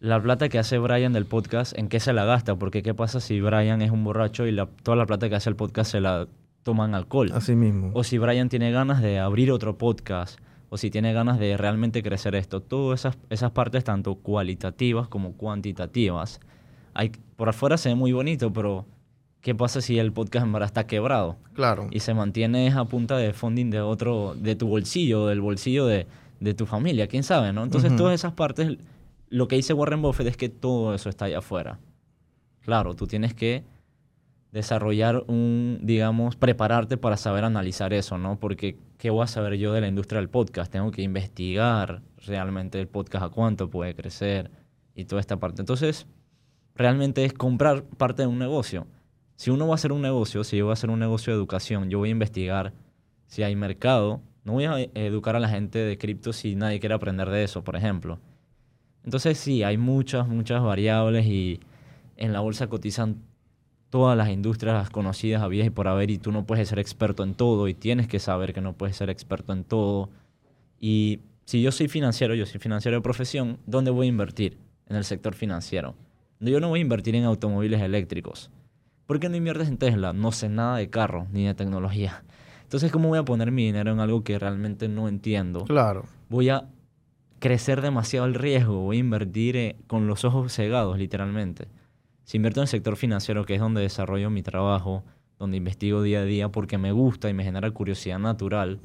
La 0.00 0.20
plata 0.20 0.48
que 0.48 0.58
hace 0.58 0.78
Brian 0.78 1.12
del 1.12 1.26
podcast, 1.26 1.78
¿en 1.78 1.88
qué 1.88 2.00
se 2.00 2.12
la 2.12 2.24
gasta? 2.24 2.56
Porque 2.56 2.82
qué 2.82 2.94
pasa 2.94 3.20
si 3.20 3.40
Brian 3.40 3.82
es 3.82 3.90
un 3.90 4.02
borracho 4.02 4.46
y 4.46 4.56
toda 4.82 4.96
la 4.96 5.06
plata 5.06 5.28
que 5.28 5.36
hace 5.36 5.50
el 5.50 5.56
podcast 5.56 5.92
se 5.92 6.00
la 6.00 6.26
toman 6.64 6.94
alcohol. 6.94 7.30
Así 7.34 7.54
mismo. 7.54 7.92
O 7.94 8.02
si 8.02 8.18
Brian 8.18 8.48
tiene 8.48 8.72
ganas 8.72 9.00
de 9.00 9.20
abrir 9.20 9.52
otro 9.52 9.78
podcast, 9.78 10.40
o 10.70 10.78
si 10.78 10.90
tiene 10.90 11.12
ganas 11.12 11.38
de 11.38 11.56
realmente 11.56 12.02
crecer 12.02 12.34
esto. 12.34 12.62
Todas 12.62 13.00
esas, 13.00 13.18
esas 13.30 13.50
partes, 13.52 13.84
tanto 13.84 14.14
cualitativas 14.16 15.06
como 15.06 15.34
cuantitativas. 15.34 16.40
Hay, 16.94 17.12
por 17.36 17.50
afuera 17.50 17.76
se 17.76 17.90
ve 17.90 17.94
muy 17.94 18.12
bonito, 18.12 18.52
pero 18.52 18.86
¿qué 19.42 19.54
pasa 19.54 19.80
si 19.80 19.98
el 19.98 20.12
podcast 20.12 20.46
en 20.46 20.52
verdad 20.52 20.68
está 20.68 20.86
quebrado? 20.86 21.36
Claro. 21.52 21.88
Y 21.90 22.00
se 22.00 22.14
mantiene 22.14 22.72
a 22.72 22.84
punta 22.86 23.16
de 23.18 23.32
funding 23.34 23.70
de 23.70 23.80
otro, 23.80 24.34
de 24.34 24.56
tu 24.56 24.68
bolsillo, 24.68 25.26
del 25.26 25.40
bolsillo 25.40 25.86
de, 25.86 26.06
de 26.40 26.54
tu 26.54 26.64
familia, 26.64 27.08
quién 27.08 27.24
sabe, 27.24 27.52
¿no? 27.52 27.62
Entonces, 27.62 27.94
todas 27.96 28.14
esas 28.14 28.32
partes, 28.32 28.78
lo 29.28 29.48
que 29.48 29.56
dice 29.56 29.74
Warren 29.74 30.00
Buffett 30.00 30.28
es 30.28 30.36
que 30.36 30.48
todo 30.48 30.94
eso 30.94 31.08
está 31.08 31.26
allá 31.26 31.38
afuera. 31.38 31.78
Claro, 32.60 32.94
tú 32.94 33.06
tienes 33.06 33.34
que 33.34 33.64
desarrollar 34.52 35.24
un, 35.26 35.80
digamos, 35.82 36.36
prepararte 36.36 36.96
para 36.96 37.16
saber 37.16 37.44
analizar 37.44 37.92
eso, 37.92 38.18
¿no? 38.18 38.38
Porque, 38.38 38.76
¿qué 38.98 39.10
voy 39.10 39.24
a 39.24 39.26
saber 39.26 39.54
yo 39.54 39.72
de 39.72 39.80
la 39.80 39.88
industria 39.88 40.20
del 40.20 40.28
podcast? 40.28 40.70
Tengo 40.70 40.90
que 40.90 41.02
investigar 41.02 42.02
realmente 42.26 42.78
el 42.78 42.86
podcast 42.86 43.24
a 43.24 43.28
cuánto 43.30 43.70
puede 43.70 43.94
crecer 43.94 44.50
y 44.94 45.06
toda 45.06 45.20
esta 45.20 45.38
parte. 45.38 45.62
Entonces, 45.62 46.06
realmente 46.74 47.24
es 47.24 47.32
comprar 47.32 47.84
parte 47.84 48.22
de 48.22 48.28
un 48.28 48.38
negocio. 48.38 48.86
Si 49.36 49.50
uno 49.50 49.66
va 49.66 49.72
a 49.72 49.76
hacer 49.76 49.92
un 49.92 50.02
negocio, 50.02 50.44
si 50.44 50.56
yo 50.56 50.66
voy 50.66 50.72
a 50.72 50.74
hacer 50.74 50.90
un 50.90 50.98
negocio 50.98 51.32
de 51.32 51.38
educación, 51.38 51.90
yo 51.90 51.98
voy 51.98 52.10
a 52.10 52.12
investigar 52.12 52.72
si 53.26 53.42
hay 53.42 53.56
mercado. 53.56 54.20
No 54.44 54.52
voy 54.52 54.64
a 54.64 54.80
educar 54.94 55.36
a 55.36 55.40
la 55.40 55.48
gente 55.48 55.78
de 55.78 55.98
cripto 55.98 56.32
si 56.32 56.54
nadie 56.54 56.80
quiere 56.80 56.94
aprender 56.94 57.30
de 57.30 57.44
eso, 57.44 57.62
por 57.64 57.76
ejemplo. 57.76 58.18
Entonces, 59.04 59.38
sí, 59.38 59.62
hay 59.62 59.78
muchas, 59.78 60.28
muchas 60.28 60.62
variables 60.62 61.26
y 61.26 61.60
en 62.16 62.32
la 62.32 62.40
bolsa 62.40 62.68
cotizan 62.68 63.22
todas 63.90 64.16
las 64.16 64.30
industrias 64.30 64.88
conocidas, 64.88 65.42
habías 65.42 65.66
y 65.66 65.70
por 65.70 65.86
haber, 65.86 66.10
y 66.10 66.18
tú 66.18 66.32
no 66.32 66.46
puedes 66.46 66.68
ser 66.68 66.78
experto 66.78 67.24
en 67.24 67.34
todo, 67.34 67.68
y 67.68 67.74
tienes 67.74 68.08
que 68.08 68.20
saber 68.20 68.54
que 68.54 68.62
no 68.62 68.72
puedes 68.72 68.96
ser 68.96 69.10
experto 69.10 69.52
en 69.52 69.64
todo. 69.64 70.08
Y 70.80 71.20
si 71.44 71.60
yo 71.60 71.72
soy 71.72 71.88
financiero, 71.88 72.34
yo 72.34 72.46
soy 72.46 72.58
financiero 72.58 72.96
de 72.96 73.02
profesión, 73.02 73.58
¿dónde 73.66 73.90
voy 73.90 74.06
a 74.06 74.08
invertir? 74.08 74.56
En 74.88 74.96
el 74.96 75.04
sector 75.04 75.34
financiero. 75.34 75.94
Yo 76.40 76.58
no 76.58 76.68
voy 76.68 76.78
a 76.78 76.82
invertir 76.82 77.14
en 77.16 77.24
automóviles 77.24 77.82
eléctricos. 77.82 78.50
¿Por 79.06 79.20
qué 79.20 79.28
no 79.28 79.36
inviertes 79.36 79.68
en 79.68 79.78
Tesla? 79.78 80.12
No 80.12 80.32
sé 80.32 80.48
nada 80.48 80.76
de 80.76 80.88
carro 80.88 81.26
ni 81.32 81.46
de 81.46 81.54
tecnología. 81.54 82.22
Entonces, 82.62 82.90
¿cómo 82.90 83.08
voy 83.08 83.18
a 83.18 83.24
poner 83.24 83.50
mi 83.52 83.66
dinero 83.66 83.92
en 83.92 84.00
algo 84.00 84.24
que 84.24 84.38
realmente 84.38 84.88
no 84.88 85.08
entiendo? 85.08 85.64
Claro. 85.64 86.04
Voy 86.30 86.48
a 86.48 86.68
crecer 87.38 87.82
demasiado 87.82 88.24
el 88.26 88.34
riesgo, 88.34 88.80
voy 88.80 88.98
a 88.98 89.00
invertir 89.00 89.56
eh, 89.56 89.76
con 89.88 90.06
los 90.06 90.24
ojos 90.24 90.54
cegados, 90.54 90.96
literalmente. 90.96 91.68
Si 92.24 92.36
invierto 92.36 92.60
en 92.60 92.62
el 92.62 92.68
sector 92.68 92.96
financiero, 92.96 93.44
que 93.44 93.54
es 93.54 93.60
donde 93.60 93.82
desarrollo 93.82 94.30
mi 94.30 94.42
trabajo, 94.42 95.02
donde 95.38 95.56
investigo 95.56 96.02
día 96.02 96.20
a 96.20 96.24
día 96.24 96.50
porque 96.50 96.78
me 96.78 96.92
gusta 96.92 97.28
y 97.28 97.34
me 97.34 97.42
genera 97.42 97.70
curiosidad 97.72 98.20
natural, 98.20 98.78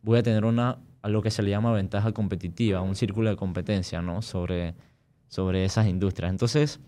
voy 0.00 0.18
a 0.18 0.22
tener 0.22 0.44
una, 0.44 0.78
a 1.02 1.08
lo 1.08 1.22
que 1.22 1.32
se 1.32 1.42
le 1.42 1.50
llama 1.50 1.72
ventaja 1.72 2.12
competitiva, 2.12 2.80
un 2.80 2.94
círculo 2.94 3.30
de 3.30 3.36
competencia, 3.36 4.00
¿no? 4.00 4.22
Sobre, 4.22 4.74
sobre 5.26 5.64
esas 5.64 5.88
industrias. 5.88 6.30
Entonces, 6.30 6.78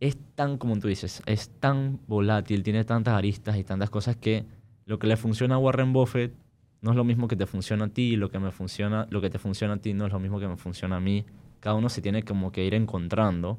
es 0.00 0.16
tan, 0.34 0.56
como 0.56 0.78
tú 0.78 0.88
dices, 0.88 1.22
es 1.26 1.50
tan 1.60 2.00
volátil, 2.06 2.62
tiene 2.62 2.84
tantas 2.84 3.14
aristas 3.14 3.56
y 3.58 3.64
tantas 3.64 3.90
cosas 3.90 4.16
que 4.16 4.46
lo 4.86 4.98
que 4.98 5.06
le 5.06 5.16
funciona 5.16 5.56
a 5.56 5.58
Warren 5.58 5.92
Buffett 5.92 6.32
no 6.80 6.90
es 6.90 6.96
lo 6.96 7.04
mismo 7.04 7.28
que 7.28 7.36
te 7.36 7.46
funciona 7.46 7.84
a 7.84 7.88
ti, 7.88 8.16
lo 8.16 8.30
que 8.30 8.38
me 8.38 8.50
funciona, 8.50 9.06
lo 9.10 9.20
que 9.20 9.28
te 9.28 9.38
funciona 9.38 9.74
a 9.74 9.76
ti 9.76 9.92
no 9.92 10.06
es 10.06 10.12
lo 10.12 10.18
mismo 10.18 10.40
que 10.40 10.48
me 10.48 10.56
funciona 10.56 10.96
a 10.96 11.00
mí. 11.00 11.26
Cada 11.60 11.76
uno 11.76 11.90
se 11.90 12.00
tiene 12.00 12.22
como 12.22 12.50
que 12.50 12.64
ir 12.64 12.74
encontrando 12.74 13.58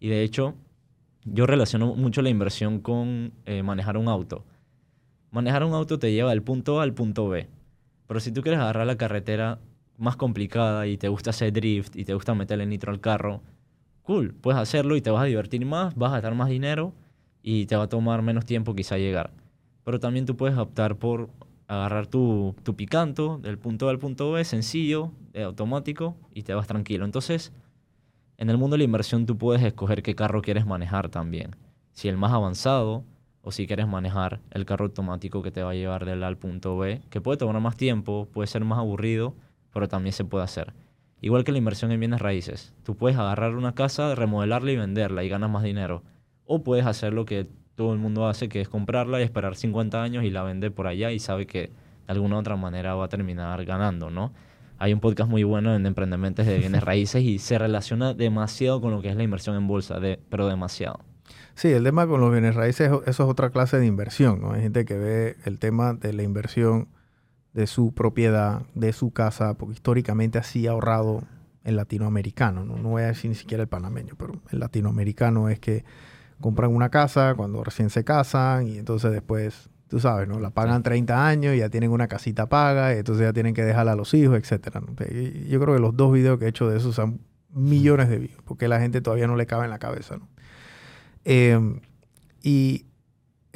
y 0.00 0.08
de 0.08 0.22
hecho, 0.22 0.54
yo 1.24 1.46
relaciono 1.46 1.94
mucho 1.94 2.22
la 2.22 2.30
inversión 2.30 2.80
con 2.80 3.32
eh, 3.46 3.62
manejar 3.62 3.96
un 3.96 4.08
auto. 4.08 4.44
Manejar 5.30 5.62
un 5.62 5.74
auto 5.74 5.98
te 5.98 6.12
lleva 6.12 6.30
del 6.30 6.42
punto 6.42 6.80
A 6.80 6.82
al 6.82 6.94
punto 6.94 7.28
B. 7.28 7.48
Pero 8.06 8.20
si 8.20 8.32
tú 8.32 8.42
quieres 8.42 8.60
agarrar 8.60 8.86
la 8.86 8.96
carretera 8.96 9.60
más 9.96 10.16
complicada 10.16 10.86
y 10.86 10.96
te 10.96 11.08
gusta 11.08 11.30
hacer 11.30 11.52
drift 11.52 11.94
y 11.96 12.04
te 12.04 12.14
gusta 12.14 12.34
meterle 12.34 12.66
nitro 12.66 12.90
al 12.90 13.00
carro, 13.00 13.42
cool, 14.08 14.32
puedes 14.32 14.58
hacerlo 14.58 14.96
y 14.96 15.02
te 15.02 15.10
vas 15.10 15.20
a 15.20 15.26
divertir 15.26 15.66
más, 15.66 15.94
vas 15.94 16.12
a 16.12 16.14
gastar 16.14 16.34
más 16.34 16.48
dinero 16.48 16.94
y 17.42 17.66
te 17.66 17.76
va 17.76 17.82
a 17.82 17.88
tomar 17.90 18.22
menos 18.22 18.46
tiempo 18.46 18.74
quizá 18.74 18.96
llegar. 18.96 19.32
Pero 19.84 20.00
también 20.00 20.24
tú 20.24 20.34
puedes 20.34 20.56
optar 20.56 20.96
por 20.96 21.28
agarrar 21.66 22.06
tu, 22.06 22.54
tu 22.62 22.74
picanto 22.74 23.36
del 23.36 23.58
punto 23.58 23.86
A 23.86 23.90
al 23.90 23.98
punto 23.98 24.32
B, 24.32 24.42
sencillo, 24.46 25.12
automático, 25.44 26.16
y 26.32 26.44
te 26.44 26.54
vas 26.54 26.66
tranquilo. 26.66 27.04
Entonces, 27.04 27.52
en 28.38 28.48
el 28.48 28.56
mundo 28.56 28.74
de 28.74 28.78
la 28.78 28.84
inversión 28.84 29.26
tú 29.26 29.36
puedes 29.36 29.62
escoger 29.62 30.02
qué 30.02 30.14
carro 30.14 30.40
quieres 30.40 30.64
manejar 30.64 31.10
también. 31.10 31.54
Si 31.92 32.08
el 32.08 32.16
más 32.16 32.32
avanzado 32.32 33.04
o 33.42 33.52
si 33.52 33.66
quieres 33.66 33.88
manejar 33.88 34.40
el 34.52 34.64
carro 34.64 34.86
automático 34.86 35.42
que 35.42 35.50
te 35.50 35.62
va 35.62 35.72
a 35.72 35.74
llevar 35.74 36.06
del 36.06 36.24
A 36.24 36.28
al 36.28 36.38
punto 36.38 36.78
B, 36.78 37.02
que 37.10 37.20
puede 37.20 37.36
tomar 37.36 37.60
más 37.60 37.76
tiempo, 37.76 38.26
puede 38.32 38.46
ser 38.46 38.64
más 38.64 38.78
aburrido, 38.78 39.34
pero 39.70 39.86
también 39.86 40.14
se 40.14 40.24
puede 40.24 40.44
hacer. 40.44 40.72
Igual 41.20 41.44
que 41.44 41.52
la 41.52 41.58
inversión 41.58 41.90
en 41.90 42.00
bienes 42.00 42.20
raíces. 42.20 42.74
Tú 42.84 42.96
puedes 42.96 43.18
agarrar 43.18 43.56
una 43.56 43.74
casa, 43.74 44.14
remodelarla 44.14 44.70
y 44.70 44.76
venderla 44.76 45.24
y 45.24 45.28
ganas 45.28 45.50
más 45.50 45.62
dinero. 45.62 46.02
O 46.46 46.62
puedes 46.62 46.86
hacer 46.86 47.12
lo 47.12 47.24
que 47.24 47.48
todo 47.74 47.92
el 47.92 47.98
mundo 47.98 48.26
hace, 48.26 48.48
que 48.48 48.60
es 48.60 48.68
comprarla 48.68 49.20
y 49.20 49.24
esperar 49.24 49.56
50 49.56 50.02
años 50.02 50.24
y 50.24 50.30
la 50.30 50.42
vender 50.42 50.72
por 50.72 50.86
allá 50.86 51.12
y 51.12 51.18
sabe 51.18 51.46
que 51.46 51.60
de 51.60 51.72
alguna 52.06 52.36
u 52.36 52.38
otra 52.40 52.56
manera 52.56 52.94
va 52.94 53.04
a 53.04 53.08
terminar 53.08 53.64
ganando, 53.64 54.10
¿no? 54.10 54.32
Hay 54.78 54.92
un 54.92 55.00
podcast 55.00 55.28
muy 55.28 55.42
bueno 55.42 55.74
en 55.74 55.86
emprendimientos 55.86 56.46
de 56.46 56.58
bienes 56.58 56.82
raíces 56.82 57.22
y 57.22 57.38
se 57.38 57.58
relaciona 57.58 58.14
demasiado 58.14 58.80
con 58.80 58.92
lo 58.92 59.02
que 59.02 59.08
es 59.08 59.16
la 59.16 59.24
inversión 59.24 59.56
en 59.56 59.66
bolsa, 59.66 59.98
de, 59.98 60.20
pero 60.28 60.46
demasiado. 60.46 61.00
Sí, 61.54 61.68
el 61.68 61.82
tema 61.82 62.06
con 62.06 62.20
los 62.20 62.30
bienes 62.30 62.54
raíces, 62.54 62.86
eso 62.88 63.02
es 63.04 63.20
otra 63.20 63.50
clase 63.50 63.78
de 63.78 63.86
inversión, 63.86 64.40
¿no? 64.40 64.52
Hay 64.52 64.62
gente 64.62 64.84
que 64.84 64.96
ve 64.96 65.36
el 65.44 65.58
tema 65.58 65.94
de 65.94 66.12
la 66.12 66.22
inversión 66.22 66.88
de 67.52 67.66
su 67.66 67.92
propiedad, 67.92 68.62
de 68.74 68.92
su 68.92 69.10
casa, 69.10 69.54
porque 69.54 69.74
históricamente 69.74 70.38
así 70.38 70.66
ha 70.66 70.72
ahorrado 70.72 71.22
el 71.64 71.76
latinoamericano, 71.76 72.64
¿no? 72.64 72.78
no 72.78 72.90
voy 72.90 73.02
a 73.02 73.06
decir 73.06 73.30
ni 73.30 73.34
siquiera 73.34 73.62
el 73.62 73.68
panameño, 73.68 74.14
pero 74.16 74.40
el 74.50 74.58
latinoamericano 74.58 75.48
es 75.48 75.58
que 75.58 75.84
compran 76.40 76.74
una 76.74 76.88
casa 76.88 77.34
cuando 77.36 77.62
recién 77.64 77.90
se 77.90 78.04
casan 78.04 78.68
y 78.68 78.78
entonces 78.78 79.12
después 79.12 79.68
tú 79.88 80.00
sabes, 80.00 80.28
¿no? 80.28 80.38
La 80.38 80.50
pagan 80.50 80.82
30 80.82 81.26
años 81.26 81.54
y 81.54 81.58
ya 81.58 81.70
tienen 81.70 81.90
una 81.90 82.08
casita 82.08 82.48
paga, 82.48 82.94
y 82.94 82.98
entonces 82.98 83.26
ya 83.26 83.32
tienen 83.32 83.54
que 83.54 83.64
dejarla 83.64 83.92
a 83.92 83.96
los 83.96 84.12
hijos, 84.14 84.36
etcétera. 84.36 84.82
Yo 85.48 85.60
creo 85.60 85.74
que 85.74 85.80
los 85.80 85.96
dos 85.96 86.12
videos 86.12 86.38
que 86.38 86.44
he 86.44 86.48
hecho 86.48 86.68
de 86.68 86.76
eso 86.76 86.92
son 86.92 87.20
millones 87.50 88.08
de 88.08 88.18
views, 88.18 88.42
porque 88.44 88.68
la 88.68 88.80
gente 88.80 89.00
todavía 89.00 89.26
no 89.26 89.36
le 89.36 89.46
cabe 89.46 89.64
en 89.64 89.70
la 89.70 89.78
cabeza, 89.78 90.18
¿no? 90.18 90.28
Em, 91.24 91.80
y 92.42 92.86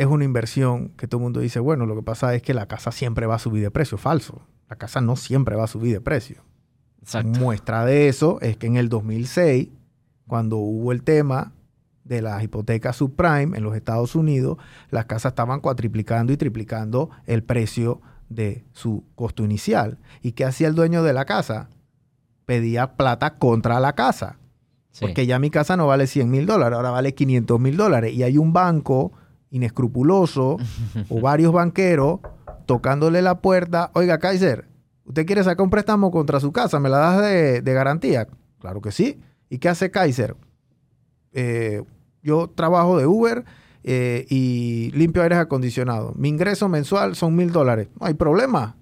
es 0.02 0.08
una 0.08 0.24
inversión 0.24 0.90
que 0.90 1.06
todo 1.06 1.20
el 1.20 1.24
mundo 1.24 1.40
dice, 1.40 1.60
bueno, 1.60 1.86
lo 1.86 1.94
que 1.94 2.02
pasa 2.02 2.34
es 2.34 2.42
que 2.42 2.54
la 2.54 2.66
casa 2.66 2.92
siempre 2.92 3.26
va 3.26 3.36
a 3.36 3.38
subir 3.38 3.62
de 3.62 3.70
precio. 3.70 3.98
Falso. 3.98 4.42
La 4.68 4.76
casa 4.76 5.00
no 5.00 5.16
siempre 5.16 5.56
va 5.56 5.64
a 5.64 5.68
subir 5.68 5.92
de 5.92 6.00
precio. 6.00 6.42
Exacto. 7.00 7.40
Muestra 7.40 7.84
de 7.84 8.08
eso 8.08 8.40
es 8.40 8.56
que 8.56 8.66
en 8.66 8.76
el 8.76 8.88
2006, 8.88 9.68
cuando 10.26 10.56
hubo 10.56 10.92
el 10.92 11.02
tema 11.02 11.52
de 12.04 12.22
las 12.22 12.42
hipotecas 12.42 12.96
subprime 12.96 13.56
en 13.56 13.62
los 13.62 13.76
Estados 13.76 14.14
Unidos, 14.14 14.58
las 14.90 15.06
casas 15.06 15.32
estaban 15.32 15.60
cuatriplicando 15.60 16.32
y 16.32 16.36
triplicando 16.36 17.10
el 17.26 17.44
precio 17.44 18.00
de 18.28 18.64
su 18.72 19.04
costo 19.14 19.44
inicial. 19.44 19.98
¿Y 20.22 20.32
qué 20.32 20.44
hacía 20.44 20.68
el 20.68 20.74
dueño 20.74 21.02
de 21.02 21.12
la 21.12 21.24
casa? 21.24 21.68
Pedía 22.46 22.96
plata 22.96 23.38
contra 23.38 23.78
la 23.78 23.94
casa. 23.94 24.38
Porque 25.00 25.26
ya 25.26 25.38
mi 25.38 25.50
casa 25.50 25.76
no 25.76 25.86
vale 25.86 26.06
100 26.06 26.30
mil 26.30 26.44
dólares, 26.44 26.76
ahora 26.76 26.90
vale 26.90 27.14
500 27.14 27.58
mil 27.58 27.76
dólares. 27.76 28.12
Y 28.12 28.24
hay 28.24 28.36
un 28.36 28.52
banco 28.52 29.12
inescrupuloso 29.52 30.56
o 31.08 31.20
varios 31.20 31.52
banqueros 31.52 32.18
tocándole 32.66 33.22
la 33.22 33.40
puerta. 33.40 33.92
Oiga, 33.94 34.18
Kaiser, 34.18 34.66
¿usted 35.04 35.24
quiere 35.24 35.44
sacar 35.44 35.62
un 35.62 35.70
préstamo 35.70 36.10
contra 36.10 36.40
su 36.40 36.50
casa? 36.50 36.80
¿Me 36.80 36.88
la 36.88 36.98
das 36.98 37.22
de, 37.22 37.62
de 37.62 37.72
garantía? 37.72 38.26
Claro 38.58 38.80
que 38.80 38.90
sí. 38.90 39.20
¿Y 39.48 39.58
qué 39.58 39.68
hace 39.68 39.90
Kaiser? 39.90 40.34
Eh, 41.32 41.82
yo 42.22 42.48
trabajo 42.48 42.98
de 42.98 43.06
Uber 43.06 43.44
eh, 43.84 44.26
y 44.28 44.90
limpio 44.94 45.22
aires 45.22 45.38
acondicionados. 45.38 46.16
Mi 46.16 46.28
ingreso 46.28 46.68
mensual 46.68 47.16
son 47.16 47.36
mil 47.36 47.52
dólares. 47.52 47.88
No 48.00 48.06
hay 48.06 48.14
problema. 48.14 48.76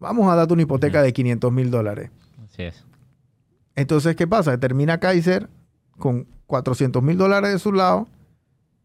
Vamos 0.00 0.30
a 0.32 0.34
darte 0.34 0.54
una 0.54 0.62
hipoteca 0.62 1.02
de 1.02 1.12
500 1.12 1.52
mil 1.52 1.70
dólares. 1.70 2.10
Así 2.44 2.62
es. 2.64 2.84
Entonces, 3.76 4.16
¿qué 4.16 4.26
pasa? 4.26 4.58
Termina 4.58 4.98
Kaiser 4.98 5.48
con 5.98 6.26
400 6.46 7.02
mil 7.02 7.16
dólares 7.16 7.52
de 7.52 7.58
su 7.58 7.72
lado, 7.72 8.08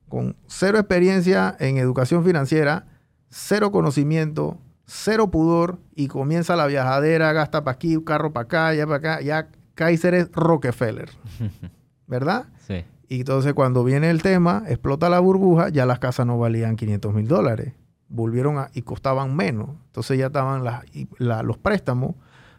con 0.10 0.36
cero 0.48 0.78
experiencia 0.80 1.56
en 1.60 1.78
educación 1.78 2.24
financiera, 2.24 2.86
cero 3.30 3.72
conocimiento, 3.72 4.58
cero 4.86 5.30
pudor 5.32 5.80
y 5.96 6.08
comienza 6.08 6.56
la 6.56 6.65
viajadera, 6.67 7.34
gasta 7.34 7.63
para 7.63 7.76
aquí, 7.76 7.98
carro 8.06 8.32
para 8.34 8.43
acá, 8.46 8.74
ya 8.74 8.86
para 8.86 8.98
acá. 8.98 9.22
Ya 9.22 9.50
Kaiser 9.76 10.13
es 10.13 10.32
Rockefeller, 10.32 11.10
¿verdad? 12.08 12.46
Sí. 12.67 12.84
Y 13.10 13.20
entonces 13.22 13.54
cuando 13.54 13.84
viene 13.84 14.10
el 14.10 14.22
tema, 14.22 14.63
explota 14.67 15.10
la 15.10 15.20
burbuja, 15.20 15.70
ya 15.70 15.86
las 15.86 16.00
casas 16.00 16.26
no 16.26 16.38
valían 16.38 16.76
500 16.76 17.13
mil 17.13 17.28
dólares. 17.28 17.74
Volvieron 18.10 18.58
a, 18.58 18.70
y 18.74 18.82
costaban 18.84 19.36
menos. 19.36 19.70
Entonces 19.88 20.17
ya 20.17 20.28
estaban 20.28 20.63
las, 20.63 20.84
la- 21.17 21.43
los 21.43 21.58
préstamos 21.58 22.15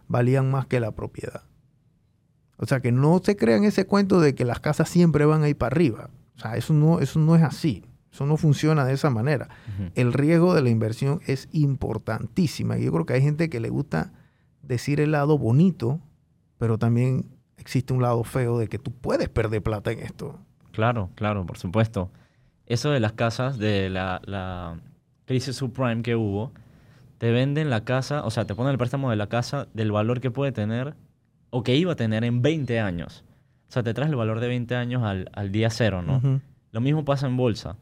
valían 0.06 0.50
más 0.50 0.66
que 0.66 0.80
la 0.80 0.92
propiedad. 0.92 1.42
O 2.56 2.66
sea 2.66 2.80
que 2.80 2.92
no 2.92 3.20
se 3.22 3.36
crean 3.36 3.64
ese 3.64 3.86
cuento 3.86 4.20
de 4.20 4.34
que 4.34 4.44
las 4.44 4.60
casas 4.60 4.88
siempre 4.88 5.24
van 5.24 5.42
a 5.42 5.48
ir 5.48 5.56
para 5.56 5.74
arriba. 5.74 6.10
O 6.38 6.40
sea, 6.40 6.56
eso 6.56 6.72
no, 6.72 7.00
eso 7.00 7.18
no 7.18 7.36
es 7.36 7.42
así. 7.42 7.84
Eso 8.12 8.24
no 8.24 8.36
funciona 8.36 8.84
de 8.84 8.94
esa 8.94 9.10
manera. 9.10 9.48
El 9.94 10.12
riesgo 10.12 10.54
de 10.54 10.62
la 10.62 10.70
inversión 10.70 11.20
es 11.26 11.48
importantísima. 11.52 12.78
Y 12.78 12.84
yo 12.84 12.92
creo 12.92 13.06
que 13.06 13.14
hay 13.14 13.22
gente 13.22 13.50
que 13.50 13.60
le 13.60 13.68
gusta 13.68 14.12
decir 14.62 15.00
el 15.00 15.12
lado 15.12 15.36
bonito, 15.36 16.00
pero 16.56 16.78
también 16.78 17.26
existe 17.58 17.92
un 17.92 18.02
lado 18.02 18.24
feo 18.24 18.58
de 18.58 18.68
que 18.68 18.78
tú 18.78 18.92
puedes 18.92 19.28
perder 19.28 19.62
plata 19.62 19.92
en 19.92 20.00
esto. 20.00 20.38
Claro, 20.72 21.10
claro, 21.16 21.44
por 21.44 21.58
supuesto. 21.58 22.10
Eso 22.66 22.90
de 22.90 23.00
las 23.00 23.12
casas, 23.12 23.58
de 23.58 23.90
la, 23.90 24.20
la 24.24 24.80
crisis 25.26 25.56
subprime 25.56 26.02
que 26.02 26.16
hubo, 26.16 26.52
te 27.18 27.32
venden 27.32 27.68
la 27.68 27.84
casa, 27.84 28.24
o 28.24 28.30
sea, 28.30 28.46
te 28.46 28.54
ponen 28.54 28.72
el 28.72 28.78
préstamo 28.78 29.10
de 29.10 29.16
la 29.16 29.28
casa 29.28 29.68
del 29.74 29.92
valor 29.92 30.20
que 30.20 30.30
puede 30.30 30.52
tener 30.52 30.94
o 31.50 31.62
que 31.62 31.76
iba 31.76 31.92
a 31.92 31.96
tener 31.96 32.24
en 32.24 32.42
20 32.42 32.78
años. 32.80 33.24
O 33.68 33.72
sea, 33.72 33.82
te 33.82 33.92
traes 33.94 34.10
el 34.10 34.16
valor 34.16 34.40
de 34.40 34.48
20 34.48 34.74
años 34.76 35.02
al, 35.02 35.30
al 35.34 35.52
día 35.52 35.68
cero, 35.70 36.02
¿no? 36.02 36.40
Lo 36.72 36.80
mismo 36.80 37.04
pasa 37.04 37.26
en 37.26 37.36
bolsa. 37.36 37.76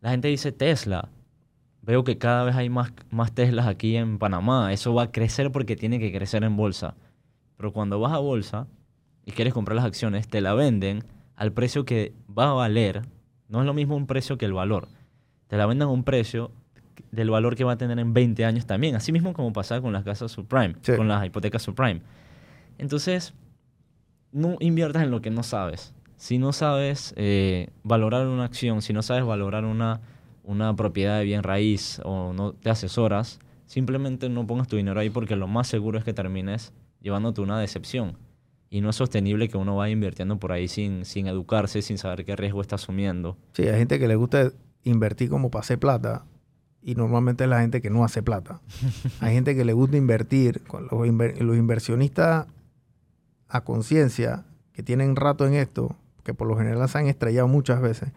La 0.00 0.10
gente 0.10 0.28
dice 0.28 0.52
Tesla. 0.52 1.08
Veo 1.82 2.04
que 2.04 2.18
cada 2.18 2.44
vez 2.44 2.54
hay 2.56 2.68
más, 2.68 2.92
más 3.10 3.32
Teslas 3.32 3.66
aquí 3.66 3.96
en 3.96 4.18
Panamá. 4.18 4.72
Eso 4.72 4.92
va 4.94 5.04
a 5.04 5.12
crecer 5.12 5.50
porque 5.52 5.76
tiene 5.76 5.98
que 5.98 6.12
crecer 6.12 6.44
en 6.44 6.56
bolsa. 6.56 6.94
Pero 7.56 7.72
cuando 7.72 7.98
vas 8.00 8.12
a 8.12 8.18
bolsa 8.18 8.66
y 9.24 9.32
quieres 9.32 9.54
comprar 9.54 9.76
las 9.76 9.84
acciones, 9.84 10.28
te 10.28 10.40
la 10.40 10.54
venden 10.54 11.04
al 11.36 11.52
precio 11.52 11.84
que 11.84 12.12
va 12.36 12.50
a 12.50 12.52
valer. 12.54 13.02
No 13.48 13.60
es 13.60 13.66
lo 13.66 13.74
mismo 13.74 13.96
un 13.96 14.06
precio 14.06 14.36
que 14.38 14.44
el 14.44 14.52
valor. 14.52 14.88
Te 15.46 15.56
la 15.56 15.66
venden 15.66 15.88
a 15.88 15.90
un 15.90 16.04
precio 16.04 16.50
del 17.10 17.30
valor 17.30 17.54
que 17.56 17.64
va 17.64 17.72
a 17.72 17.76
tener 17.78 17.98
en 17.98 18.12
20 18.12 18.44
años 18.44 18.66
también. 18.66 18.94
Así 18.96 19.12
mismo 19.12 19.32
como 19.32 19.52
pasaba 19.52 19.80
con 19.80 19.92
las 19.92 20.04
casas 20.04 20.30
subprime, 20.30 20.74
Sí. 20.82 20.94
con 20.96 21.08
las 21.08 21.24
hipotecas 21.24 21.62
subprime. 21.62 22.02
Entonces, 22.76 23.32
no 24.32 24.56
inviertas 24.60 25.02
en 25.02 25.10
lo 25.10 25.20
que 25.20 25.30
no 25.30 25.42
sabes. 25.42 25.94
Si 26.16 26.38
no 26.38 26.52
sabes 26.52 27.14
eh, 27.16 27.68
valorar 27.84 28.26
una 28.26 28.44
acción, 28.44 28.82
si 28.82 28.92
no 28.92 29.02
sabes 29.02 29.24
valorar 29.24 29.64
una, 29.64 30.00
una 30.44 30.74
propiedad 30.74 31.18
de 31.18 31.24
bien 31.24 31.42
raíz 31.42 32.00
o 32.04 32.32
no 32.32 32.52
te 32.52 32.70
asesoras, 32.70 33.38
simplemente 33.66 34.28
no 34.28 34.46
pongas 34.46 34.66
tu 34.68 34.76
dinero 34.76 34.98
ahí 35.00 35.10
porque 35.10 35.36
lo 35.36 35.46
más 35.46 35.68
seguro 35.68 35.98
es 35.98 36.04
que 36.04 36.12
termines 36.12 36.72
llevándote 37.00 37.40
una 37.40 37.60
decepción. 37.60 38.16
Y 38.70 38.80
no 38.82 38.90
es 38.90 38.96
sostenible 38.96 39.48
que 39.48 39.56
uno 39.56 39.76
vaya 39.76 39.92
invirtiendo 39.92 40.38
por 40.38 40.52
ahí 40.52 40.68
sin, 40.68 41.04
sin 41.04 41.26
educarse, 41.26 41.80
sin 41.82 41.96
saber 41.96 42.24
qué 42.24 42.36
riesgo 42.36 42.60
está 42.60 42.74
asumiendo. 42.74 43.36
Sí, 43.52 43.62
hay 43.62 43.78
gente 43.78 43.98
que 43.98 44.08
le 44.08 44.16
gusta 44.16 44.50
invertir 44.84 45.30
como 45.30 45.50
para 45.50 45.60
hacer 45.60 45.78
plata 45.78 46.24
y 46.82 46.94
normalmente 46.94 47.44
es 47.44 47.50
la 47.50 47.60
gente 47.60 47.80
que 47.80 47.88
no 47.90 48.04
hace 48.04 48.22
plata. 48.22 48.60
hay 49.20 49.34
gente 49.34 49.54
que 49.56 49.64
le 49.64 49.72
gusta 49.72 49.96
invertir, 49.96 50.62
con 50.64 50.82
los, 50.82 50.92
inver- 51.08 51.38
los 51.38 51.56
inversionistas 51.56 52.46
a 53.48 53.62
conciencia 53.62 54.44
que 54.72 54.82
tienen 54.82 55.16
rato 55.16 55.46
en 55.46 55.54
esto, 55.54 55.96
que 56.24 56.34
por 56.34 56.46
lo 56.46 56.56
general 56.56 56.88
se 56.88 56.98
han 56.98 57.06
estrellado 57.06 57.48
muchas 57.48 57.80
veces, 57.80 58.12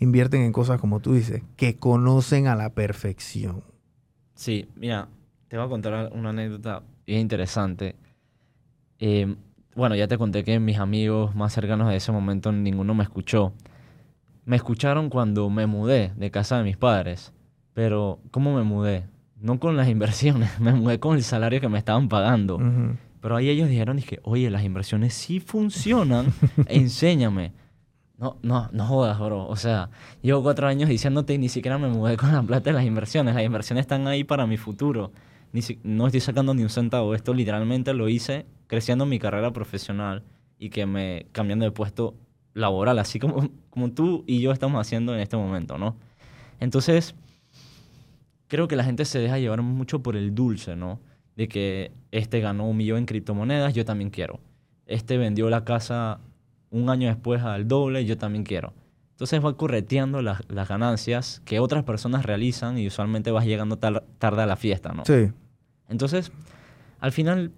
invierten 0.00 0.42
en 0.42 0.52
cosas 0.52 0.80
como 0.80 1.00
tú 1.00 1.14
dices, 1.14 1.42
que 1.56 1.76
conocen 1.76 2.46
a 2.46 2.56
la 2.56 2.70
perfección. 2.70 3.62
Sí, 4.34 4.68
mira, 4.76 5.08
te 5.48 5.56
voy 5.56 5.66
a 5.66 5.68
contar 5.68 6.10
una 6.12 6.30
anécdota 6.30 6.82
bien 7.06 7.20
interesante. 7.20 7.96
Eh, 8.98 9.36
bueno, 9.74 9.94
ya 9.94 10.08
te 10.08 10.18
conté 10.18 10.44
que 10.44 10.58
mis 10.60 10.78
amigos 10.78 11.34
más 11.34 11.52
cercanos 11.52 11.88
de 11.88 11.96
ese 11.96 12.12
momento 12.12 12.52
ninguno 12.52 12.94
me 12.94 13.02
escuchó. 13.02 13.52
Me 14.44 14.56
escucharon 14.56 15.10
cuando 15.10 15.48
me 15.50 15.66
mudé 15.66 16.12
de 16.16 16.30
casa 16.30 16.58
de 16.58 16.64
mis 16.64 16.76
padres. 16.76 17.32
Pero, 17.72 18.20
¿cómo 18.30 18.54
me 18.54 18.62
mudé? 18.62 19.06
No 19.40 19.58
con 19.58 19.76
las 19.76 19.88
inversiones, 19.90 20.60
me 20.60 20.72
mudé 20.72 21.00
con 21.00 21.16
el 21.16 21.24
salario 21.24 21.60
que 21.60 21.68
me 21.68 21.78
estaban 21.78 22.08
pagando. 22.08 22.58
Pero 23.24 23.36
ahí 23.36 23.48
ellos 23.48 23.70
dijeron, 23.70 23.96
dije, 23.96 24.20
oye, 24.22 24.50
las 24.50 24.64
inversiones 24.64 25.14
sí 25.14 25.40
funcionan, 25.40 26.26
enséñame. 26.68 27.52
No, 28.18 28.36
no, 28.42 28.68
no 28.70 28.84
jodas, 28.86 29.18
bro. 29.18 29.46
O 29.48 29.56
sea, 29.56 29.88
llevo 30.20 30.42
cuatro 30.42 30.66
años 30.66 30.90
diciéndote 30.90 31.32
y 31.32 31.38
ni 31.38 31.48
siquiera 31.48 31.78
me 31.78 31.88
mudé 31.88 32.18
con 32.18 32.30
la 32.34 32.42
plata 32.42 32.68
de 32.68 32.74
las 32.74 32.84
inversiones. 32.84 33.34
Las 33.34 33.42
inversiones 33.42 33.80
están 33.84 34.06
ahí 34.08 34.24
para 34.24 34.46
mi 34.46 34.58
futuro. 34.58 35.10
Ni 35.54 35.62
si- 35.62 35.78
no 35.84 36.06
estoy 36.06 36.20
sacando 36.20 36.52
ni 36.52 36.64
un 36.64 36.68
centavo. 36.68 37.14
Esto 37.14 37.32
literalmente 37.32 37.94
lo 37.94 38.10
hice 38.10 38.44
creciendo 38.66 39.06
mi 39.06 39.18
carrera 39.18 39.54
profesional 39.54 40.22
y 40.58 40.68
que 40.68 40.84
me 40.84 41.24
cambiando 41.32 41.64
de 41.64 41.70
puesto 41.70 42.14
laboral, 42.52 42.98
así 42.98 43.18
como, 43.18 43.48
como 43.70 43.90
tú 43.92 44.24
y 44.26 44.40
yo 44.42 44.52
estamos 44.52 44.78
haciendo 44.78 45.14
en 45.14 45.20
este 45.20 45.38
momento, 45.38 45.78
¿no? 45.78 45.96
Entonces, 46.60 47.14
creo 48.48 48.68
que 48.68 48.76
la 48.76 48.84
gente 48.84 49.06
se 49.06 49.18
deja 49.18 49.38
llevar 49.38 49.62
mucho 49.62 50.02
por 50.02 50.14
el 50.14 50.34
dulce, 50.34 50.76
¿no? 50.76 51.00
De 51.36 51.48
que 51.48 51.90
este 52.12 52.40
ganó 52.40 52.68
un 52.68 52.76
millón 52.76 52.98
en 52.98 53.06
criptomonedas, 53.06 53.74
yo 53.74 53.84
también 53.84 54.10
quiero. 54.10 54.40
Este 54.86 55.16
vendió 55.18 55.50
la 55.50 55.64
casa 55.64 56.20
un 56.70 56.90
año 56.90 57.08
después 57.08 57.42
al 57.42 57.66
doble, 57.66 58.04
yo 58.04 58.16
también 58.18 58.44
quiero. 58.44 58.72
Entonces 59.12 59.44
va 59.44 59.56
correteando 59.56 60.22
las, 60.22 60.42
las 60.48 60.68
ganancias 60.68 61.40
que 61.44 61.60
otras 61.60 61.84
personas 61.84 62.24
realizan 62.24 62.78
y 62.78 62.86
usualmente 62.86 63.30
vas 63.30 63.46
llegando 63.46 63.76
tar- 63.78 64.04
tarde 64.18 64.42
a 64.42 64.46
la 64.46 64.56
fiesta, 64.56 64.92
¿no? 64.92 65.04
Sí, 65.04 65.30
Entonces, 65.88 66.32
al 67.00 67.12
final 67.12 67.52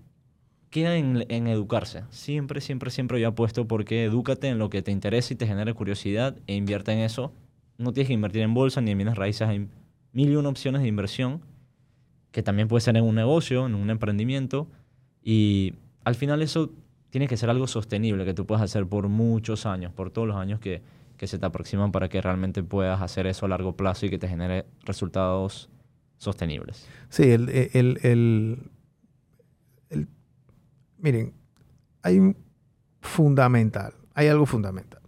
queda 0.71 0.97
en, 0.97 1.25
en 1.29 1.47
educarse. 1.47 2.03
Siempre, 2.11 2.61
siempre, 2.61 2.91
siempre 2.91 3.21
yo 3.21 3.29
apuesto 3.29 3.67
porque 3.67 4.05
edúcate 4.05 4.49
en 4.49 4.59
lo 4.59 4.69
que 4.69 4.83
te 4.83 4.91
interesa 4.91 5.33
y 5.33 5.37
te 5.37 5.47
genere 5.47 5.73
curiosidad 5.75 6.37
e 6.47 6.55
invierte 6.55 6.93
en 6.93 6.99
eso. 6.99 7.33
No 7.79 7.93
tienes 7.93 8.09
que 8.09 8.15
invertir 8.15 8.43
en 8.43 8.53
bolsa 8.53 8.81
ni 8.81 8.91
en 8.91 8.99
bienes 8.99 9.17
raíces. 9.17 9.49
Hay 9.49 9.69
mil 10.13 10.31
y 10.31 10.37
una 10.37 10.49
opciones 10.51 10.83
de 10.83 10.89
inversión 10.89 11.41
que 12.37 12.43
también 12.43 12.69
puede 12.69 12.83
ser 12.83 12.99
en 12.99 13.05
un 13.05 13.15
negocio, 13.15 13.65
en 13.65 13.75
un 13.75 13.89
emprendimiento. 13.89 14.69
Y 15.23 15.73
al 16.05 16.17
final 16.17 16.43
eso 16.43 16.71
tiene 17.09 17.29
que 17.29 17.39
ser 17.39 17.49
algo 17.49 17.67
sostenible 17.67 18.27
que 18.27 18.35
tú 18.35 18.45
puedas 18.45 18.63
hacer 18.63 18.87
por 18.87 19.09
muchos 19.09 19.65
años, 19.65 19.91
por 19.91 20.11
todos 20.11 20.29
los 20.29 20.37
años 20.37 20.61
que, 20.61 20.83
que 21.17 21.27
se 21.29 21.39
te 21.39 21.47
aproximan 21.47 21.93
para 21.93 22.11
que 22.11 22.21
realmente 22.21 22.63
puedas 22.63 23.01
hacer 23.01 23.27
eso 23.27 23.47
a 23.47 23.49
largo 23.49 23.75
plazo 23.75 24.05
y 24.05 24.11
que 24.11 24.19
te 24.19 24.29
genere 24.29 24.67
resultados 24.85 25.71
sostenibles. 26.19 26.87
sí, 27.09 27.23
el, 27.23 27.49
el, 27.49 27.99
el- 28.03 28.71
el- 29.89 30.09
miren, 30.99 31.33
hay 32.03 32.19
un 32.19 32.37
fundamental, 33.01 33.95
hay 34.13 34.29
algo 34.29 34.45
fundamental. 34.45 35.01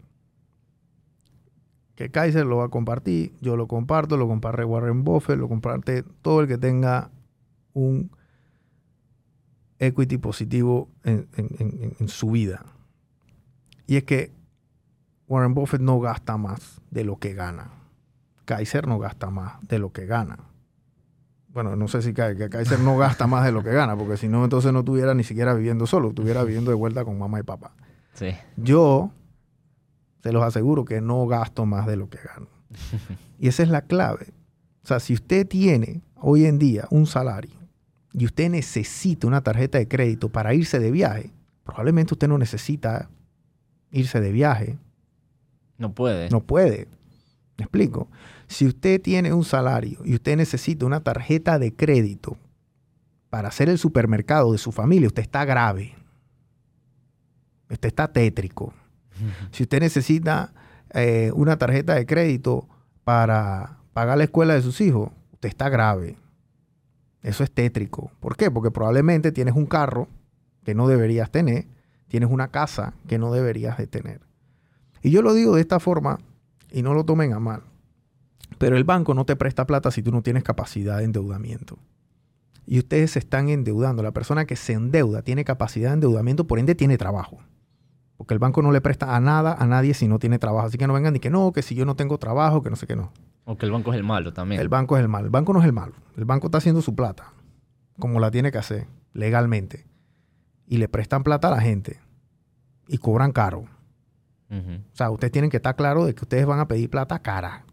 Que 1.94 2.10
Kaiser 2.10 2.46
lo 2.46 2.56
va 2.56 2.64
a 2.64 2.68
compartir, 2.70 3.34
yo 3.42 3.54
lo 3.58 3.66
comparto, 3.68 4.16
lo 4.16 4.26
comparte 4.28 4.64
Warren 4.64 5.04
Buffett, 5.04 5.36
lo 5.38 5.46
comparte 5.46 6.04
todo 6.22 6.40
el 6.40 6.48
que 6.48 6.56
tenga 6.56 7.10
un 7.78 8.10
equity 9.78 10.18
positivo 10.18 10.88
en, 11.04 11.28
en- 11.36 11.48
en- 11.58 11.96
en 11.98 12.08
su 12.08 12.30
vida. 12.30 12.64
Y 13.86 13.96
es 13.96 14.04
que 14.04 14.32
Warren 15.28 15.54
Buffett 15.54 15.80
no 15.80 16.00
gasta 16.00 16.36
más 16.36 16.80
de 16.90 17.04
lo 17.04 17.18
que 17.18 17.34
gana. 17.34 17.70
Kaiser 18.44 18.86
no 18.86 18.98
gasta 18.98 19.30
más 19.30 19.60
de 19.68 19.78
lo 19.78 19.92
que 19.92 20.06
gana. 20.06 20.38
Bueno, 21.48 21.76
no 21.76 21.88
sé 21.88 22.02
si 22.02 22.12
que 22.12 22.48
Kaiser 22.50 22.80
no 22.80 22.96
gasta 22.96 23.26
más 23.26 23.44
de 23.44 23.52
lo 23.52 23.62
que 23.62 23.70
gana, 23.72 23.96
porque 23.96 24.16
si 24.16 24.28
no, 24.28 24.44
entonces 24.44 24.72
no 24.72 24.80
estuviera 24.80 25.14
ni 25.14 25.24
siquiera 25.24 25.54
viviendo 25.54 25.86
solo, 25.86 26.08
estuviera 26.10 26.44
viviendo 26.44 26.70
de 26.70 26.76
vuelta 26.76 27.04
con 27.04 27.18
mamá 27.18 27.40
y 27.40 27.42
papá. 27.42 27.72
Sí. 28.14 28.30
Yo 28.56 29.10
se 30.22 30.32
los 30.32 30.42
aseguro 30.42 30.84
que 30.84 31.00
no 31.00 31.26
gasto 31.26 31.66
más 31.66 31.86
de 31.86 31.96
lo 31.96 32.08
que 32.08 32.18
gano. 32.18 32.48
Y 33.40 33.46
esa 33.46 33.62
es 33.62 33.68
la 33.68 33.82
clave. 33.82 34.32
O 34.82 34.86
sea, 34.88 34.98
si 34.98 35.14
usted 35.14 35.46
tiene 35.46 36.02
hoy 36.16 36.44
en 36.46 36.58
día 36.58 36.88
un 36.90 37.06
salario 37.06 37.52
y 38.12 38.24
usted 38.24 38.50
necesita 38.50 39.26
una 39.26 39.42
tarjeta 39.42 39.78
de 39.78 39.88
crédito 39.88 40.28
para 40.28 40.54
irse 40.54 40.78
de 40.78 40.90
viaje, 40.90 41.30
probablemente 41.64 42.14
usted 42.14 42.28
no 42.28 42.38
necesita 42.38 43.10
irse 43.90 44.20
de 44.20 44.32
viaje. 44.32 44.78
No 45.76 45.92
puede. 45.92 46.30
No 46.30 46.40
puede. 46.40 46.88
¿Me 47.56 47.64
explico? 47.64 48.08
Si 48.46 48.66
usted 48.66 49.00
tiene 49.00 49.32
un 49.32 49.44
salario 49.44 50.00
y 50.04 50.14
usted 50.14 50.36
necesita 50.36 50.86
una 50.86 51.00
tarjeta 51.00 51.58
de 51.58 51.74
crédito 51.74 52.36
para 53.30 53.48
hacer 53.48 53.68
el 53.68 53.78
supermercado 53.78 54.52
de 54.52 54.58
su 54.58 54.72
familia, 54.72 55.08
usted 55.08 55.22
está 55.22 55.44
grave. 55.44 55.94
Usted 57.70 57.88
está 57.88 58.08
tétrico. 58.12 58.72
Si 59.50 59.64
usted 59.64 59.80
necesita 59.80 60.52
eh, 60.94 61.32
una 61.34 61.58
tarjeta 61.58 61.94
de 61.94 62.06
crédito 62.06 62.68
para 63.04 63.78
pagar 63.92 64.16
la 64.16 64.24
escuela 64.24 64.54
de 64.54 64.62
sus 64.62 64.80
hijos, 64.80 65.10
usted 65.32 65.48
está 65.48 65.68
grave. 65.68 66.16
Eso 67.22 67.44
es 67.44 67.50
tétrico. 67.50 68.10
¿Por 68.20 68.36
qué? 68.36 68.50
Porque 68.50 68.70
probablemente 68.70 69.32
tienes 69.32 69.54
un 69.54 69.66
carro 69.66 70.08
que 70.64 70.74
no 70.74 70.88
deberías 70.88 71.30
tener, 71.30 71.66
tienes 72.08 72.30
una 72.30 72.48
casa 72.48 72.94
que 73.06 73.18
no 73.18 73.32
deberías 73.32 73.78
de 73.78 73.86
tener. 73.86 74.20
Y 75.02 75.10
yo 75.10 75.22
lo 75.22 75.34
digo 75.34 75.54
de 75.54 75.60
esta 75.60 75.80
forma 75.80 76.18
y 76.70 76.82
no 76.82 76.94
lo 76.94 77.04
tomen 77.04 77.32
a 77.32 77.40
mal. 77.40 77.62
Pero 78.58 78.76
el 78.76 78.84
banco 78.84 79.14
no 79.14 79.24
te 79.24 79.36
presta 79.36 79.66
plata 79.66 79.90
si 79.90 80.02
tú 80.02 80.10
no 80.10 80.22
tienes 80.22 80.42
capacidad 80.42 80.98
de 80.98 81.04
endeudamiento. 81.04 81.78
Y 82.66 82.78
ustedes 82.78 83.12
se 83.12 83.18
están 83.18 83.48
endeudando. 83.48 84.02
La 84.02 84.12
persona 84.12 84.44
que 84.44 84.56
se 84.56 84.74
endeuda 84.74 85.22
tiene 85.22 85.44
capacidad 85.44 85.90
de 85.90 85.94
endeudamiento, 85.94 86.46
por 86.46 86.58
ende 86.58 86.74
tiene 86.74 86.98
trabajo. 86.98 87.38
Porque 88.16 88.34
el 88.34 88.40
banco 88.40 88.62
no 88.62 88.72
le 88.72 88.80
presta 88.80 89.16
a 89.16 89.20
nada, 89.20 89.54
a 89.54 89.66
nadie 89.66 89.94
si 89.94 90.08
no 90.08 90.18
tiene 90.18 90.38
trabajo. 90.38 90.66
Así 90.66 90.76
que 90.76 90.86
no 90.86 90.92
vengan 90.92 91.14
ni 91.14 91.20
que 91.20 91.30
no, 91.30 91.52
que 91.52 91.62
si 91.62 91.74
yo 91.74 91.84
no 91.84 91.96
tengo 91.96 92.18
trabajo, 92.18 92.62
que 92.62 92.70
no 92.70 92.76
sé 92.76 92.86
qué 92.86 92.96
no. 92.96 93.12
O 93.50 93.56
que 93.56 93.64
el 93.64 93.72
banco 93.72 93.94
es 93.94 93.96
el 93.96 94.04
malo 94.04 94.34
también. 94.34 94.60
El 94.60 94.68
banco 94.68 94.98
es 94.98 95.02
el 95.02 95.08
malo. 95.08 95.24
El 95.24 95.30
banco 95.30 95.54
no 95.54 95.60
es 95.60 95.64
el 95.64 95.72
malo. 95.72 95.94
El 96.18 96.26
banco 96.26 96.48
está 96.48 96.58
haciendo 96.58 96.82
su 96.82 96.94
plata, 96.94 97.32
como 97.98 98.20
la 98.20 98.30
tiene 98.30 98.52
que 98.52 98.58
hacer, 98.58 98.86
legalmente. 99.14 99.86
Y 100.66 100.76
le 100.76 100.86
prestan 100.86 101.24
plata 101.24 101.48
a 101.48 101.52
la 101.52 101.60
gente. 101.62 101.98
Y 102.88 102.98
cobran 102.98 103.32
caro. 103.32 103.64
O 104.50 104.94
sea, 104.94 105.08
ustedes 105.10 105.32
tienen 105.32 105.50
que 105.50 105.56
estar 105.56 105.76
claros 105.76 106.04
de 106.04 106.14
que 106.14 106.24
ustedes 106.26 106.44
van 106.44 106.60
a 106.60 106.68
pedir 106.68 106.90
plata 106.90 107.20
cara. 107.20 107.64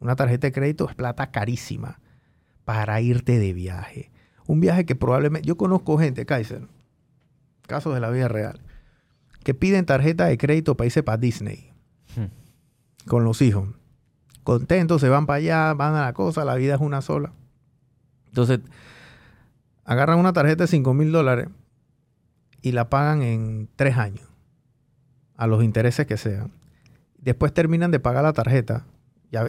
Una 0.00 0.16
tarjeta 0.16 0.48
de 0.48 0.52
crédito 0.52 0.86
es 0.86 0.94
plata 0.94 1.30
carísima 1.30 1.98
para 2.66 3.00
irte 3.00 3.38
de 3.38 3.54
viaje. 3.54 4.10
Un 4.46 4.60
viaje 4.60 4.84
que 4.84 4.96
probablemente... 4.96 5.48
Yo 5.48 5.56
conozco 5.56 5.96
gente, 5.96 6.26
Kaiser, 6.26 6.68
casos 7.66 7.94
de 7.94 8.00
la 8.00 8.10
vida 8.10 8.28
real, 8.28 8.60
que 9.44 9.54
piden 9.54 9.86
tarjeta 9.86 10.26
de 10.26 10.36
crédito 10.36 10.76
para 10.76 10.86
irse 10.88 11.02
para 11.02 11.16
Disney 11.16 11.72
hmm. 12.16 13.08
con 13.08 13.24
los 13.24 13.40
hijos. 13.40 13.70
Contentos, 14.44 15.00
se 15.00 15.08
van 15.08 15.26
para 15.26 15.38
allá, 15.38 15.74
van 15.74 15.94
a 15.94 16.02
la 16.02 16.12
cosa, 16.12 16.44
la 16.44 16.54
vida 16.56 16.74
es 16.74 16.80
una 16.80 17.00
sola. 17.00 17.32
Entonces, 18.26 18.60
agarran 19.84 20.18
una 20.18 20.32
tarjeta 20.32 20.64
de 20.64 20.68
5 20.68 20.94
mil 20.94 21.12
dólares 21.12 21.48
y 22.60 22.72
la 22.72 22.88
pagan 22.88 23.22
en 23.22 23.68
tres 23.76 23.98
años 23.98 24.26
a 25.36 25.46
los 25.46 25.62
intereses 25.62 26.06
que 26.06 26.16
sean. 26.16 26.52
Después 27.18 27.52
terminan 27.52 27.90
de 27.90 28.00
pagar 28.00 28.24
la 28.24 28.32
tarjeta 28.32 28.86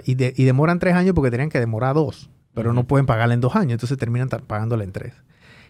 y, 0.05 0.15
demoran 0.15 0.79
tres 0.79 0.95
años 0.95 1.13
porque 1.13 1.31
tenían 1.31 1.49
que 1.49 1.59
demorar 1.59 1.95
dos, 1.95 2.29
pero 2.53 2.73
no 2.73 2.85
pueden 2.85 3.05
pagarla 3.05 3.33
en 3.33 3.41
dos 3.41 3.55
años, 3.55 3.73
entonces 3.73 3.97
terminan 3.97 4.29
pagándola 4.29 4.83
en 4.83 4.91
tres. 4.91 5.13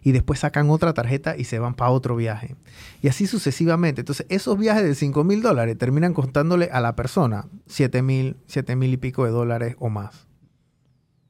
Y 0.04 0.12
después 0.12 0.40
sacan 0.40 0.70
otra 0.70 0.94
tarjeta 0.94 1.38
y 1.38 1.46
se 1.46 1.60
van 1.60 1.76
para 1.76 1.92
otro 1.92 2.16
viaje. 2.16 2.56
Y 3.02 3.08
así 3.08 3.26
sucesivamente. 3.26 4.02
Entonces, 4.02 4.26
esos 4.30 4.58
viajes 4.58 4.84
de 4.84 4.96
5 4.96 5.24
mil 5.24 5.42
dólares 5.42 5.78
terminan 5.78 6.14
costándole 6.14 6.70
a 6.72 6.82
la 6.82 6.96
persona 6.96 7.48
7 7.68 8.02
mil, 8.02 8.38
7 8.48 8.76
mil 8.76 8.94
y 8.94 8.98
pico 8.98 9.26
de 9.26 9.32
dólares 9.32 9.76
o 9.80 9.90
más. 9.90 10.28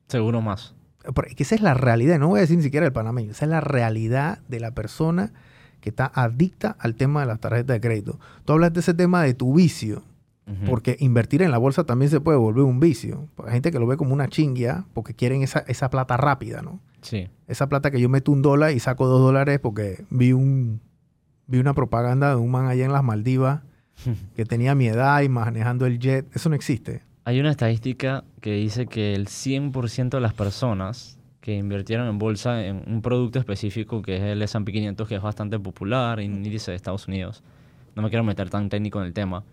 Seguro 0.07 0.41
más. 0.41 0.75
Porque 1.13 1.35
esa 1.37 1.55
es 1.55 1.61
la 1.61 1.73
realidad, 1.73 2.17
no 2.17 2.29
voy 2.29 2.39
a 2.39 2.41
decir 2.41 2.57
ni 2.57 2.63
siquiera 2.63 2.85
el 2.85 2.93
panameño, 2.93 3.31
esa 3.31 3.45
es 3.45 3.51
la 3.51 3.59
realidad 3.59 4.39
de 4.47 4.61
la 4.61 4.71
persona 4.71 5.33
que 5.81 5.89
está 5.89 6.09
adicta 6.13 6.77
al 6.79 6.95
tema 6.95 7.21
de 7.21 7.27
las 7.27 7.41
tarjetas 7.41 7.75
de 7.75 7.81
crédito. 7.81 8.19
Tú 8.45 8.53
hablas 8.53 8.71
de 8.71 8.79
ese 8.79 8.93
tema 8.93 9.21
de 9.21 9.33
tu 9.33 9.53
vicio, 9.53 10.03
porque 10.65 10.97
invertir 10.99 11.41
en 11.41 11.51
la 11.51 11.57
bolsa 11.57 11.85
también 11.85 12.11
se 12.11 12.19
puede 12.19 12.37
volver 12.37 12.63
un 12.63 12.79
vicio. 12.79 13.27
Hay 13.45 13.53
gente 13.53 13.71
que 13.71 13.79
lo 13.79 13.87
ve 13.87 13.97
como 13.97 14.13
una 14.13 14.27
chingia 14.27 14.85
porque 14.93 15.13
quieren 15.13 15.41
esa, 15.41 15.59
esa 15.67 15.89
plata 15.89 16.17
rápida, 16.17 16.61
¿no? 16.61 16.79
Sí. 17.01 17.29
Esa 17.47 17.69
plata 17.69 17.91
que 17.91 17.99
yo 17.99 18.09
meto 18.09 18.31
un 18.31 18.41
dólar 18.41 18.71
y 18.71 18.79
saco 18.79 19.07
dos 19.07 19.21
dólares 19.21 19.59
porque 19.59 20.03
vi 20.09 20.33
un 20.33 20.81
vi 21.47 21.59
una 21.59 21.73
propaganda 21.73 22.29
de 22.29 22.35
un 22.35 22.51
man 22.51 22.67
allá 22.67 22.85
en 22.85 22.91
las 22.91 23.03
Maldivas 23.03 23.61
que 24.35 24.45
tenía 24.45 24.75
mi 24.75 24.87
edad 24.87 25.21
y 25.21 25.29
manejando 25.29 25.85
el 25.85 25.99
jet. 25.99 26.25
Eso 26.35 26.49
no 26.49 26.55
existe. 26.55 27.03
Hay 27.25 27.39
una 27.39 27.51
estadística 27.51 28.25
que 28.41 28.53
dice 28.53 28.87
que 28.87 29.13
el 29.13 29.27
100% 29.27 30.09
de 30.09 30.19
las 30.19 30.33
personas 30.33 31.17
que 31.39 31.55
invirtieron 31.57 32.07
en 32.07 32.17
bolsa 32.19 32.65
en 32.65 32.83
un 32.87 33.01
producto 33.01 33.39
específico 33.39 34.01
que 34.01 34.17
es 34.17 34.21
el 34.23 34.41
S&P 34.41 34.71
500, 34.71 35.07
que 35.07 35.15
es 35.15 35.21
bastante 35.21 35.59
popular, 35.59 36.19
en 36.19 36.37
índice 36.45 36.71
de 36.71 36.77
Estados 36.77 37.07
Unidos. 37.07 37.43
No 37.95 38.01
me 38.01 38.09
quiero 38.09 38.23
meter 38.23 38.49
tan 38.49 38.69
técnico 38.69 38.99
en 38.99 39.07
el 39.07 39.13
tema, 39.13 39.43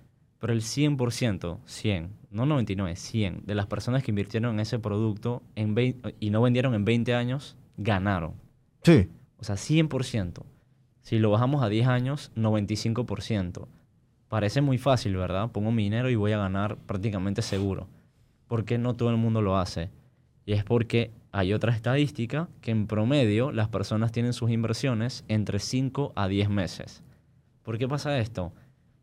pero 0.40 0.54
el 0.54 0.62
100%, 0.62 1.58
100, 1.64 2.10
no 2.30 2.46
99, 2.46 2.96
100 2.96 3.42
de 3.44 3.54
las 3.54 3.66
personas 3.66 4.02
que 4.02 4.10
invirtieron 4.10 4.54
en 4.54 4.60
ese 4.60 4.78
producto 4.78 5.42
en 5.54 5.74
y 6.18 6.30
no 6.30 6.40
vendieron 6.40 6.74
en 6.74 6.84
20 6.84 7.14
años, 7.14 7.56
ganaron. 7.76 8.32
Sí. 8.82 9.08
O 9.38 9.44
sea, 9.44 9.56
100%. 9.56 10.42
Si 11.02 11.18
lo 11.18 11.30
bajamos 11.30 11.62
a 11.62 11.68
10 11.68 11.86
años, 11.86 12.32
95%. 12.36 13.68
Parece 14.28 14.62
muy 14.62 14.78
fácil, 14.78 15.16
¿verdad? 15.16 15.50
Pongo 15.50 15.72
mi 15.72 15.82
dinero 15.82 16.08
y 16.08 16.14
voy 16.14 16.32
a 16.32 16.38
ganar 16.38 16.78
prácticamente 16.78 17.42
seguro. 17.42 17.88
¿Por 18.48 18.64
qué 18.64 18.78
no 18.78 18.94
todo 18.94 19.10
el 19.10 19.16
mundo 19.16 19.42
lo 19.42 19.58
hace? 19.58 19.90
Y 20.46 20.54
es 20.54 20.64
porque 20.64 21.10
hay 21.32 21.52
otra 21.52 21.72
estadística 21.72 22.48
que 22.62 22.70
en 22.70 22.86
promedio 22.86 23.52
las 23.52 23.68
personas 23.68 24.10
tienen 24.10 24.32
sus 24.32 24.50
inversiones 24.50 25.24
entre 25.28 25.58
5 25.58 26.12
a 26.16 26.28
10 26.28 26.48
meses. 26.48 27.02
¿Por 27.62 27.76
qué 27.76 27.86
pasa 27.86 28.18
esto? 28.18 28.52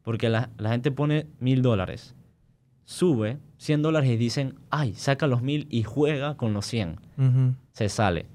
Porque 0.08 0.30
la, 0.30 0.50
gente 0.58 0.90
pone 0.90 1.28
mil 1.42 1.62
dólares, 1.62 2.16
sube 2.86 3.40
100 3.58 3.82
dólares 3.82 4.10
y 4.10 4.16
dicen, 4.16 4.56
ay, 4.70 4.94
saca 4.94 5.28
los 5.28 5.42
mil 5.42 5.68
y 5.70 5.84
juega 5.84 6.38
con 6.38 6.54
los 6.54 6.66
100. 6.68 6.96
Se 7.74 7.90
sale. 7.90 8.26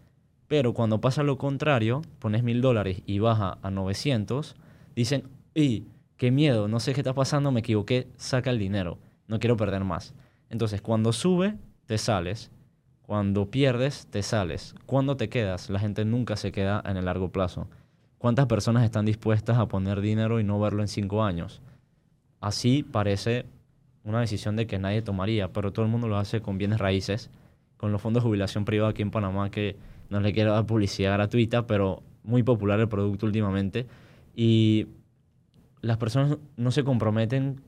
Pero 0.48 0.74
cuando 0.74 1.00
pasa 1.00 1.22
lo 1.22 1.38
contrario, 1.38 2.02
pones 2.18 2.42
mil 2.42 2.60
dólares 2.60 3.00
y 3.06 3.20
baja 3.20 3.56
a 3.62 3.70
900, 3.70 4.54
dicen, 4.94 5.22
y 5.54 5.84
qué 6.18 6.30
miedo, 6.30 6.68
no 6.68 6.78
sé 6.78 6.92
qué 6.92 7.00
está 7.00 7.14
pasando, 7.14 7.50
me 7.52 7.60
equivoqué, 7.60 8.06
saca 8.18 8.50
el 8.50 8.58
dinero, 8.58 8.98
no 9.26 9.38
quiero 9.38 9.56
perder 9.56 9.82
más. 9.82 10.12
Entonces, 10.50 10.82
cuando 10.82 11.10
sube, 11.14 11.56
te 11.86 11.96
sales 11.96 12.50
cuando 13.12 13.50
pierdes, 13.50 14.06
te 14.06 14.22
sales. 14.22 14.74
Cuando 14.86 15.16
te 15.16 15.28
quedas, 15.28 15.68
la 15.70 15.78
gente 15.78 16.04
nunca 16.04 16.36
se 16.36 16.52
queda 16.52 16.82
en 16.86 16.96
el 16.96 17.04
largo 17.04 17.30
plazo. 17.30 17.66
¿Cuántas 18.22 18.46
personas 18.46 18.84
están 18.84 19.04
dispuestas 19.04 19.58
a 19.58 19.66
poner 19.66 20.00
dinero 20.00 20.38
y 20.38 20.44
no 20.44 20.60
verlo 20.60 20.82
en 20.82 20.86
cinco 20.86 21.24
años? 21.24 21.60
Así 22.40 22.84
parece 22.84 23.46
una 24.04 24.20
decisión 24.20 24.54
de 24.54 24.68
que 24.68 24.78
nadie 24.78 25.02
tomaría, 25.02 25.52
pero 25.52 25.72
todo 25.72 25.84
el 25.84 25.90
mundo 25.90 26.06
lo 26.06 26.16
hace 26.16 26.40
con 26.40 26.56
bienes 26.56 26.78
raíces, 26.78 27.30
con 27.76 27.90
los 27.90 28.00
fondos 28.00 28.22
de 28.22 28.28
jubilación 28.28 28.64
privada 28.64 28.90
aquí 28.90 29.02
en 29.02 29.10
Panamá, 29.10 29.50
que 29.50 29.76
no 30.08 30.20
le 30.20 30.32
quiero 30.32 30.52
dar 30.52 30.66
publicidad 30.66 31.14
gratuita, 31.14 31.66
pero 31.66 32.04
muy 32.22 32.44
popular 32.44 32.78
el 32.78 32.88
producto 32.88 33.26
últimamente. 33.26 33.88
Y 34.36 34.86
las 35.80 35.96
personas 35.96 36.38
no 36.56 36.70
se 36.70 36.84
comprometen 36.84 37.60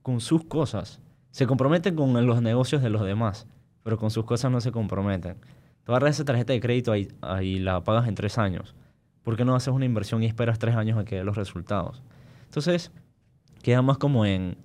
con 0.00 0.22
sus 0.22 0.44
cosas, 0.46 1.02
se 1.30 1.46
comprometen 1.46 1.94
con 1.94 2.26
los 2.26 2.40
negocios 2.40 2.80
de 2.80 2.88
los 2.88 3.02
demás 3.02 3.46
pero 3.82 3.98
con 3.98 4.10
sus 4.10 4.24
cosas 4.24 4.50
no 4.50 4.60
se 4.60 4.72
comprometen. 4.72 5.36
Tú 5.84 5.92
agarras 5.92 6.16
esa 6.16 6.24
tarjeta 6.24 6.52
de 6.52 6.60
crédito 6.60 6.92
ahí, 6.92 7.08
ahí 7.20 7.58
la 7.58 7.82
pagas 7.82 8.08
en 8.08 8.14
tres 8.14 8.38
años. 8.38 8.74
¿Por 9.22 9.36
qué 9.36 9.44
no 9.44 9.54
haces 9.54 9.72
una 9.72 9.84
inversión 9.84 10.22
y 10.22 10.26
esperas 10.26 10.58
tres 10.58 10.74
años 10.76 10.98
a 10.98 11.04
que 11.04 11.16
dé 11.16 11.24
los 11.24 11.36
resultados? 11.36 12.02
Entonces, 12.44 12.90
queda 13.62 13.82
más 13.82 13.98
como 13.98 14.26
en 14.26 14.56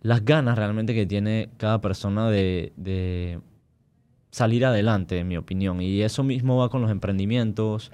las 0.00 0.24
ganas 0.24 0.56
realmente 0.56 0.94
que 0.94 1.06
tiene 1.06 1.50
cada 1.56 1.80
persona 1.80 2.30
de, 2.30 2.72
de 2.76 3.40
salir 4.30 4.64
adelante, 4.64 5.18
en 5.18 5.28
mi 5.28 5.36
opinión. 5.36 5.80
Y 5.80 6.02
eso 6.02 6.22
mismo 6.24 6.56
va 6.58 6.68
con 6.68 6.82
los 6.82 6.90
emprendimientos. 6.90 7.92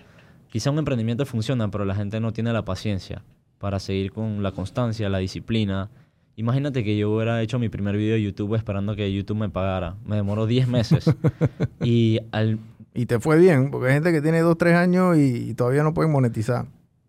Quizá 0.48 0.70
un 0.70 0.78
emprendimiento 0.78 1.26
funciona, 1.26 1.70
pero 1.70 1.84
la 1.84 1.94
gente 1.94 2.20
no 2.20 2.32
tiene 2.32 2.52
la 2.52 2.64
paciencia 2.64 3.22
para 3.58 3.78
seguir 3.78 4.12
con 4.12 4.42
la 4.42 4.52
constancia, 4.52 5.08
la 5.08 5.18
disciplina 5.18 5.90
Imagínate 6.36 6.82
que 6.82 6.96
yo 6.96 7.12
hubiera 7.12 7.40
hecho 7.42 7.60
mi 7.60 7.68
primer 7.68 7.96
video 7.96 8.14
de 8.14 8.22
YouTube 8.22 8.56
esperando 8.56 8.96
que 8.96 9.12
YouTube 9.12 9.38
me 9.38 9.48
pagara. 9.50 9.96
Me 10.04 10.16
demoró 10.16 10.46
10 10.46 10.66
meses. 10.68 11.04
y 11.82 12.18
al... 12.32 12.58
Y 12.94 13.06
te 13.06 13.18
fue 13.18 13.38
bien, 13.38 13.72
porque 13.72 13.88
hay 13.88 13.94
gente 13.94 14.12
que 14.12 14.22
tiene 14.22 14.40
2, 14.40 14.56
3 14.56 14.76
años 14.76 15.18
y, 15.18 15.52
todavía 15.54 15.82
no 15.82 15.92
pueden 15.92 16.12
monetizar. 16.12 16.66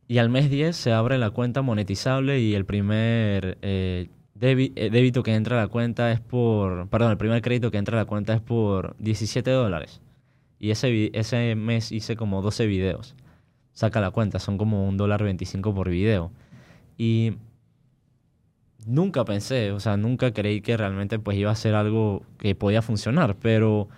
Y 0.07 0.17
al 0.17 0.29
mes 0.29 0.49
10 0.49 0.75
se 0.75 0.91
abre 0.91 1.19
la 1.19 1.29
cuenta 1.29 1.61
monetizable 1.61 2.39
y 2.39 2.55
el 2.55 2.65
primer 2.65 3.59
eh, 3.61 4.09
eh, 4.41 4.89
débito 4.91 5.23
que 5.23 5.35
entra 5.35 5.57
la 5.57 5.67
cuenta 5.67 6.11
es 6.11 6.19
por... 6.19 6.89
Perdón, 6.89 7.11
el 7.11 7.17
primer 7.17 7.41
crédito 7.41 7.69
que 7.69 7.77
entra 7.77 7.97
a 7.97 8.01
la 8.01 8.05
cuenta 8.05 8.33
es 8.33 8.41
por 8.41 8.95
17 8.97 9.49
dólares. 9.51 10.01
Y 10.59 10.71
ese, 10.71 11.11
ese 11.13 11.55
mes 11.55 11.91
hice 11.91 12.15
como 12.15 12.41
12 12.41 12.65
videos. 12.65 13.15
Saca 13.73 14.01
la 14.01 14.09
cuenta, 14.09 14.39
son 14.39 14.57
como 14.57 14.87
un 14.87 14.97
dólar 14.97 15.23
25 15.23 15.73
por 15.75 15.89
video. 15.89 16.31
Y 16.97 17.37
nunca 18.85 19.23
pensé, 19.25 19.71
o 19.71 19.79
sea, 19.79 19.97
nunca 19.97 20.31
creí 20.33 20.61
que 20.61 20.77
realmente 20.77 21.19
pues 21.19 21.37
iba 21.37 21.51
a 21.51 21.55
ser 21.55 21.75
algo 21.75 22.23
que 22.37 22.55
podía 22.55 22.81
funcionar, 22.81 23.35
pero 23.35 23.89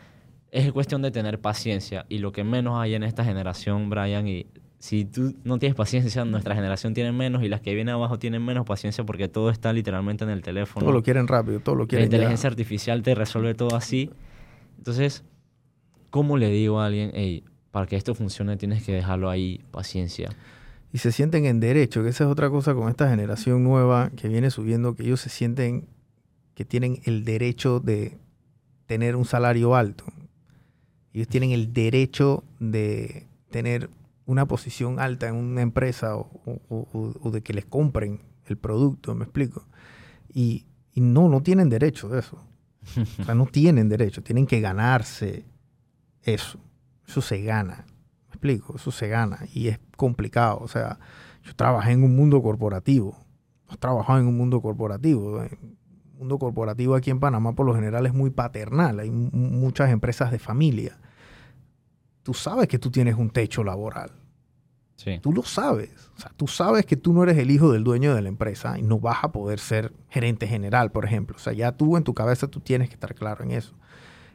es 0.52 0.72
cuestión 0.72 1.02
de 1.02 1.12
tener 1.12 1.40
paciencia 1.40 2.06
y 2.10 2.20
lo 2.20 2.32
que 2.32 2.44
menos 2.44 2.80
hay 2.80 2.96
en 2.96 3.04
esta 3.04 3.24
generación, 3.24 3.90
Brian, 3.90 4.28
y 4.28 4.48
si 4.80 5.06
tú 5.06 5.36
no 5.44 5.58
tienes 5.60 5.76
paciencia, 5.76 6.24
nuestra 6.26 6.56
generación 6.56 6.94
tiene 6.94 7.12
menos 7.12 7.44
y 7.44 7.50
las 7.50 7.62
que 7.62 7.74
vienen 7.74 7.96
abajo 7.96 8.20
tienen 8.20 8.44
menos 8.44 8.66
paciencia 8.66 9.04
porque 9.06 9.28
todo 9.28 9.50
está 9.50 9.74
literalmente 9.74 10.24
en 10.24 10.30
el 10.30 10.42
teléfono. 10.42 10.86
Todo 10.86 10.94
lo 10.94 11.04
quieren 11.04 11.28
rápido, 11.28 11.60
todo 11.60 11.76
lo 11.76 11.84
La 11.84 11.88
quieren 11.88 12.10
ya. 12.10 12.16
inteligencia 12.16 12.50
artificial 12.50 13.02
te 13.02 13.16
resuelve 13.16 13.56
todo 13.56 13.76
así. 13.76 14.12
Entonces, 14.78 15.24
¿cómo 16.10 16.38
le 16.38 16.50
digo 16.50 16.80
a 16.80 16.86
alguien, 16.86 17.12
hey, 17.14 17.44
para 17.72 17.88
que 17.88 17.96
esto 17.96 18.16
funcione 18.16 18.56
tienes 18.58 18.84
que 18.84 18.94
dejarlo 18.94 19.30
ahí, 19.30 19.62
paciencia? 19.72 20.30
y 20.94 21.00
se 21.00 21.12
sienten 21.12 21.46
en 21.46 21.60
derecho, 21.60 22.02
que 22.02 22.10
esa 22.10 22.24
es 22.24 22.30
otra 22.30 22.50
cosa 22.50 22.74
con 22.74 22.90
esta 22.90 23.10
generación 23.10 23.64
nueva 23.64 24.10
que 24.16 24.30
viene 24.30 24.50
subiendo, 24.50 24.96
que 24.96 25.04
ellos 25.04 25.20
se 25.20 25.30
sienten 25.30 25.86
que 26.54 26.66
tienen 26.66 27.02
el 27.04 27.24
derecho 27.24 27.80
de 27.80 28.18
tener 28.88 29.16
un 29.16 29.26
salario 29.26 29.76
alto. 29.76 30.06
Ellos 31.18 31.28
tienen 31.30 31.52
el 31.52 31.74
derecho 31.74 32.44
de 32.60 33.26
tener 33.50 33.90
una 34.26 34.46
posición 34.46 35.00
alta 35.00 35.28
en 35.28 35.36
una 35.36 35.62
empresa 35.62 36.16
o, 36.16 36.30
o- 36.46 36.88
o- 36.94 37.14
o 37.22 37.32
de 37.32 37.42
que 37.42 37.54
les 37.54 37.66
compren 37.66 38.20
el 38.46 38.58
producto, 38.58 39.16
me 39.16 39.24
explico. 39.24 39.66
Y, 40.34 40.66
y 40.94 41.02
no, 41.02 41.28
no 41.30 41.42
tienen 41.42 41.70
derecho 41.70 42.08
de 42.10 42.20
eso. 42.20 42.38
O 43.20 43.24
sea, 43.24 43.34
no 43.36 43.46
tienen 43.52 43.90
derecho, 43.90 44.22
tienen 44.22 44.46
que 44.46 44.62
ganarse 44.62 45.44
eso. 46.24 46.60
Eso 47.08 47.22
se 47.22 47.42
gana. 47.42 47.86
¿Me 48.28 48.34
explico? 48.34 48.76
Eso 48.76 48.92
se 48.92 49.08
gana 49.08 49.40
y 49.54 49.70
es 49.70 49.80
complicado. 49.96 50.60
O 50.62 50.68
sea, 50.68 51.00
yo 51.44 51.56
trabajé 51.56 51.94
en 51.94 52.04
un 52.04 52.16
mundo 52.16 52.42
corporativo. 52.44 53.18
Has 53.68 53.80
trabajado 53.80 54.20
en 54.20 54.28
un 54.28 54.38
mundo 54.38 54.62
corporativo. 54.62 55.42
El 55.42 55.58
mundo 56.20 56.38
corporativo 56.38 56.94
aquí 56.96 57.10
en 57.10 57.20
Panamá 57.20 57.54
por 57.56 57.66
lo 57.66 57.74
general 57.74 58.06
es 58.06 58.14
muy 58.14 58.30
paternal. 58.30 59.00
Hay 59.00 59.10
mu- 59.10 59.32
muchas 59.32 59.90
empresas 59.90 60.32
de 60.32 60.40
familia. 60.40 60.98
Tú 62.28 62.34
sabes 62.34 62.68
que 62.68 62.78
tú 62.78 62.92
tienes 62.92 63.16
un 63.16 63.30
techo 63.30 63.64
laboral. 63.64 64.12
Sí. 64.98 65.18
Tú 65.22 65.32
lo 65.32 65.44
sabes. 65.44 66.12
O 66.18 66.20
sea, 66.20 66.30
tú 66.36 66.46
sabes 66.46 66.86
que 66.86 66.98
tú 66.98 67.14
no 67.14 67.24
eres 67.24 67.38
el 67.38 67.50
hijo 67.50 67.72
del 67.72 67.86
dueño 67.86 68.14
de 68.14 68.22
la 68.22 68.28
empresa 68.28 68.78
y 68.78 68.82
no 68.82 69.00
vas 69.00 69.24
a 69.24 69.32
poder 69.32 69.60
ser 69.60 69.94
gerente 70.10 70.46
general, 70.46 70.92
por 70.92 71.06
ejemplo. 71.06 71.38
O 71.38 71.40
sea, 71.40 71.54
ya 71.54 71.72
tú 71.72 71.96
en 71.96 72.04
tu 72.04 72.14
cabeza 72.14 72.50
tú 72.50 72.60
tienes 72.60 72.90
que 72.90 72.96
estar 72.96 73.16
claro 73.16 73.46
en 73.46 73.52
eso. 73.52 73.78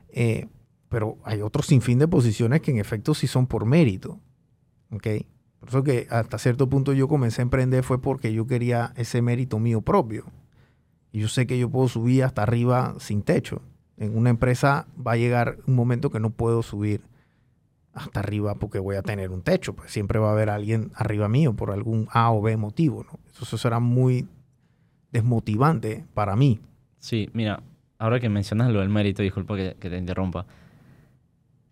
Eh, 0.09 0.49
pero 0.89 1.19
hay 1.23 1.43
otro 1.43 1.63
sinfín 1.63 1.99
de 1.99 2.09
posiciones 2.09 2.63
que 2.63 2.71
en 2.71 2.79
efecto 2.79 3.13
sí 3.13 3.27
son 3.27 3.47
por 3.47 3.67
mérito. 3.67 4.19
¿Ok? 4.91 5.09
Por 5.61 5.69
eso 5.69 5.85
que 5.85 6.07
hasta 6.09 6.39
cierto 6.39 6.71
punto 6.71 6.95
yo 6.95 7.09
comencé 7.09 7.43
a 7.43 7.45
emprender 7.45 7.85
fue 7.85 8.01
porque 8.01 8.33
yo 8.33 8.47
quería 8.47 8.95
ese 8.97 9.21
mérito 9.21 9.59
mío 9.59 9.83
propio. 9.83 10.25
Y 11.13 11.21
yo 11.21 11.29
sé 11.29 11.47
que 11.47 11.59
yo 11.59 11.69
puedo 11.69 11.89
subir 11.89 12.25
hasta 12.25 12.43
arriba 12.43 12.95
sin 13.01 13.21
techo. 13.21 13.61
En 13.99 14.17
una 14.17 14.31
empresa 14.31 14.87
va 14.97 15.13
a 15.13 15.17
llegar 15.19 15.59
un 15.67 15.75
momento 15.75 16.09
que 16.09 16.21
no 16.21 16.31
puedo 16.31 16.63
subir 16.63 17.12
hasta 17.95 18.21
arriba 18.21 18.55
porque 18.57 18.79
voy 18.79 18.97
a 18.97 19.03
tener 19.03 19.31
un 19.31 19.43
techo. 19.43 19.75
Pues 19.75 19.91
siempre 19.91 20.19
va 20.19 20.31
a 20.31 20.33
haber 20.33 20.51
alguien 20.51 20.93
arriba 20.95 21.29
mío 21.29 21.55
por 21.55 21.71
algún 21.71 22.09
A 22.11 22.33
o 22.33 22.43
B 22.43 22.57
motivo. 22.57 23.05
¿no? 23.05 23.19
Eso 23.31 23.57
será 23.57 23.81
muy 23.81 24.29
desmotivante 25.11 26.07
para 26.15 26.37
mí. 26.37 26.61
Sí, 26.99 27.29
mira, 27.33 27.63
ahora 27.99 28.21
que 28.21 28.29
mencionas 28.29 28.71
lo 28.71 28.81
del 28.81 28.89
mérito, 28.89 29.23
disculpa 29.23 29.57
que, 29.57 29.77
que 29.79 29.91
te 29.91 29.99
interrumpa. 29.99 30.47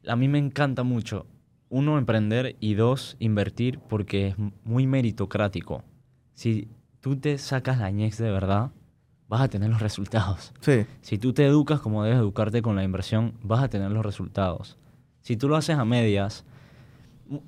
A 0.06 0.16
mí 0.16 0.28
me 0.28 0.38
encanta 0.38 0.82
mucho, 0.82 1.26
uno, 1.68 1.98
emprender 1.98 2.56
y 2.58 2.74
dos, 2.74 3.16
invertir 3.20 3.78
porque 3.78 4.28
es 4.28 4.36
muy 4.64 4.86
meritocrático. 4.86 5.84
Si 6.34 6.68
tú 7.00 7.16
te 7.16 7.38
sacas 7.38 7.78
la 7.78 7.90
ñex 7.90 8.18
de 8.18 8.30
verdad, 8.30 8.72
vas 9.28 9.42
a 9.42 9.48
tener 9.48 9.70
los 9.70 9.80
resultados. 9.80 10.52
Sí, 10.60 10.84
Si 11.00 11.16
tú 11.16 11.32
te 11.32 11.46
educas 11.46 11.80
como 11.80 12.02
debes 12.02 12.18
educarte 12.18 12.60
con 12.60 12.76
la 12.76 12.82
inversión, 12.82 13.34
vas 13.42 13.62
a 13.62 13.68
tener 13.68 13.90
los 13.92 14.04
resultados. 14.04 14.76
Si 15.22 15.36
tú 15.36 15.48
lo 15.48 15.56
haces 15.56 15.76
a 15.76 15.84
medias, 15.84 16.44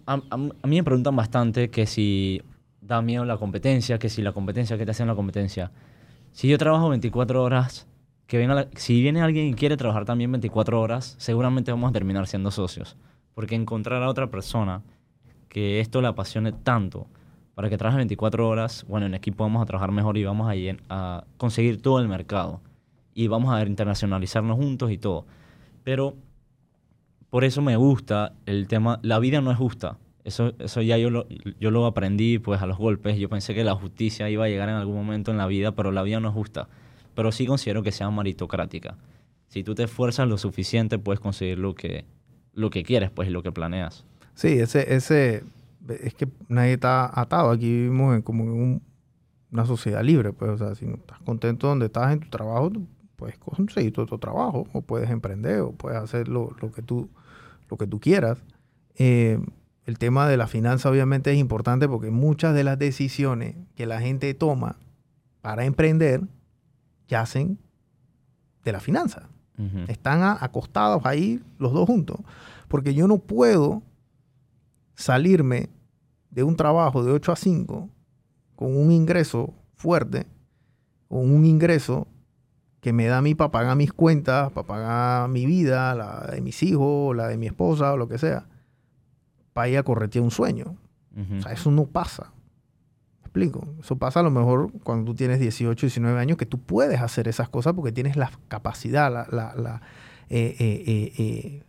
a, 0.07 0.15
a- 0.15 0.21
a 0.31 0.67
mí 0.67 0.77
me 0.77 0.85
preguntan 0.85 1.17
bastante 1.17 1.71
que 1.71 1.87
si 1.87 2.43
da 2.81 3.03
miedo 3.03 3.25
la 3.25 3.37
competencia, 3.37 3.99
que 3.99 4.09
si 4.09 4.23
la 4.23 4.33
competencia, 4.33 4.77
¿qué 4.79 4.85
te 4.85 4.91
hacen 4.93 5.07
la 5.07 5.15
competencia? 5.15 5.71
Si 6.33 6.49
yo 6.49 6.59
trabajo 6.59 6.89
24 6.89 7.43
horas, 7.43 7.87
que 8.27 8.47
la- 8.47 8.69
si 8.77 9.03
viene 9.03 9.23
alguien 9.23 9.47
y 9.49 9.55
quiere 9.55 9.77
trabajar 9.77 10.05
también 10.05 10.33
24 10.33 10.81
horas, 10.81 11.15
seguramente 11.19 11.71
vamos 11.73 11.91
a 11.91 11.93
terminar 11.93 12.27
siendo 12.27 12.51
socios. 12.51 12.97
Porque 13.35 13.55
encontrar 13.55 14.03
a 14.03 14.09
otra 14.09 14.31
persona 14.31 14.83
que 15.49 15.81
esto 15.81 16.01
le 16.03 16.09
apasione 16.09 16.53
tanto 16.53 17.07
para 17.55 17.69
que 17.71 17.79
trabaje 17.79 17.99
24 17.99 18.49
horas, 18.49 18.85
bueno, 18.89 19.07
en 19.07 19.15
equipo 19.15 19.45
vamos 19.45 19.63
a 19.63 19.67
trabajar 19.67 19.93
mejor 19.93 20.17
y 20.19 20.25
vamos 20.25 20.51
a, 20.51 20.55
a 20.89 21.25
conseguir 21.37 21.83
todo 21.83 22.01
el 22.01 22.09
mercado. 22.09 22.61
Y 23.15 23.29
vamos 23.29 23.53
a 23.55 23.63
internacionalizarnos 23.65 24.57
juntos 24.57 24.91
y 24.91 24.99
todo. 24.99 25.27
Pero 25.85 26.15
por 27.33 27.45
eso 27.45 27.63
me 27.63 27.77
gusta 27.77 28.35
el 28.45 28.69
tema, 28.69 29.01
la 29.03 29.19
vida 29.19 29.41
no 29.41 29.51
es 29.51 29.57
justa. 29.57 29.97
Eso, 30.23 30.53
eso 30.59 30.83
ya 30.83 30.99
yo 30.99 31.09
lo, 31.09 31.27
yo 31.59 31.71
lo 31.71 31.87
aprendí 31.87 32.39
pues 32.39 32.61
a 32.61 32.67
los 32.67 32.77
golpes. 32.77 33.17
Yo 33.19 33.31
pensé 33.31 33.55
que 33.55 33.65
la 33.65 33.75
justicia 33.75 34.29
iba 34.29 34.45
a 34.45 34.49
llegar 34.49 34.69
en 34.69 34.75
algún 34.75 34.97
momento 34.97 35.31
en 35.31 35.39
la 35.39 35.47
vida, 35.47 35.73
pero 35.73 35.93
la 35.93 36.03
vida 36.03 36.21
no 36.21 36.29
es 36.29 36.35
justa. 36.35 36.69
Pero 37.15 37.33
sí 37.33 37.47
considero 37.47 37.83
que 37.83 37.91
sea 37.91 38.11
meritocrática. 38.11 38.99
Si 39.49 39.65
tú 39.65 39.75
te 39.75 39.85
esfuerzas 39.85 40.29
lo 40.29 40.37
suficiente, 40.37 40.99
puedes 40.99 41.21
conseguir 41.21 41.59
lo 41.59 41.75
que, 41.75 42.05
lo 42.53 42.69
que 42.69 42.83
quieres, 42.83 43.11
pues, 43.11 43.29
y 43.29 43.33
lo 43.33 43.43
que 43.43 43.51
planeas. 43.51 44.05
sí, 44.35 44.49
ese, 44.49 44.95
ese, 44.95 45.43
es 46.03 46.13
que 46.13 46.29
nadie 46.49 46.75
está 46.75 47.19
atado. 47.19 47.51
Aquí 47.51 47.65
vivimos 47.71 48.23
como 48.25 48.45
en 48.45 48.51
un- 48.51 48.83
una 49.51 49.65
sociedad 49.65 50.03
libre, 50.05 50.33
pues, 50.35 50.51
o 50.51 50.59
sea, 50.59 50.75
si 50.75 50.85
no 50.87 50.97
estás 50.97 51.19
contento 51.21 51.67
donde 51.67 51.87
estás 51.87 52.13
en 52.13 52.21
tu 52.21 52.29
trabajo, 52.29 52.71
tú 52.71 52.87
puedes 53.17 53.39
conseguir 53.39 53.93
tu 53.93 54.03
otro 54.03 54.19
trabajo, 54.19 54.67
o 54.75 54.83
puedes 54.83 55.09
emprender, 55.11 55.61
o 55.61 55.73
puedes 55.73 55.99
hacer 55.99 56.29
lo, 56.29 56.55
lo 56.61 56.73
que, 56.73 56.83
tú, 56.83 57.09
lo 57.73 57.79
que 57.79 57.87
tú 57.87 57.99
quieras. 58.01 58.39
Eh, 58.97 59.39
el 59.87 59.99
tema 59.99 60.29
de 60.29 60.37
la 60.37 60.47
finanza 60.47 60.91
obviamente 60.91 61.33
es 61.33 61.39
importante 61.39 61.89
porque 61.89 62.11
muchas 62.11 62.55
de 62.55 62.65
las 62.65 62.79
decisiones 62.79 63.57
que 63.75 63.87
la 63.87 63.99
gente 64.03 64.35
toma 64.35 64.77
para 65.41 65.65
emprender 65.65 66.21
yacen 67.09 67.59
de 68.63 68.73
la 68.73 68.81
finanza. 68.81 69.29
Están 69.89 70.23
a- 70.23 70.37
acostados 70.41 71.07
ahí 71.07 71.41
los 71.59 71.73
dos 71.73 71.87
juntos. 71.87 72.19
Porque 72.69 72.93
yo 72.95 73.07
no 73.09 73.19
puedo 73.19 73.83
salirme 74.95 75.71
de 76.31 76.43
un 76.43 76.57
trabajo 76.57 77.03
de 77.05 77.13
8 77.13 77.33
a 77.33 77.37
5 77.37 77.89
con 78.55 78.77
un 78.77 78.93
ingreso 78.93 79.55
fuerte, 79.75 80.27
con 81.09 81.31
un 81.35 81.45
ingreso 81.47 82.07
que 82.83 82.93
me 82.93 83.07
da 83.07 83.19
a 83.19 83.23
mí 83.23 83.35
para 83.35 83.51
pagar 83.51 83.77
mis 83.77 83.93
cuentas, 83.93 84.51
para 84.53 84.67
pagar 84.67 85.29
mi 85.31 85.47
vida, 85.47 85.95
la 85.95 86.27
de 86.33 86.41
mis 86.43 86.63
hijos, 86.65 87.17
la 87.17 87.29
de 87.29 87.39
mi 87.39 87.47
esposa 87.47 87.93
o 87.93 87.97
lo 87.97 88.09
que 88.09 88.19
sea, 88.19 88.45
para 89.55 89.69
ir 89.69 89.79
a 89.79 89.83
corretear 89.85 90.23
un 90.25 90.31
sueño. 90.33 90.77
O 91.39 91.43
sea, 91.43 91.53
eso 91.53 91.71
no 91.71 91.87
pasa. 91.87 92.33
¿Me 93.21 93.27
explico? 93.27 93.67
Eso 93.81 93.97
pasa 93.97 94.21
a 94.21 94.23
lo 94.25 94.31
mejor 94.31 94.73
cuando 94.83 95.05
tú 95.07 95.15
tienes 95.15 95.39
18, 95.39 95.87
19 95.87 96.19
años, 96.21 96.37
que 96.37 96.45
tú 96.45 96.59
puedes 96.59 97.01
hacer 97.01 97.29
esas 97.29 97.49
cosas 97.49 97.73
porque 97.75 97.93
tienes 97.93 98.17
la 98.17 98.31
capacidad, 98.49 99.13
la, 99.13 99.27
la- 99.31 99.55
la, 99.55 99.81
eh, 100.29 100.57
eh, 100.59 100.83
eh, 100.87 101.63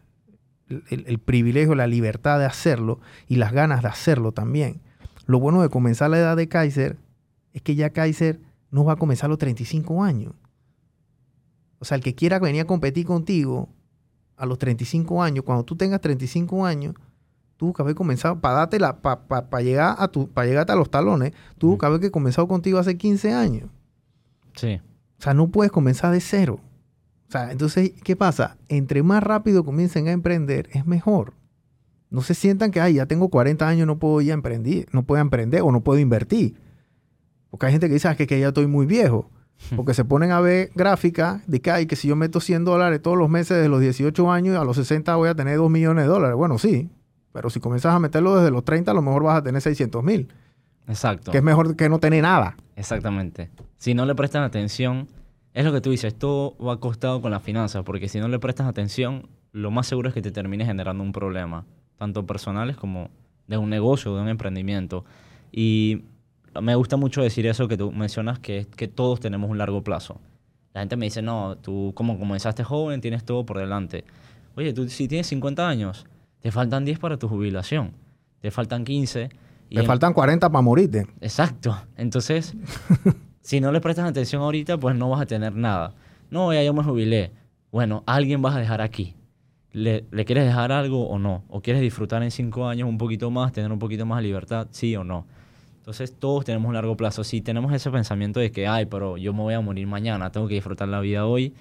eh, 0.70 0.82
el, 0.90 1.04
el 1.08 1.20
privilegio, 1.20 1.76
la 1.76 1.86
libertad 1.88 2.40
de 2.40 2.46
hacerlo 2.46 3.00
y 3.28 3.36
las 3.36 3.52
ganas 3.54 3.84
de 3.84 3.88
hacerlo 3.90 4.32
también. 4.32 4.82
Lo 5.28 5.40
bueno 5.40 5.62
de 5.62 5.70
comenzar 5.70 6.10
la 6.10 6.18
edad 6.18 6.36
de 6.38 6.48
Kaiser 6.50 6.98
es 7.54 7.62
que 7.62 7.76
ya 7.76 7.92
Kaiser 7.92 8.40
no 8.72 8.84
va 8.84 8.94
a 8.94 8.96
comenzar 8.96 9.28
a 9.28 9.30
los 9.30 9.38
35 9.38 10.04
años. 10.04 10.34
O 11.84 11.86
sea, 11.86 11.98
el 11.98 12.02
que 12.02 12.16
quiera 12.16 12.40
venir 12.40 12.62
a 12.62 12.66
competir 12.66 13.06
contigo 13.06 13.68
a 14.38 14.46
los 14.46 14.58
35 14.58 15.22
años, 15.22 15.44
cuando 15.44 15.66
tú 15.66 15.76
tengas 15.76 16.00
35 16.00 16.66
años, 16.66 16.96
tuvo 17.58 17.74
que 17.74 17.82
haber 17.82 17.94
comenzado, 17.94 18.40
para 18.40 18.56
darte 18.56 18.80
la, 18.80 19.02
para 19.02 19.62
llegar 19.62 19.98
a 20.00 20.08
tu, 20.08 20.30
para 20.30 20.48
llegarte 20.48 20.72
a 20.72 20.76
los 20.78 20.90
talones, 20.90 21.34
Ujú. 21.62 21.78
que 21.78 21.86
haber 21.86 22.00
que 22.00 22.10
comenzado 22.10 22.48
contigo 22.48 22.80
hace 22.80 22.96
15 22.98 23.34
años. 23.34 23.70
Sí. 24.56 24.80
O 25.20 25.22
sea, 25.22 25.34
no 25.34 25.50
puedes 25.50 25.74
comenzar 25.74 26.14
de 26.14 26.22
cero. 26.22 26.62
O 27.28 27.32
sea, 27.34 27.52
entonces, 27.52 27.92
¿qué 28.02 28.16
pasa? 28.16 28.56
Entre 28.70 29.04
más 29.04 29.22
rápido 29.22 29.66
comiencen 29.66 30.08
a 30.08 30.12
emprender, 30.14 30.70
es 30.72 30.86
mejor. 30.86 31.34
No 32.10 32.22
se 32.22 32.34
sientan 32.34 32.72
que, 32.72 32.80
ay, 32.80 32.94
ya 32.94 33.08
tengo 33.08 33.28
40 33.28 33.68
años, 33.68 33.88
no 33.88 34.00
puedo 34.00 34.22
ya 34.22 34.34
emprender, 34.34 34.88
no 34.94 35.04
puedo 35.04 35.22
emprender 35.22 35.64
o 35.64 35.72
no 35.74 35.82
puedo 35.84 36.00
invertir. 36.00 36.56
Porque 37.50 37.66
hay 37.66 37.74
gente 37.74 37.88
que 37.90 37.96
dice, 37.96 38.08
ah, 38.08 38.16
que, 38.16 38.26
que 38.26 38.40
ya 38.40 38.48
estoy 38.48 38.68
muy 38.68 38.86
viejo. 38.86 39.30
Porque 39.76 39.94
se 39.94 40.06
ponen 40.06 40.32
a 40.32 40.42
ver 40.42 40.72
gráficas 40.76 41.46
de 41.48 41.62
que, 41.62 41.72
ay, 41.72 41.86
que 41.86 41.96
si 41.96 42.08
yo 42.08 42.16
meto 42.16 42.40
100 42.40 42.66
dólares 42.66 43.02
todos 43.02 43.18
los 43.18 43.30
meses 43.30 43.62
de 43.62 43.70
los 43.70 43.80
18 43.80 44.32
años, 44.32 44.58
a 44.58 44.66
los 44.66 44.76
60 44.78 45.16
voy 45.16 45.30
a 45.30 45.36
tener 45.36 45.58
2 45.58 45.70
millones 45.70 46.06
de 46.06 46.10
dólares. 46.10 46.36
Bueno, 46.36 46.58
sí. 46.58 46.90
Pero 47.32 47.50
si 47.50 47.60
comienzas 47.60 47.94
a 47.94 48.00
meterlo 48.00 48.36
desde 48.36 48.52
los 48.52 48.64
30, 48.64 48.92
a 48.92 48.94
lo 48.94 49.02
mejor 49.02 49.24
vas 49.24 49.38
a 49.38 49.44
tener 49.44 49.62
600 49.62 50.04
mil. 50.04 50.28
Exacto. 50.88 51.32
Que 51.32 51.38
es 51.38 51.44
mejor 51.44 51.76
que 51.76 51.90
no 51.90 52.00
tener 52.00 52.22
nada. 52.22 52.58
Exactamente. 52.76 53.50
Si 53.78 53.94
no 53.94 54.06
le 54.06 54.16
prestan 54.16 54.44
atención, 54.44 55.08
es 55.54 55.66
lo 55.66 55.72
que 55.72 55.82
tú 55.82 55.92
dices, 55.92 56.16
todo 56.16 56.56
va 56.58 56.74
acostado 56.74 57.22
con 57.22 57.32
las 57.32 57.42
finanzas, 57.42 57.84
porque 57.84 58.10
si 58.10 58.20
no 58.20 58.28
le 58.28 58.40
prestas 58.40 58.68
atención, 58.68 59.30
lo 59.52 59.72
más 59.72 59.88
seguro 59.88 60.10
es 60.10 60.14
que 60.14 60.22
te 60.22 60.32
termines 60.32 60.68
generando 60.68 61.04
un 61.04 61.12
problema, 61.12 61.66
tanto 61.98 62.26
personales 62.26 62.76
como 62.76 63.10
de 63.48 63.58
un 63.58 63.70
negocio, 63.70 64.16
de 64.16 64.22
un 64.22 64.30
emprendimiento. 64.30 65.06
Y 65.52 66.04
me 66.62 66.76
gusta 66.76 66.98
mucho 66.98 67.22
decir 67.22 67.46
eso 67.48 67.68
que 67.68 67.78
tú 67.78 67.92
mencionas, 67.92 68.40
que 68.40 68.60
es 68.60 68.68
que 68.68 68.88
todos 68.88 69.20
tenemos 69.20 69.50
un 69.50 69.58
largo 69.58 69.84
plazo. 69.84 70.20
La 70.74 70.82
gente 70.82 70.96
me 70.96 71.06
dice, 71.06 71.22
no, 71.22 71.56
tú 71.58 71.92
como 71.96 72.18
comenzaste 72.18 72.64
joven, 72.64 73.00
tienes 73.02 73.24
todo 73.24 73.46
por 73.46 73.58
delante. 73.60 74.04
Oye, 74.56 74.74
tú 74.74 74.88
si 74.90 75.08
tienes 75.08 75.28
50 75.28 75.68
años, 75.68 76.06
te 76.42 76.52
faltan 76.52 76.86
10 76.86 77.00
para 77.00 77.18
tu 77.18 77.28
jubilación, 77.28 77.92
te 78.42 78.52
faltan 78.52 78.84
15 78.84 79.30
Y 79.70 79.76
Te 79.76 79.82
en- 79.82 79.88
faltan 79.88 80.14
40 80.14 80.50
para 80.50 80.62
morirte. 80.62 81.08
Exacto. 81.22 81.76
Entonces, 81.98 82.54
si 83.42 83.60
no 83.62 83.72
le 83.72 83.82
prestas 83.82 84.10
atención 84.10 84.42
ahorita, 84.42 84.78
pues 84.80 84.96
no 84.96 85.10
vas 85.10 85.22
a 85.22 85.26
tener 85.26 85.54
nada. 85.56 85.94
No, 86.30 86.54
ya 86.54 86.64
yo 86.64 86.74
me 86.74 86.84
jubilé. 86.84 87.32
Bueno, 87.72 88.04
alguien 88.06 88.42
vas 88.42 88.56
a 88.56 88.60
dejar 88.60 88.82
aquí. 88.82 89.16
¿Le, 89.72 90.06
le 90.12 90.26
quieres 90.26 90.46
dejar 90.46 90.72
algo 90.72 91.08
o 91.08 91.18
no? 91.18 91.44
¿O 91.50 91.62
quieres 91.62 91.82
disfrutar 91.82 92.22
en 92.22 92.30
cinco 92.30 92.68
años 92.68 92.88
un 92.88 92.98
poquito 93.00 93.32
más, 93.32 93.52
tener 93.52 93.72
un 93.72 93.80
poquito 93.80 94.06
más 94.06 94.18
de 94.20 94.24
libertad? 94.28 94.68
Sí 94.72 94.96
o 94.96 95.04
no. 95.04 95.26
Entonces, 95.84 96.16
todos 96.18 96.46
tenemos 96.46 96.70
un 96.70 96.76
largo 96.76 96.96
plazo. 96.96 97.26
Si 97.26 97.42
tenemos 97.42 97.74
ese 97.74 97.92
pensamiento 97.92 98.40
de 98.40 98.54
que, 98.54 98.68
ay, 98.68 98.86
pero 98.86 99.18
yo 99.18 99.34
me 99.34 99.42
voy 99.42 99.54
a 99.54 99.60
morir 99.60 99.86
mañana, 99.86 100.32
tengo 100.32 100.48
que 100.48 100.54
disfrutar 100.54 100.88
la 100.88 101.02
vida 101.02 101.26
hoy, 101.26 101.54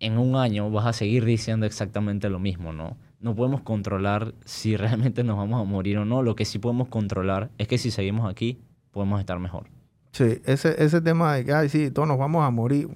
en 0.00 0.18
un 0.18 0.34
año 0.34 0.68
vas 0.72 0.86
a 0.86 0.92
seguir 0.92 1.24
diciendo 1.24 1.64
exactamente 1.64 2.28
lo 2.28 2.40
mismo, 2.40 2.72
¿no? 2.72 2.96
No 3.20 3.36
podemos 3.36 3.60
controlar 3.60 4.34
si 4.44 4.76
realmente 4.76 5.22
nos 5.22 5.36
vamos 5.36 5.60
a 5.60 5.64
morir 5.64 5.98
o 5.98 6.04
no. 6.04 6.24
Lo 6.24 6.34
que 6.34 6.44
sí 6.44 6.58
podemos 6.58 6.88
controlar 6.88 7.52
es 7.56 7.68
que 7.68 7.78
si 7.78 7.92
seguimos 7.92 8.28
aquí, 8.28 8.58
podemos 8.90 9.20
estar 9.20 9.38
mejor. 9.38 9.68
Sí, 10.10 10.42
ese, 10.44 10.82
ese 10.82 11.00
tema 11.00 11.36
de 11.36 11.44
que, 11.44 11.52
ay, 11.52 11.68
sí, 11.68 11.92
todos 11.92 12.08
nos 12.08 12.18
vamos 12.18 12.42
a 12.42 12.50
morir. 12.50 12.88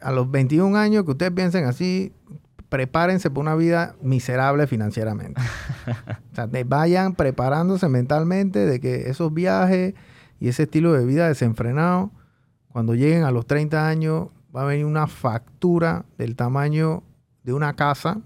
A 0.00 0.12
los 0.12 0.30
21 0.30 0.78
años 0.78 1.02
que 1.02 1.10
ustedes 1.10 1.32
piensen 1.32 1.64
así, 1.64 2.12
prepárense 2.68 3.30
para 3.30 3.40
una 3.40 3.54
vida 3.54 3.96
miserable 4.02 4.66
financieramente. 4.66 5.40
o 6.32 6.34
sea, 6.34 6.48
vayan 6.66 7.14
preparándose 7.14 7.88
mentalmente 7.88 8.66
de 8.66 8.80
que 8.80 9.08
esos 9.08 9.32
viajes 9.32 9.94
y 10.40 10.48
ese 10.48 10.64
estilo 10.64 10.92
de 10.92 11.04
vida 11.04 11.28
desenfrenado, 11.28 12.12
cuando 12.68 12.94
lleguen 12.94 13.24
a 13.24 13.30
los 13.30 13.46
30 13.46 13.88
años, 13.88 14.28
va 14.54 14.62
a 14.62 14.66
venir 14.66 14.84
una 14.84 15.06
factura 15.06 16.04
del 16.16 16.36
tamaño 16.36 17.02
de 17.42 17.52
una 17.52 17.74
casa 17.74 18.20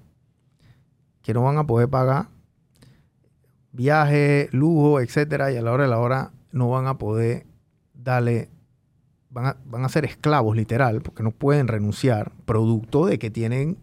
que 1.23 1.33
no 1.33 1.43
van 1.43 1.59
a 1.59 1.67
poder 1.67 1.89
pagar. 1.89 2.29
Viaje, 3.71 4.49
lujo, 4.53 5.01
etcétera, 5.01 5.53
y 5.53 5.57
a 5.57 5.63
la 5.63 5.73
hora 5.73 5.85
de 5.85 5.91
la 5.91 5.99
hora 5.99 6.33
no 6.51 6.69
van 6.69 6.87
a 6.87 6.99
poder 6.99 7.47
darle, 7.95 8.51
van 9.31 9.47
a, 9.47 9.57
van 9.65 9.85
a 9.85 9.89
ser 9.89 10.05
esclavos 10.05 10.57
literal, 10.57 11.01
porque 11.01 11.23
no 11.23 11.31
pueden 11.31 11.69
renunciar, 11.69 12.33
producto 12.45 13.07
de 13.07 13.19
que 13.19 13.31
tienen 13.31 13.79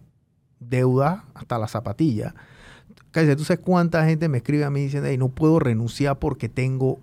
deuda 0.59 1.25
hasta 1.33 1.57
la 1.57 1.67
zapatilla. 1.67 2.35
Cállate, 3.11 3.35
¿tú 3.35 3.43
sabes 3.43 3.63
cuánta 3.63 4.05
gente 4.05 4.29
me 4.29 4.37
escribe 4.37 4.65
a 4.65 4.69
mí 4.69 4.81
diciendo, 4.81 5.07
"Ey, 5.09 5.17
no 5.17 5.29
puedo 5.29 5.59
renunciar 5.59 6.19
porque 6.19 6.49
tengo 6.49 6.99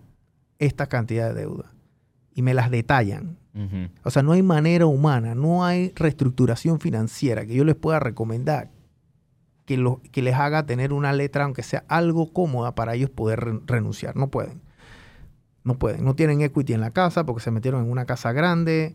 esta 0.58 0.86
cantidad 0.86 1.28
de 1.34 1.40
deuda? 1.40 1.72
Y 2.34 2.42
me 2.42 2.54
las 2.54 2.70
detallan. 2.70 3.38
O 4.04 4.10
sea, 4.10 4.22
no 4.22 4.32
hay 4.32 4.42
manera 4.42 4.84
humana, 4.84 5.34
no 5.34 5.64
hay 5.64 5.90
reestructuración 5.96 6.78
financiera 6.78 7.46
que 7.46 7.54
yo 7.54 7.64
les 7.64 7.74
pueda 7.74 7.98
recomendar 7.98 8.70
que, 9.64 9.78
lo, 9.78 10.02
que 10.12 10.20
les 10.20 10.34
haga 10.34 10.66
tener 10.66 10.92
una 10.92 11.14
letra, 11.14 11.44
aunque 11.44 11.62
sea 11.62 11.82
algo 11.88 12.34
cómoda, 12.34 12.74
para 12.74 12.94
ellos 12.94 13.08
poder 13.08 13.40
re- 13.40 13.60
renunciar. 13.66 14.14
No 14.14 14.28
pueden. 14.28 14.60
No 15.64 15.78
pueden. 15.78 16.04
No 16.04 16.14
tienen 16.14 16.42
equity 16.42 16.74
en 16.74 16.82
la 16.82 16.90
casa 16.90 17.24
porque 17.24 17.42
se 17.42 17.50
metieron 17.50 17.82
en 17.86 17.90
una 17.90 18.04
casa 18.04 18.30
grande 18.32 18.94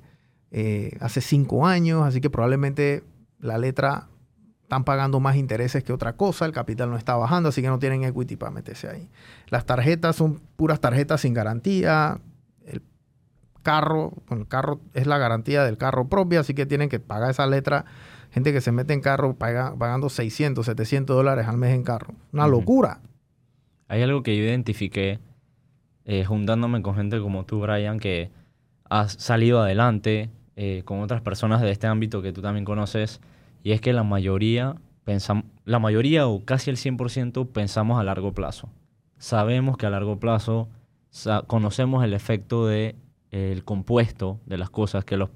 eh, 0.51 0.95
hace 1.01 1.21
cinco 1.21 1.65
años, 1.65 2.03
así 2.05 2.21
que 2.21 2.29
probablemente 2.29 3.03
la 3.39 3.57
letra 3.57 4.09
están 4.71 4.85
pagando 4.85 5.19
más 5.19 5.35
intereses 5.35 5.83
que 5.83 5.91
otra 5.91 6.13
cosa, 6.13 6.45
el 6.45 6.53
capital 6.53 6.89
no 6.89 6.95
está 6.95 7.17
bajando, 7.17 7.49
así 7.49 7.61
que 7.61 7.67
no 7.67 7.77
tienen 7.77 8.05
equity 8.05 8.37
para 8.37 8.51
meterse 8.53 8.87
ahí. 8.87 9.09
Las 9.49 9.65
tarjetas 9.65 10.15
son 10.15 10.39
puras 10.55 10.79
tarjetas 10.79 11.19
sin 11.19 11.33
garantía, 11.33 12.21
el 12.65 12.81
carro, 13.63 14.13
el 14.29 14.47
carro 14.47 14.79
es 14.93 15.07
la 15.07 15.17
garantía 15.17 15.65
del 15.65 15.75
carro 15.77 16.07
propio, 16.07 16.39
así 16.39 16.53
que 16.53 16.65
tienen 16.65 16.87
que 16.87 17.01
pagar 17.01 17.31
esa 17.31 17.45
letra. 17.47 17.83
Gente 18.31 18.53
que 18.53 18.61
se 18.61 18.71
mete 18.71 18.93
en 18.93 19.01
carro 19.01 19.33
paga- 19.35 19.75
pagando 19.77 20.07
600, 20.07 20.65
700 20.65 21.17
dólares 21.17 21.47
al 21.49 21.57
mes 21.57 21.75
en 21.75 21.83
carro. 21.83 22.13
Una 22.31 22.47
locura. 22.47 23.01
Hay 23.89 24.01
algo 24.01 24.23
que 24.23 24.37
yo 24.37 24.43
identifiqué 24.45 25.19
eh, 26.05 26.23
juntándome 26.23 26.81
con 26.81 26.95
gente 26.95 27.19
como 27.19 27.43
tú, 27.43 27.59
Brian, 27.59 27.99
que 27.99 28.31
has 28.89 29.11
salido 29.21 29.61
adelante 29.61 30.29
eh, 30.55 30.83
con 30.85 31.01
otras 31.01 31.19
personas 31.19 31.59
de 31.59 31.71
este 31.71 31.87
ámbito 31.87 32.21
que 32.21 32.31
tú 32.31 32.41
también 32.41 32.63
conoces, 32.63 33.19
y 33.63 33.71
es 33.71 33.81
que 33.81 33.93
la 33.93 34.03
mayoría, 34.03 34.75
pensam- 35.05 35.45
la 35.65 35.79
mayoría 35.79 36.27
o 36.27 36.43
casi 36.45 36.69
el 36.69 36.77
100% 36.77 37.47
pensamos 37.47 37.99
a 37.99 38.03
largo 38.03 38.33
plazo. 38.33 38.69
Sabemos 39.17 39.77
que 39.77 39.85
a 39.85 39.89
largo 39.89 40.19
plazo 40.19 40.67
conocemos 41.47 42.03
el 42.03 42.13
efecto 42.13 42.65
de, 42.67 42.95
eh, 43.31 43.61
compuesto 43.65 44.39
de 44.45 44.57
las 44.57 44.69
cosas, 44.69 45.05
que 45.05 45.17
los 45.17 45.29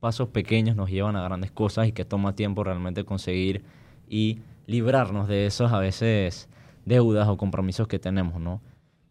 pasos 0.00 0.28
pequeños 0.28 0.76
nos 0.76 0.90
llevan 0.90 1.16
a 1.16 1.22
grandes 1.22 1.50
cosas 1.50 1.88
y 1.88 1.92
que 1.92 2.04
toma 2.04 2.34
tiempo 2.34 2.62
realmente 2.64 3.04
conseguir 3.04 3.64
y 4.08 4.40
librarnos 4.66 5.26
de 5.28 5.46
esos 5.46 5.72
a 5.72 5.78
veces 5.78 6.48
deudas 6.84 7.28
o 7.28 7.36
compromisos 7.36 7.88
que 7.88 7.98
tenemos, 7.98 8.40
¿no? 8.40 8.60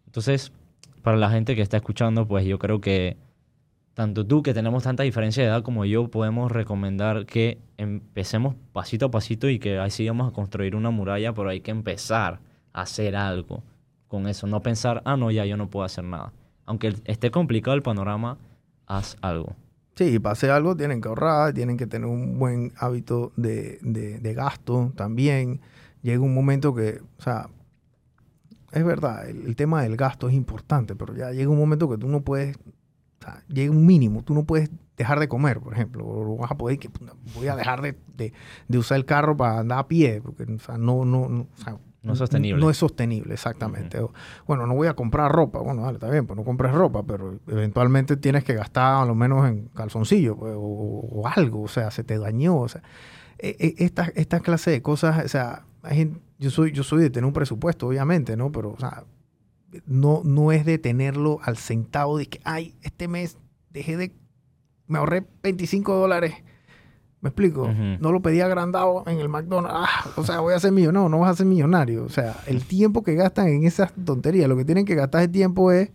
Entonces, 0.06 0.52
para 1.02 1.18
la 1.18 1.30
gente 1.30 1.56
que 1.56 1.62
está 1.62 1.78
escuchando, 1.78 2.28
pues 2.28 2.46
yo 2.46 2.60
creo 2.60 2.80
que 2.82 3.18
tanto 3.96 4.28
tú 4.28 4.44
que 4.44 4.54
tenemos 4.54 4.84
tanta 4.84 5.02
diferencia 5.04 5.42
de 5.44 5.50
edad 5.50 5.64
como 5.64 5.86
yo 5.86 6.10
podemos 6.10 6.52
recomendar 6.52 7.26
que 7.26 7.58
empecemos 7.78 8.56
pasito 8.74 9.08
a 9.08 9.12
pasito 9.12 9.50
y 9.50 9.58
que 9.58 9.80
así 9.80 10.08
vamos 10.08 10.30
a 10.30 10.34
construir 10.36 10.76
una 10.76 10.92
muralla, 10.92 11.34
pero 11.34 11.50
hay 11.50 11.62
que 11.62 11.72
empezar 11.72 12.40
a 12.74 12.82
hacer 12.84 13.16
algo 13.16 13.64
con 14.08 14.28
eso, 14.28 14.46
no 14.48 14.62
pensar, 14.62 15.02
ah, 15.06 15.18
no, 15.18 15.32
ya 15.32 15.46
yo 15.46 15.58
no 15.58 15.70
puedo 15.70 15.86
hacer 15.86 16.04
nada. 16.04 16.32
Aunque 16.66 16.94
esté 17.06 17.32
complicado 17.32 17.76
el 17.76 17.82
panorama, 17.82 18.38
haz 18.86 19.18
algo. 19.22 19.56
Sí, 19.96 20.20
para 20.20 20.34
hacer 20.34 20.52
algo 20.52 20.76
tienen 20.76 21.00
que 21.02 21.08
ahorrar, 21.08 21.54
tienen 21.54 21.78
que 21.78 21.88
tener 21.88 22.08
un 22.08 22.38
buen 22.38 22.74
hábito 22.78 23.32
de, 23.38 23.80
de- 23.82 24.34
gasto 24.34 24.92
también. 24.96 25.62
Llega 26.02 26.22
un 26.22 26.34
momento 26.34 26.76
que, 26.76 27.00
o 27.18 27.22
sea, 27.22 27.50
es 28.74 28.84
verdad, 28.84 29.30
el, 29.30 29.46
el 29.46 29.56
tema 29.56 29.82
del 29.84 29.96
gasto 29.96 30.28
es 30.28 30.36
importante, 30.36 30.96
pero 30.96 31.16
ya 31.16 31.32
llega 31.32 31.50
un 31.50 31.58
momento 31.58 31.90
que 31.90 31.98
tú 31.98 32.10
no 32.10 32.22
puedes, 32.22 32.58
sea, 33.26 33.44
llega 33.48 33.72
un 33.72 33.86
mínimo, 33.86 34.24
tú 34.24 34.34
no 34.34 34.44
puedes 34.46 34.70
dejar 34.98 35.20
de 35.20 35.28
comer, 35.28 35.60
por 35.60 35.74
ejemplo, 35.74 36.06
o 36.08 36.38
vas 36.38 36.52
a 36.52 36.58
poder 36.58 36.80
que 36.80 36.90
voy 37.36 37.48
a 37.48 37.56
dejar 37.56 37.82
de, 37.82 37.98
de- 38.16 38.32
de 38.68 38.78
usar 38.78 38.98
el 38.98 39.06
carro 39.06 39.36
para 39.36 39.60
andar 39.60 39.80
a 39.80 39.88
pie, 39.88 40.22
porque 40.24 40.44
o 40.44 40.60
sea, 40.60 40.78
no, 40.78 41.04
no, 41.06 41.28
no, 41.28 41.42
o 41.54 41.58
sea, 41.64 41.78
No 42.02 42.14
es 42.14 42.20
sostenible. 42.20 42.62
No 42.62 42.70
es 42.70 42.78
sostenible, 42.78 43.34
exactamente. 43.34 44.00
Bueno, 44.48 44.68
no 44.68 44.76
voy 44.76 44.88
a 44.88 44.94
comprar 44.94 45.32
ropa. 45.32 45.60
Bueno, 45.60 45.82
dale, 45.82 45.96
está 45.96 46.10
bien, 46.10 46.28
pues 46.28 46.38
no 46.38 46.44
compres 46.46 46.72
ropa, 46.72 47.02
pero 47.04 47.40
eventualmente 47.48 48.16
tienes 48.16 48.44
que 48.44 48.54
gastar 48.54 49.02
a 49.02 49.06
lo 49.06 49.16
menos 49.16 49.48
en 49.50 49.70
calzoncillo 49.74 50.38
pues, 50.38 50.54
o, 50.56 50.60
o 50.62 51.28
algo, 51.28 51.64
o 51.64 51.68
sea, 51.68 51.90
se 51.92 52.04
te 52.04 52.18
dañó. 52.20 52.58
O 52.58 52.68
sea, 52.70 52.82
E- 53.40 53.56
e- 53.60 53.84
esta, 53.84 54.12
esta 54.16 54.40
clase 54.40 54.70
de 54.72 54.82
cosas, 54.82 55.26
o 55.26 55.28
sea, 55.28 55.66
hay 55.84 55.98
gente- 55.98 56.22
yo 56.40 56.52
soy, 56.52 56.72
yo 56.72 56.84
soy 56.84 57.02
de 57.02 57.10
tener 57.10 57.26
un 57.26 57.34
presupuesto, 57.34 57.88
obviamente, 57.88 58.38
¿no? 58.38 58.52
Pero, 58.52 58.72
o 58.74 58.80
sea, 58.80 59.04
no, 59.86 60.22
no 60.24 60.52
es 60.52 60.66
de 60.66 60.78
tenerlo 60.78 61.40
al 61.44 61.58
centavo 61.58 62.18
de 62.18 62.28
que, 62.28 62.40
ay, 62.44 62.76
este 62.82 63.08
mes 63.08 63.38
dejé 63.72 63.98
de, 63.98 64.14
me 64.88 64.98
ahorré 65.00 65.26
25 65.44 65.94
dólares. 65.96 66.34
¿Me 67.22 67.30
explico? 67.30 67.68
No 68.00 68.12
lo 68.12 68.22
pedí 68.22 68.42
agrandado 68.42 69.04
en 69.08 69.20
el 69.20 69.30
McDonald's. 69.30 69.76
Ah, 69.76 70.12
o 70.16 70.24
sea, 70.24 70.42
voy 70.42 70.54
a 70.54 70.60
ser 70.60 70.72
millonario. 70.72 71.10
No, 71.10 71.10
no 71.10 71.20
vas 71.24 71.32
a 71.32 71.36
ser 71.38 71.48
millonario. 71.48 72.04
O 72.06 72.10
sea, 72.10 72.36
el 72.46 72.64
tiempo 72.66 73.02
que 73.04 73.16
gastan 73.16 73.48
en 73.48 73.64
esas 73.64 73.92
tonterías, 74.06 74.48
lo 74.48 74.56
que 74.56 74.64
tienen 74.66 74.86
que 74.86 74.94
gastar 74.94 75.22
de 75.22 75.28
tiempo 75.30 75.72
es, 75.72 75.90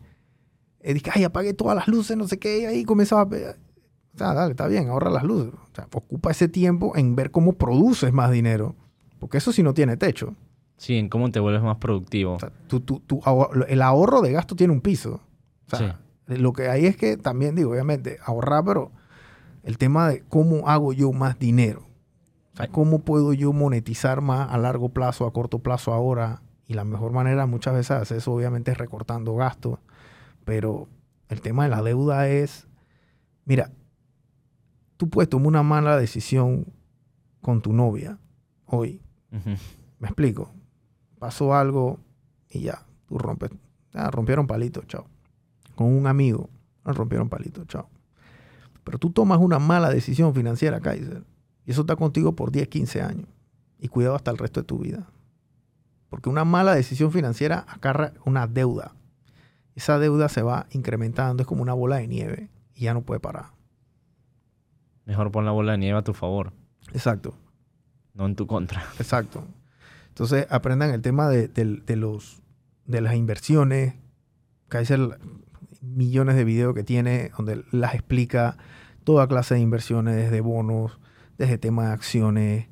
es 0.80 1.00
que, 1.02 1.10
ay, 1.14 1.22
apague 1.22 1.54
todas 1.54 1.76
las 1.76 1.86
luces, 1.86 2.16
no 2.16 2.26
sé 2.26 2.38
qué, 2.40 2.62
y 2.62 2.64
ahí 2.64 2.84
comenzaba 2.84 3.22
a... 3.22 3.28
pe- 3.28 3.46
O 4.14 4.18
sea, 4.18 4.34
dale, 4.34 4.50
está 4.50 4.66
bien, 4.66 4.88
ahorra 4.88 5.08
las 5.10 5.22
luces. 5.22 5.52
O 5.54 5.74
sea, 5.74 5.86
ocupa 5.94 6.32
ese 6.32 6.48
tiempo 6.48 6.96
en 6.96 7.14
ver 7.14 7.30
cómo 7.30 7.52
produces 7.52 8.12
más 8.12 8.32
dinero. 8.32 8.74
Porque 9.20 9.38
eso 9.38 9.52
sí 9.52 9.62
no 9.62 9.72
tiene 9.72 9.96
techo. 9.96 10.34
Sí, 10.80 10.96
en 10.96 11.10
cómo 11.10 11.30
te 11.30 11.40
vuelves 11.40 11.62
más 11.62 11.76
productivo. 11.76 12.36
O 12.36 12.40
sea, 12.40 12.50
tú- 12.66 12.80
tú- 12.80 13.00
tú 13.06 13.20
ahor- 13.24 13.66
el 13.68 13.82
ahorro 13.82 14.22
de 14.22 14.32
gasto 14.32 14.56
tiene 14.56 14.72
un 14.72 14.80
piso. 14.80 15.20
O 15.66 15.70
sea, 15.76 15.78
lo 16.26 16.54
que 16.54 16.68
hay 16.70 16.86
es 16.86 16.96
que 16.96 17.18
también, 17.18 17.54
digo, 17.54 17.72
obviamente, 17.72 18.16
ahorrar, 18.24 18.64
pero 18.64 18.90
el 19.62 19.76
tema 19.76 20.08
de 20.08 20.22
cómo 20.30 20.68
hago 20.68 20.94
yo 20.94 21.12
más 21.12 21.38
dinero. 21.38 21.82
O 22.54 22.56
sea, 22.56 22.64
cómo 22.72 23.00
puedo 23.00 23.34
yo 23.34 23.52
monetizar 23.52 24.22
más 24.22 24.50
a 24.50 24.56
largo 24.56 24.88
plazo, 24.88 25.26
a 25.26 25.32
corto 25.34 25.58
plazo 25.58 25.92
ahora. 25.92 26.40
Y 26.66 26.72
la 26.72 26.84
mejor 26.84 27.12
manera 27.12 27.44
muchas 27.44 27.74
veces 27.74 27.96
de 27.96 28.02
hacer 28.02 28.16
eso, 28.16 28.32
obviamente, 28.32 28.70
es 28.70 28.78
recortando 28.78 29.34
gastos. 29.34 29.78
Pero 30.46 30.88
el 31.28 31.42
tema 31.42 31.64
de 31.64 31.68
la 31.68 31.82
deuda 31.82 32.26
es, 32.28 32.66
mira, 33.44 33.70
tú 34.96 35.10
puedes 35.10 35.28
tomar 35.28 35.48
una 35.48 35.62
mala 35.62 35.98
decisión 35.98 36.64
con 37.42 37.60
tu 37.60 37.74
novia 37.74 38.18
hoy. 38.66 39.02
¿Me 39.98 40.08
explico? 40.08 40.52
Pasó 41.20 41.54
algo 41.54 42.00
y 42.48 42.62
ya, 42.62 42.82
tú 43.06 43.18
rompes. 43.18 43.50
Ah, 43.92 44.10
rompieron 44.10 44.46
palito, 44.46 44.82
chao. 44.86 45.06
Con 45.76 45.86
un 45.86 46.06
amigo, 46.06 46.48
ah, 46.82 46.92
rompieron 46.92 47.28
palito, 47.28 47.64
chao. 47.66 47.88
Pero 48.82 48.98
tú 48.98 49.10
tomas 49.10 49.38
una 49.38 49.58
mala 49.58 49.90
decisión 49.90 50.34
financiera, 50.34 50.80
Kaiser, 50.80 51.22
y 51.66 51.70
eso 51.72 51.82
está 51.82 51.94
contigo 51.94 52.34
por 52.34 52.50
10, 52.50 52.68
15 52.68 53.02
años. 53.02 53.28
Y 53.78 53.88
cuidado 53.88 54.16
hasta 54.16 54.30
el 54.30 54.38
resto 54.38 54.60
de 54.60 54.66
tu 54.66 54.78
vida. 54.78 55.06
Porque 56.08 56.30
una 56.30 56.44
mala 56.44 56.74
decisión 56.74 57.12
financiera 57.12 57.66
acarra 57.68 58.14
una 58.24 58.46
deuda. 58.46 58.94
Esa 59.74 59.98
deuda 59.98 60.28
se 60.30 60.42
va 60.42 60.66
incrementando, 60.70 61.42
es 61.42 61.46
como 61.46 61.62
una 61.62 61.74
bola 61.74 61.96
de 61.96 62.08
nieve 62.08 62.48
y 62.74 62.84
ya 62.84 62.94
no 62.94 63.02
puede 63.02 63.20
parar. 63.20 63.50
Mejor 65.04 65.30
pon 65.30 65.44
la 65.44 65.50
bola 65.50 65.72
de 65.72 65.78
nieve 65.78 65.98
a 65.98 66.02
tu 66.02 66.14
favor, 66.14 66.52
Exacto. 66.94 67.34
no 68.14 68.24
en 68.26 68.36
tu 68.36 68.46
contra. 68.46 68.82
Exacto. 68.98 69.44
Entonces 70.10 70.46
aprendan 70.50 70.90
el 70.90 71.02
tema 71.02 71.28
de, 71.28 71.96
los, 71.96 72.42
de 72.84 73.00
las 73.00 73.14
inversiones. 73.14 73.94
Kaiser, 74.68 75.18
millones 75.80 76.36
de 76.36 76.44
videos 76.44 76.74
que 76.74 76.84
tiene 76.84 77.30
donde 77.36 77.64
las 77.72 77.94
explica 77.94 78.56
toda 79.04 79.26
clase 79.26 79.54
de 79.54 79.60
inversiones, 79.60 80.14
desde 80.14 80.40
bonos, 80.40 81.00
desde 81.38 81.58
temas 81.58 81.86
de 81.86 81.92
acciones, 81.92 82.68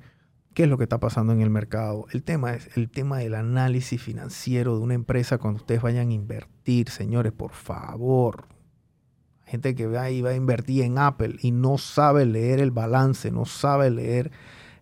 qué 0.55 0.65
es 0.65 0.69
lo 0.69 0.77
que 0.77 0.85
está 0.85 1.01
pasando 1.01 1.33
en 1.33 1.41
el 1.41 1.51
mercado. 1.51 2.07
El 2.13 2.23
tema 2.23 2.55
es 2.55 2.77
el 2.77 2.91
tema 2.91 3.19
del 3.19 3.35
análisis 3.35 4.03
financiero 4.03 4.77
de 4.77 4.83
una 4.83 4.95
empresa 4.95 5.39
cuando 5.39 5.61
ustedes 5.61 5.81
vayan 5.81 6.09
a 6.09 6.13
invertir, 6.13 6.91
señores, 6.91 7.33
por 7.33 7.53
favor. 7.53 8.47
Gente 9.47 9.75
que 9.75 9.87
va 9.87 10.11
y 10.11 10.21
va 10.21 10.31
a 10.31 10.35
invertir 10.35 10.83
en 10.83 10.99
Apple 10.99 11.37
y 11.41 11.53
no 11.53 11.79
sabe 11.79 12.27
leer 12.27 12.61
el 12.61 12.73
balance, 12.73 13.31
no 13.31 13.47
sabe 13.47 13.91
leer 13.91 14.31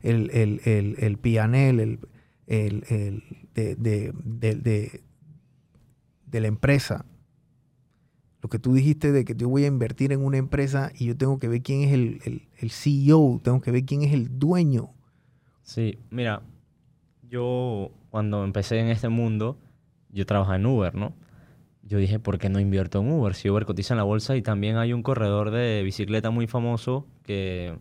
el, 0.00 0.30
el, 0.32 0.60
el, 0.64 0.96
el 0.98 1.18
PNL, 1.18 1.80
el, 1.80 2.00
el, 2.46 2.80
de, 3.54 3.74
de, 3.76 4.12
de, 4.54 5.02
de 6.26 6.40
la 6.40 6.48
empresa. 6.48 7.06
Lo 8.42 8.48
que 8.48 8.58
tú 8.58 8.74
dijiste 8.74 9.12
de 9.12 9.24
que 9.24 9.34
yo 9.34 9.48
voy 9.48 9.64
a 9.64 9.68
invertir 9.68 10.12
en 10.12 10.24
una 10.24 10.36
empresa 10.36 10.92
y 10.94 11.06
yo 11.06 11.16
tengo 11.16 11.38
que 11.38 11.48
ver 11.48 11.62
quién 11.62 11.82
es 11.82 11.92
el, 11.92 12.48
el, 12.58 12.70
CEO, 12.70 13.40
tengo 13.42 13.60
que 13.60 13.70
ver 13.70 13.84
quién 13.84 14.02
es 14.02 14.12
el 14.12 14.38
dueño. 14.38 14.90
Sí, 15.62 15.98
mira, 16.10 16.42
yo 17.28 17.90
cuando 18.10 18.44
empecé 18.44 18.78
en 18.78 18.88
este 18.88 19.08
mundo, 19.08 19.58
yo 20.10 20.26
trabajaba 20.26 20.56
en 20.56 20.66
Uber, 20.66 20.94
¿no? 20.94 21.14
Yo 21.82 21.98
dije, 21.98 22.18
¿por 22.18 22.38
qué 22.38 22.48
no 22.48 22.60
invierto 22.60 23.00
en 23.00 23.10
Uber? 23.10 23.34
Si 23.34 23.48
Uber 23.48 23.64
cotiza 23.64 23.94
en 23.94 23.98
la 23.98 24.04
bolsa 24.04 24.36
y 24.36 24.42
también 24.42 24.76
hay 24.76 24.92
un 24.92 25.02
corredor 25.02 25.50
de 25.50 25.82
bicicleta 25.82 26.30
muy 26.30 26.46
famoso 26.46 27.06
que... 27.22 27.76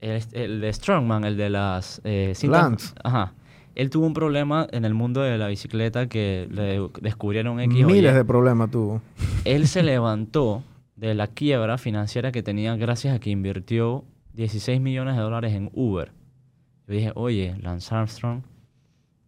El, 0.00 0.22
el 0.32 0.60
de 0.60 0.72
Strongman, 0.72 1.24
el 1.24 1.36
de 1.36 1.50
las... 1.50 2.00
Eh, 2.04 2.34
Lance. 2.42 2.94
Ajá 3.02 3.32
él 3.76 3.90
tuvo 3.90 4.06
un 4.06 4.14
problema 4.14 4.66
en 4.72 4.86
el 4.86 4.94
mundo 4.94 5.20
de 5.20 5.36
la 5.36 5.48
bicicleta 5.48 6.08
que 6.08 6.48
le 6.50 6.88
descubrieron 7.02 7.60
X 7.60 7.86
Miles 7.86 8.14
de 8.14 8.24
problemas 8.24 8.70
tuvo. 8.70 9.02
Él 9.44 9.68
se 9.68 9.82
levantó 9.84 10.64
de 10.96 11.14
la 11.14 11.26
quiebra 11.26 11.76
financiera 11.76 12.32
que 12.32 12.42
tenía 12.42 12.74
gracias 12.76 13.14
a 13.14 13.20
que 13.20 13.28
invirtió 13.28 14.04
16 14.32 14.80
millones 14.80 15.14
de 15.14 15.20
dólares 15.20 15.52
en 15.52 15.70
Uber. 15.74 16.10
Yo 16.88 16.94
dije, 16.94 17.12
oye, 17.14 17.54
Lance 17.60 17.94
Armstrong, 17.94 18.40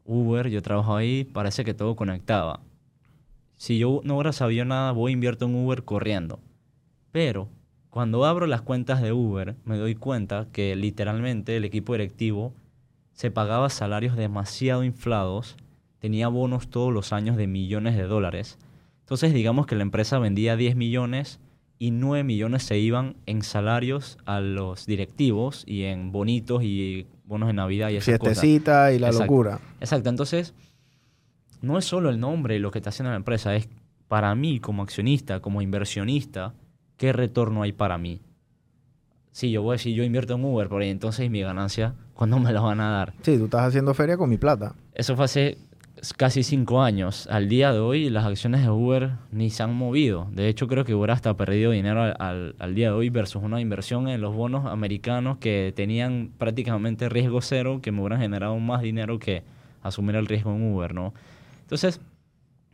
Uber, 0.05 0.49
yo 0.49 0.63
trabajo 0.63 0.97
ahí, 0.97 1.25
parece 1.25 1.63
que 1.63 1.75
todo 1.75 1.95
conectaba. 1.95 2.61
Si 3.57 3.79
yo 3.79 4.01
no 4.03 4.15
hubiera 4.15 4.33
sabido 4.33 4.65
nada, 4.65 4.93
voy 4.93 5.11
a 5.11 5.15
invierto 5.15 5.45
en 5.45 5.57
Uber 5.57 5.85
corriendo. 5.85 6.41
Pero 7.13 7.49
cuando 7.91 8.25
abro 8.25 8.47
las 8.47 8.63
cuentas 8.63 9.03
de 9.03 9.13
Uber, 9.13 9.57
me 9.65 9.77
doy 9.77 9.95
cuenta 9.95 10.47
que 10.53 10.77
literalmente 10.77 11.57
el 11.57 11.65
equipo 11.65 11.93
directivo 11.93 12.53
se 13.13 13.31
pagaba 13.31 13.71
salarios 13.71 14.17
demasiado 14.17 14.85
inflados, 14.85 15.57
tenía 15.99 16.29
bonos 16.29 16.69
todos 16.69 16.93
los 16.93 17.13
años 17.13 17.37
de 17.37 17.47
millones 17.47 17.97
de 17.97 18.05
dólares. 18.05 18.59
Entonces 19.01 19.33
digamos 19.33 19.67
que 19.67 19.75
la 19.75 19.83
empresa 19.83 20.19
vendía 20.19 20.57
10 20.57 20.77
millones 20.77 21.41
y 21.79 21.91
9 21.93 22.25
millones 22.25 22.63
se 22.63 22.79
iban 22.79 23.17
en 23.27 23.43
salarios 23.43 24.19
a 24.27 24.41
los 24.41 24.87
directivos 24.87 25.65
y 25.67 25.85
en 25.85 26.13
bonitos 26.13 26.63
y 26.63 27.07
bonos 27.25 27.47
de 27.49 27.55
Navidad 27.55 27.91
y 27.91 27.97
esas 27.97 28.19
Fiestecita 28.21 28.93
y 28.93 28.99
la 28.99 29.13
locura. 29.13 29.61
Exacto, 29.81 30.11
entonces 30.11 30.55
no 31.63 31.79
es 31.79 31.85
solo 31.85 32.11
el 32.11 32.21
nombre 32.21 32.59
lo 32.59 32.71
que 32.71 32.79
está 32.79 32.91
haciendo 32.91 33.11
la 33.11 33.17
empresa, 33.17 33.55
es 33.57 33.69
para 34.09 34.35
mí 34.35 34.61
como 34.61 34.83
accionista, 34.83 35.41
como 35.41 35.63
inversionista, 35.63 36.55
qué 36.99 37.15
retorno 37.15 37.63
hay 37.63 37.73
para 37.73 37.97
mí. 37.97 38.21
Si 39.33 39.51
yo 39.51 39.63
voy 39.63 39.73
a 39.73 39.77
decir, 39.77 39.95
yo 39.95 40.05
invierto 40.05 40.35
en 40.35 40.45
Uber, 40.45 40.69
por 40.69 40.83
ahí 40.83 40.91
entonces 40.91 41.31
mi 41.31 41.41
ganancia 41.41 41.95
¿Cuándo 42.19 42.41
me 42.41 42.53
lo 42.53 42.65
van 42.65 42.81
a 42.81 42.91
dar? 42.91 43.13
Sí, 43.23 43.39
tú 43.39 43.45
estás 43.45 43.69
haciendo 43.69 43.95
feria 43.95 44.17
con 44.17 44.29
mi 44.29 44.39
plata. 44.39 44.75
Eso 44.93 45.15
fue 45.15 45.27
hace 45.27 45.59
casi 46.17 46.43
cinco 46.43 46.83
años. 46.83 47.29
Al 47.31 47.49
día 47.49 47.73
de 47.73 47.79
hoy 47.79 48.11
las 48.11 48.25
acciones 48.25 48.63
de 48.63 48.71
Uber 48.71 49.13
ni 49.31 49.51
se 49.51 49.63
han 49.63 49.73
movido. 49.73 50.27
De 50.33 50.49
hecho 50.49 50.67
creo 50.67 50.85
que 50.85 50.97
Uber 50.97 51.13
hasta 51.13 51.37
perdido 51.37 51.71
dinero 51.71 52.03
al, 52.19 52.57
al, 52.59 52.75
día 52.75 52.89
de 52.89 52.95
hoy 52.95 53.11
versus 53.11 53.41
una 53.41 53.61
inversión 53.61 54.09
en 54.09 54.21
los 54.21 54.35
bonos 54.35 54.67
americanos 54.67 55.39
que 55.39 55.73
tenían 55.77 56.33
prácticamente 56.39 57.09
riesgo 57.09 57.41
cero, 57.41 57.79
que 57.81 57.93
me 57.93 58.01
hubieran 58.01 58.21
generado 58.21 58.59
más 58.59 58.83
dinero 58.83 59.21
que 59.21 59.45
asumir 59.85 60.17
el 60.17 60.27
riesgo 60.27 60.51
en 60.51 60.73
Uber, 60.75 60.93
¿no? 60.95 61.15
Entonces 61.61 62.01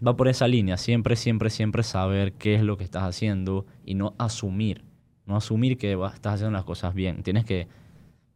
va 0.06 0.16
por 0.16 0.28
esa 0.28 0.48
línea. 0.48 0.76
Siempre, 0.76 1.16
siempre, 1.16 1.50
siempre 1.50 1.82
saber 1.82 2.32
qué 2.32 2.54
es 2.54 2.62
lo 2.62 2.76
que 2.76 2.84
estás 2.84 3.02
haciendo 3.02 3.66
y 3.84 3.94
no 3.94 4.14
asumir. 4.18 4.84
No 5.26 5.36
asumir 5.36 5.78
que 5.78 5.92
estás 5.92 6.34
haciendo 6.34 6.52
las 6.52 6.64
cosas 6.64 6.94
bien. 6.94 7.22
Tienes 7.22 7.44
que 7.44 7.68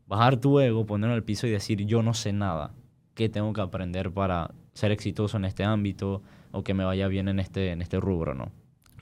bajar 0.06 0.38
tu 0.38 0.58
ego, 0.58 0.86
ponerlo 0.86 1.14
al 1.14 1.22
piso 1.22 1.46
y 1.46 1.50
decir 1.50 1.84
yo 1.84 2.02
no 2.02 2.14
sé 2.14 2.32
nada, 2.32 2.72
¿qué 3.14 3.28
tengo 3.28 3.52
que 3.52 3.60
aprender 3.60 4.10
para 4.10 4.54
ser 4.72 4.90
exitoso 4.90 5.36
en 5.36 5.44
este 5.44 5.64
ámbito 5.64 6.22
o 6.50 6.64
que 6.64 6.72
me 6.72 6.84
vaya 6.84 7.08
bien 7.08 7.28
en 7.28 7.40
este, 7.40 7.72
en 7.72 7.82
este 7.82 8.00
rubro, 8.00 8.34
¿no? 8.34 8.50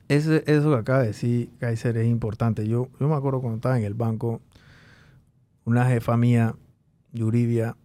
Ese, 0.09 0.43
eso 0.47 0.71
que 0.71 0.77
acaba 0.77 1.01
de 1.01 1.09
decir 1.09 1.51
Kaiser 1.59 1.97
es 1.97 2.07
importante. 2.07 2.67
Yo, 2.67 2.89
yo 2.99 3.09
me 3.09 3.15
acuerdo 3.15 3.41
cuando 3.41 3.57
estaba 3.57 3.79
en 3.79 3.85
el 3.85 3.95
banco, 3.95 4.41
una 5.65 5.85
jefa 5.87 6.17
mía, 6.17 6.55
Yuribia, 7.13 7.77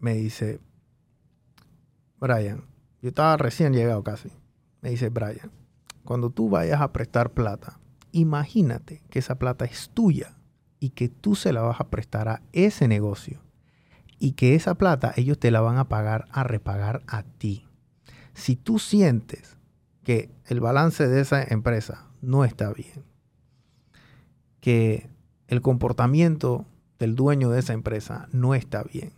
me 0.00 0.14
dice, 0.14 0.58
Brian, 2.18 2.64
yo 3.02 3.08
estaba 3.08 3.36
recién 3.36 3.72
llegado 3.72 4.02
casi, 4.02 4.30
me 4.80 4.90
dice, 4.90 5.08
Brian, 5.08 5.50
cuando 6.04 6.30
tú 6.30 6.48
vayas 6.48 6.80
a 6.80 6.92
prestar 6.92 7.32
plata, 7.32 7.78
imagínate 8.12 9.02
que 9.10 9.18
esa 9.18 9.34
plata 9.34 9.64
es 9.64 9.90
tuya 9.92 10.36
y 10.78 10.90
que 10.90 11.08
tú 11.08 11.34
se 11.34 11.52
la 11.52 11.62
vas 11.62 11.80
a 11.80 11.90
prestar 11.90 12.28
a 12.28 12.42
ese 12.52 12.88
negocio 12.88 13.40
y 14.18 14.32
que 14.32 14.54
esa 14.54 14.74
plata 14.74 15.12
ellos 15.16 15.38
te 15.38 15.50
la 15.50 15.60
van 15.60 15.78
a 15.78 15.88
pagar 15.88 16.26
a 16.30 16.44
repagar 16.44 17.02
a 17.08 17.24
ti. 17.24 17.66
Si 18.34 18.54
tú 18.54 18.78
sientes 18.78 19.56
que 20.04 20.30
el 20.46 20.60
balance 20.60 21.08
de 21.08 21.20
esa 21.20 21.42
empresa 21.42 22.06
no 22.20 22.44
está 22.44 22.72
bien, 22.72 23.04
que 24.60 25.10
el 25.48 25.60
comportamiento 25.60 26.66
del 27.00 27.16
dueño 27.16 27.50
de 27.50 27.58
esa 27.58 27.72
empresa 27.72 28.28
no 28.30 28.54
está 28.54 28.84
bien, 28.84 29.12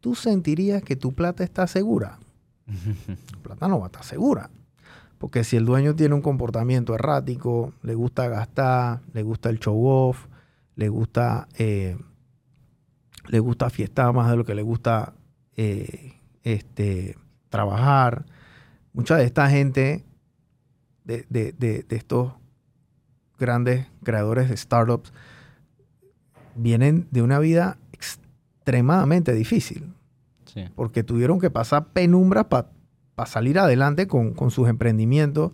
tú 0.00 0.14
sentirías 0.14 0.82
que 0.82 0.94
tu 0.94 1.12
plata 1.12 1.42
está 1.42 1.66
segura. 1.66 2.20
Plata 3.42 3.68
no 3.68 3.78
va 3.78 3.86
a 3.86 3.88
estar 3.88 4.04
segura. 4.04 4.50
Porque 5.18 5.44
si 5.44 5.56
el 5.56 5.64
dueño 5.64 5.94
tiene 5.94 6.14
un 6.14 6.22
comportamiento 6.22 6.94
errático, 6.94 7.72
le 7.82 7.94
gusta 7.94 8.28
gastar, 8.28 9.00
le 9.12 9.22
gusta 9.22 9.48
el 9.48 9.58
show 9.58 9.86
off, 9.86 10.26
le 10.74 10.88
gusta, 10.88 11.48
eh, 11.56 11.96
le 13.28 13.38
gusta 13.40 13.70
más 14.12 14.30
de 14.30 14.36
lo 14.36 14.44
que 14.44 14.54
le 14.54 14.62
gusta 14.62 15.14
eh, 15.56 16.20
este, 16.42 17.16
trabajar. 17.48 18.26
Mucha 18.92 19.16
de 19.16 19.24
esta 19.24 19.48
gente, 19.48 20.04
de, 21.04 21.86
estos 21.88 22.34
grandes 23.38 23.86
creadores 24.02 24.50
de 24.50 24.56
startups, 24.56 25.12
vienen 26.54 27.08
de 27.10 27.22
una 27.22 27.38
vida 27.38 27.78
extremadamente 27.92 29.32
difícil. 29.32 29.95
Porque 30.74 31.02
tuvieron 31.02 31.38
que 31.38 31.50
pasar 31.50 31.88
penumbras 31.92 32.46
para 32.46 32.70
salir 33.26 33.58
adelante 33.58 34.06
con, 34.06 34.32
con, 34.32 34.50
sus 34.50 34.68
emprendimientos. 34.68 35.52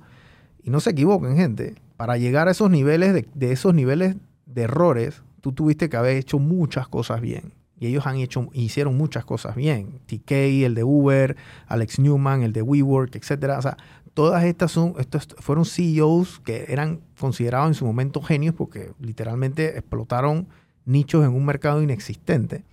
Y 0.62 0.70
no 0.70 0.80
se 0.80 0.90
equivoquen, 0.90 1.36
gente. 1.36 1.74
Para 1.96 2.16
llegar 2.16 2.48
a 2.48 2.52
esos 2.52 2.70
niveles, 2.70 3.26
de, 3.34 3.52
esos 3.52 3.74
niveles 3.74 4.16
de 4.46 4.62
errores, 4.62 5.22
tú 5.40 5.52
tuviste 5.52 5.88
que 5.88 5.96
haber 5.96 6.16
hecho 6.16 6.38
muchas 6.38 6.88
cosas 6.88 7.20
bien. 7.20 7.52
Y 7.78 7.88
ellos 7.88 8.06
han 8.06 8.16
hecho, 8.16 8.48
hicieron 8.52 8.96
muchas 8.96 9.24
cosas 9.24 9.56
bien. 9.56 10.00
TK, 10.06 10.30
el 10.64 10.74
de 10.74 10.84
Uber, 10.84 11.36
Alex 11.66 11.98
Newman, 11.98 12.42
el 12.42 12.52
de 12.52 12.62
WeWork, 12.62 13.16
etc. 13.16 13.54
O 13.58 13.62
sea, 13.62 13.76
todas 14.14 14.44
estas 14.44 14.70
son, 14.70 14.94
estos 14.98 15.26
fueron 15.40 15.64
CEOs 15.64 16.40
que 16.40 16.66
eran 16.68 17.00
considerados 17.18 17.68
en 17.68 17.74
su 17.74 17.84
momento 17.84 18.22
genios 18.22 18.54
porque 18.54 18.92
literalmente 19.00 19.78
explotaron 19.78 20.46
nichos 20.84 21.24
en 21.24 21.32
un 21.32 21.44
mercado 21.44 21.82
inexistente. 21.82 22.64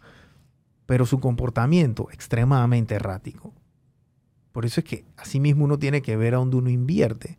Pero 0.90 1.06
su 1.06 1.20
comportamiento 1.20 2.10
extremadamente 2.12 2.96
errático. 2.96 3.54
Por 4.52 4.66
eso 4.66 4.82
es 4.82 4.86
que 4.88 5.06
así 5.18 5.40
mismo 5.40 5.66
uno 5.66 5.78
tiene 5.78 6.02
que 6.02 6.18
ver 6.18 6.34
a 6.34 6.38
dónde 6.38 6.58
uno 6.58 6.72
invierte. 6.72 7.38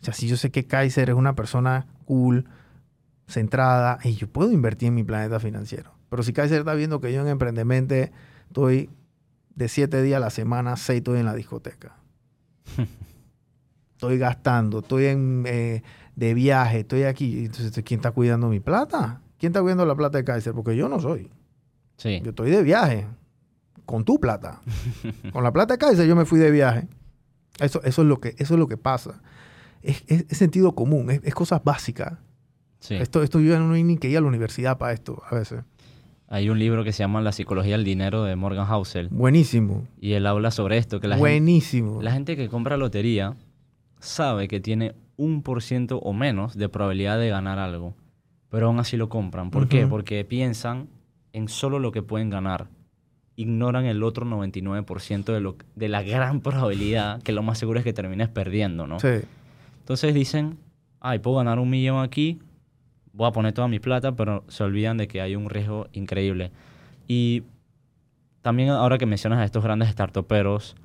O 0.00 0.04
sea, 0.04 0.14
si 0.14 0.28
yo 0.28 0.36
sé 0.36 0.52
que 0.52 0.68
Kaiser 0.68 1.10
es 1.10 1.16
una 1.16 1.34
persona 1.34 1.88
cool, 2.04 2.44
centrada, 3.26 3.98
y 4.04 4.14
yo 4.14 4.28
puedo 4.28 4.52
invertir 4.52 4.86
en 4.86 4.94
mi 4.94 5.02
planeta 5.02 5.40
financiero. 5.40 5.90
Pero 6.08 6.22
si 6.22 6.32
Kaiser 6.32 6.60
está 6.60 6.74
viendo 6.74 7.00
que 7.00 7.12
yo 7.12 7.20
en 7.22 7.26
Emprendemente 7.26 8.12
estoy 8.46 8.90
de 9.56 9.66
siete 9.66 10.00
días 10.00 10.18
a 10.18 10.20
la 10.20 10.30
semana, 10.30 10.76
seis 10.76 10.98
estoy 10.98 11.18
en 11.18 11.26
la 11.26 11.34
discoteca. 11.34 11.96
estoy 13.90 14.18
gastando, 14.18 14.78
estoy 14.78 15.06
en, 15.06 15.42
eh, 15.48 15.82
de 16.14 16.34
viaje, 16.34 16.78
estoy 16.78 17.02
aquí. 17.02 17.46
Entonces, 17.46 17.72
¿quién 17.84 17.98
está 17.98 18.12
cuidando 18.12 18.48
mi 18.48 18.60
plata? 18.60 19.20
¿Quién 19.36 19.50
está 19.50 19.60
cuidando 19.62 19.84
la 19.84 19.96
plata 19.96 20.18
de 20.18 20.24
Kaiser? 20.24 20.54
Porque 20.54 20.76
yo 20.76 20.88
no 20.88 21.00
soy. 21.00 21.28
Sí. 22.02 22.20
Yo 22.24 22.30
estoy 22.30 22.50
de 22.50 22.64
viaje 22.64 23.06
con 23.86 24.04
tu 24.04 24.18
plata. 24.18 24.60
con 25.32 25.44
la 25.44 25.52
plata 25.52 25.74
de 25.74 25.78
Kaiser 25.78 26.04
yo 26.06 26.16
me 26.16 26.24
fui 26.24 26.40
de 26.40 26.50
viaje. 26.50 26.88
Eso, 27.60 27.80
eso, 27.84 28.02
es, 28.02 28.08
lo 28.08 28.18
que, 28.18 28.30
eso 28.38 28.54
es 28.54 28.58
lo 28.58 28.66
que 28.66 28.76
pasa. 28.76 29.22
Es, 29.82 30.02
sentido 30.36 30.74
común, 30.74 31.12
es, 31.12 31.20
es 31.22 31.32
cosas 31.32 31.62
básicas. 31.62 32.18
Esto, 32.90 33.22
esto 33.22 33.38
yo 33.38 33.56
no 33.60 33.74
hay 33.74 33.84
ni 33.84 33.96
que 33.96 34.08
ir 34.08 34.18
a 34.18 34.20
la 34.20 34.26
universidad 34.26 34.78
para 34.78 34.92
esto 34.92 35.22
a 35.30 35.36
veces. 35.36 35.62
Hay 36.26 36.50
un 36.50 36.58
libro 36.58 36.82
que 36.82 36.92
se 36.92 37.04
llama 37.04 37.20
La 37.20 37.30
psicología 37.30 37.76
del 37.76 37.84
dinero 37.84 38.24
de 38.24 38.34
Morgan 38.34 38.66
Housel. 38.66 39.08
Buenísimo. 39.10 39.86
Y 40.00 40.14
él 40.14 40.26
habla 40.26 40.50
sobre 40.50 40.78
esto, 40.78 40.98
que 40.98 41.06
la, 41.06 41.16
Buenísimo. 41.16 41.92
Gente, 41.92 42.04
la 42.04 42.12
gente 42.12 42.36
que 42.36 42.48
compra 42.48 42.76
lotería 42.76 43.36
sabe 44.00 44.48
que 44.48 44.58
tiene 44.58 44.96
un 45.16 45.42
por 45.42 45.62
ciento 45.62 45.98
o 45.98 46.12
menos 46.12 46.56
de 46.56 46.68
probabilidad 46.68 47.20
de 47.20 47.28
ganar 47.28 47.60
algo, 47.60 47.94
pero 48.48 48.66
aún 48.66 48.80
así 48.80 48.96
lo 48.96 49.08
compran. 49.08 49.52
¿Por 49.52 49.68
qué? 49.68 49.86
Porque 49.86 50.24
piensan 50.24 50.88
en 51.32 51.48
solo 51.48 51.78
lo 51.78 51.92
que 51.92 52.02
pueden 52.02 52.30
ganar. 52.30 52.68
Ignoran 53.36 53.86
el 53.86 54.02
otro 54.02 54.26
99% 54.26 55.24
de, 55.24 55.40
lo, 55.40 55.56
de 55.74 55.88
la 55.88 56.02
gran 56.02 56.40
probabilidad 56.40 57.22
que 57.22 57.32
lo 57.32 57.42
más 57.42 57.58
seguro 57.58 57.78
es 57.78 57.84
que 57.84 57.92
termines 57.92 58.28
perdiendo, 58.28 58.86
¿no? 58.86 59.00
Sí. 59.00 59.20
Entonces 59.80 60.14
dicen, 60.14 60.58
ay, 61.00 61.18
puedo 61.18 61.38
ganar 61.38 61.58
un 61.58 61.70
millón 61.70 62.02
aquí, 62.02 62.38
voy 63.12 63.28
a 63.28 63.32
poner 63.32 63.52
toda 63.52 63.68
mi 63.68 63.80
plata, 63.80 64.12
pero 64.12 64.44
se 64.48 64.62
olvidan 64.62 64.96
de 64.96 65.08
que 65.08 65.20
hay 65.20 65.34
un 65.34 65.50
riesgo 65.50 65.88
increíble. 65.92 66.52
Y 67.08 67.42
también 68.42 68.70
ahora 68.70 68.98
que 68.98 69.06
mencionas 69.06 69.38
a 69.40 69.44
estos 69.44 69.62
grandes 69.62 69.88
startuperos, 69.90 70.76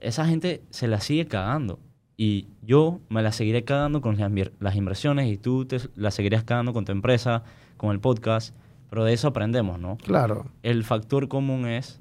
esa 0.00 0.26
gente 0.26 0.62
se 0.70 0.88
la 0.88 1.00
sigue 1.00 1.26
cagando. 1.26 1.78
Y 2.16 2.46
yo 2.62 3.00
me 3.08 3.22
la 3.22 3.32
seguiré 3.32 3.64
cagando 3.64 4.00
con 4.00 4.16
las 4.58 4.76
inversiones 4.76 5.32
y 5.32 5.38
tú 5.38 5.64
te 5.64 5.78
la 5.96 6.10
seguirías 6.10 6.44
cagando 6.44 6.72
con 6.72 6.84
tu 6.84 6.92
empresa, 6.92 7.42
con 7.76 7.90
el 7.90 8.00
podcast. 8.00 8.54
Pero 8.92 9.04
de 9.04 9.14
eso 9.14 9.28
aprendemos, 9.28 9.80
¿no? 9.80 9.96
Claro. 9.96 10.44
El 10.62 10.84
factor 10.84 11.26
común 11.26 11.64
es, 11.64 11.98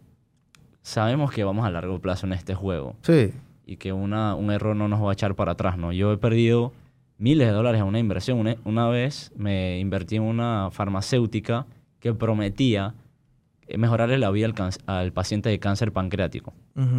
sabemos 0.82 1.32
que 1.32 1.46
vamos 1.46 1.66
a 1.66 1.70
largo 1.70 2.00
plazo 2.00 2.28
en 2.28 2.34
este 2.34 2.54
juego. 2.54 2.98
Sí. 3.02 3.32
Y 3.66 3.78
que 3.78 3.94
una, 3.94 4.36
un 4.36 4.52
error 4.52 4.76
no 4.76 4.90
nos 4.90 5.02
va 5.02 5.12
a 5.12 5.14
echar 5.14 5.34
para 5.36 5.54
atrás, 5.54 5.78
¿no? 5.78 5.94
Yo 5.94 6.12
he 6.12 6.18
perdido 6.18 6.74
miles 7.18 7.48
de 7.48 7.54
dólares 7.54 7.80
en 7.80 7.88
una 7.88 8.00
inversión. 8.00 8.46
Una, 8.66 8.90
vez 8.90 9.32
me 9.38 9.80
invertí 9.80 10.18
en 10.18 10.24
una 10.24 10.68
farmacéutica 10.70 11.66
que 12.02 12.14
prometía 12.14 12.94
mejorarle 13.78 14.18
la 14.18 14.30
vida 14.30 14.54
al, 14.86 15.14
paciente 15.14 15.48
de 15.48 15.60
cáncer 15.60 15.94
pancreático, 15.94 16.54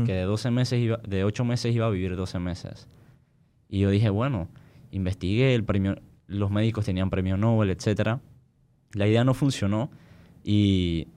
que 0.06 0.14
de 0.14 0.22
12 0.22 0.50
meses 0.52 0.80
iba, 0.80 1.00
de 1.06 1.24
8 1.24 1.44
meses 1.44 1.74
iba 1.74 1.84
a 1.84 1.90
vivir 1.90 2.16
12 2.16 2.38
meses. 2.38 2.88
Y 3.68 3.80
yo 3.80 3.90
dije, 3.90 4.08
bueno, 4.08 4.48
investigué, 4.90 5.54
el 5.54 5.64
premio, 5.64 5.96
los 6.28 6.50
médicos 6.50 6.86
tenían 6.86 7.10
premio 7.10 7.36
Nobel, 7.36 7.68
etc. 7.68 8.20
La 8.94 9.06
idea 9.06 9.24
no 9.24 9.34
funcionó 9.34 9.90
y 10.44 11.08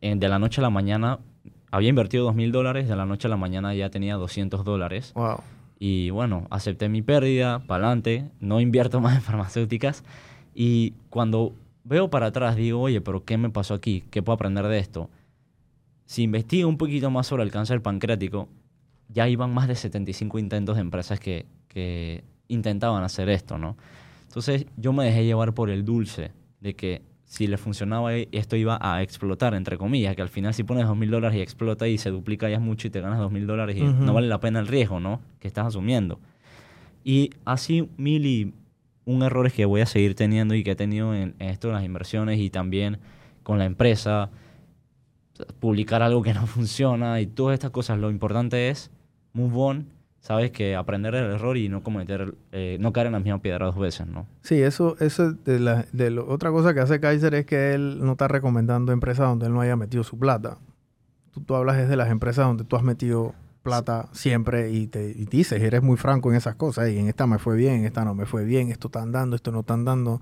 de 0.00 0.28
la 0.28 0.38
noche 0.38 0.60
a 0.60 0.62
la 0.62 0.70
mañana 0.70 1.18
había 1.70 1.88
invertido 1.88 2.24
dos 2.24 2.34
mil 2.34 2.52
dólares, 2.52 2.88
de 2.88 2.96
la 2.96 3.06
noche 3.06 3.28
a 3.28 3.30
la 3.30 3.36
mañana 3.36 3.74
ya 3.74 3.90
tenía 3.90 4.16
200 4.16 4.64
dólares. 4.64 5.12
Wow. 5.14 5.40
Y 5.78 6.10
bueno, 6.10 6.46
acepté 6.50 6.88
mi 6.88 7.00
pérdida, 7.00 7.60
para 7.60 7.86
adelante, 7.86 8.28
no 8.40 8.60
invierto 8.60 9.00
más 9.00 9.16
en 9.16 9.22
farmacéuticas. 9.22 10.04
Y 10.54 10.94
cuando 11.08 11.54
veo 11.84 12.10
para 12.10 12.26
atrás 12.26 12.56
digo, 12.56 12.80
oye, 12.80 13.00
pero 13.00 13.24
¿qué 13.24 13.38
me 13.38 13.50
pasó 13.50 13.74
aquí? 13.74 14.04
¿Qué 14.10 14.22
puedo 14.22 14.34
aprender 14.34 14.66
de 14.66 14.78
esto? 14.78 15.08
Si 16.06 16.22
investigo 16.22 16.68
un 16.68 16.76
poquito 16.76 17.10
más 17.10 17.26
sobre 17.26 17.44
el 17.44 17.50
cáncer 17.50 17.82
pancreático, 17.82 18.48
ya 19.08 19.28
iban 19.28 19.54
más 19.54 19.68
de 19.68 19.76
75 19.76 20.38
intentos 20.38 20.76
de 20.76 20.82
empresas 20.82 21.20
que, 21.20 21.46
que 21.68 22.24
intentaban 22.48 23.02
hacer 23.04 23.28
esto, 23.28 23.58
¿no? 23.58 23.76
Entonces 24.26 24.66
yo 24.76 24.92
me 24.92 25.04
dejé 25.04 25.24
llevar 25.24 25.54
por 25.54 25.70
el 25.70 25.84
dulce 25.84 26.32
de 26.60 26.74
que 26.74 27.02
si 27.24 27.46
le 27.46 27.56
funcionaba 27.56 28.12
esto 28.14 28.56
iba 28.56 28.78
a 28.80 29.02
explotar, 29.02 29.54
entre 29.54 29.78
comillas, 29.78 30.16
que 30.16 30.22
al 30.22 30.28
final 30.28 30.52
si 30.52 30.64
pones 30.64 30.86
dos 30.86 30.96
mil 30.96 31.10
dólares 31.10 31.38
y 31.38 31.40
explota 31.40 31.86
y 31.86 31.96
se 31.96 32.10
duplica 32.10 32.48
ya 32.48 32.56
es 32.56 32.60
mucho 32.60 32.88
y 32.88 32.90
te 32.90 33.00
ganas 33.00 33.18
dos 33.18 33.30
mil 33.30 33.46
dólares 33.46 33.76
y 33.76 33.82
no 33.82 34.12
vale 34.12 34.26
la 34.26 34.40
pena 34.40 34.58
el 34.58 34.66
riesgo, 34.66 34.98
¿no? 34.98 35.20
Que 35.38 35.48
estás 35.48 35.66
asumiendo. 35.66 36.18
Y 37.04 37.30
así 37.44 37.88
mil 37.96 38.26
y 38.26 38.52
un 39.04 39.22
errores 39.22 39.52
que 39.52 39.64
voy 39.64 39.80
a 39.80 39.86
seguir 39.86 40.14
teniendo 40.14 40.54
y 40.54 40.64
que 40.64 40.72
he 40.72 40.76
tenido 40.76 41.14
en, 41.14 41.34
en 41.38 41.48
esto 41.48 41.68
de 41.68 41.74
las 41.74 41.84
inversiones 41.84 42.40
y 42.40 42.50
también 42.50 42.98
con 43.42 43.58
la 43.58 43.64
empresa, 43.64 44.30
publicar 45.58 46.02
algo 46.02 46.22
que 46.22 46.34
no 46.34 46.46
funciona 46.46 47.20
y 47.20 47.26
todas 47.26 47.54
estas 47.54 47.70
cosas. 47.70 47.98
Lo 47.98 48.10
importante 48.10 48.68
es 48.68 48.90
move 49.32 49.54
on, 49.56 49.86
sabes 50.20 50.50
que 50.50 50.76
aprender 50.76 51.14
el 51.14 51.32
error 51.32 51.56
y 51.56 51.68
no 51.68 51.82
cometer, 51.82 52.34
eh, 52.52 52.76
no 52.80 52.92
caer 52.92 53.08
en 53.08 53.14
la 53.14 53.20
misma 53.20 53.40
piedra 53.40 53.66
dos 53.66 53.78
veces, 53.78 54.06
¿no? 54.06 54.26
Sí, 54.42 54.60
eso, 54.60 54.96
eso 55.00 55.32
de, 55.32 55.58
la, 55.58 55.86
de 55.92 56.18
otra 56.18 56.50
cosa 56.50 56.74
que 56.74 56.80
hace 56.80 57.00
Kaiser 57.00 57.34
es 57.34 57.46
que 57.46 57.74
él 57.74 57.98
no 58.00 58.12
está 58.12 58.28
recomendando 58.28 58.92
empresas 58.92 59.26
donde 59.26 59.46
él 59.46 59.52
no 59.52 59.60
haya 59.60 59.76
metido 59.76 60.04
su 60.04 60.18
plata. 60.18 60.58
Tú, 61.32 61.40
tú 61.40 61.54
hablas 61.54 61.88
de 61.88 61.96
las 61.96 62.10
empresas 62.10 62.46
donde 62.46 62.64
tú 62.64 62.76
has 62.76 62.82
metido 62.82 63.34
plata 63.62 64.08
siempre 64.12 64.70
y 64.70 64.86
te 64.86 65.10
y 65.10 65.26
dices, 65.26 65.60
eres 65.62 65.82
muy 65.82 65.96
franco 65.96 66.30
en 66.30 66.36
esas 66.36 66.54
cosas, 66.54 66.90
y 66.90 66.98
en 66.98 67.08
esta 67.08 67.26
me 67.26 67.38
fue 67.38 67.56
bien, 67.56 67.80
en 67.80 67.84
esta 67.84 68.04
no 68.04 68.14
me 68.14 68.26
fue 68.26 68.44
bien, 68.44 68.70
esto 68.70 68.88
están 68.88 69.12
dando, 69.12 69.36
esto 69.36 69.52
no 69.52 69.60
están 69.60 69.84
dando, 69.84 70.20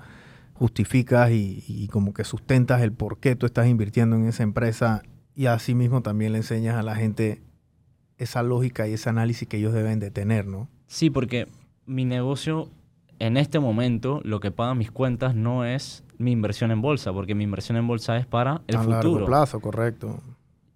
justificas 0.54 1.30
y, 1.30 1.64
y 1.68 1.88
como 1.88 2.12
que 2.12 2.24
sustentas 2.24 2.82
el 2.82 2.92
por 2.92 3.18
qué 3.18 3.36
tú 3.36 3.46
estás 3.46 3.68
invirtiendo 3.68 4.16
en 4.16 4.26
esa 4.26 4.42
empresa 4.42 5.02
y 5.36 5.46
así 5.46 5.74
mismo 5.74 6.02
también 6.02 6.32
le 6.32 6.38
enseñas 6.38 6.74
a 6.74 6.82
la 6.82 6.96
gente 6.96 7.42
esa 8.18 8.42
lógica 8.42 8.86
y 8.86 8.94
ese 8.94 9.08
análisis 9.08 9.48
que 9.48 9.56
ellos 9.56 9.72
deben 9.72 10.00
de 10.00 10.10
tener, 10.10 10.46
¿no? 10.46 10.68
Sí, 10.86 11.08
porque 11.10 11.48
mi 11.86 12.04
negocio 12.04 12.68
en 13.18 13.36
este 13.36 13.58
momento 13.58 14.20
lo 14.24 14.40
que 14.40 14.50
paga 14.50 14.74
mis 14.74 14.90
cuentas 14.90 15.34
no 15.34 15.64
es 15.64 16.04
mi 16.18 16.32
inversión 16.32 16.70
en 16.70 16.80
bolsa, 16.80 17.12
porque 17.12 17.34
mi 17.34 17.44
inversión 17.44 17.76
en 17.76 17.86
bolsa 17.86 18.16
es 18.16 18.26
para 18.26 18.62
el 18.66 18.78
futuro. 18.78 18.96
A 18.96 19.02
largo 19.02 19.26
plazo, 19.26 19.60
correcto. 19.60 20.20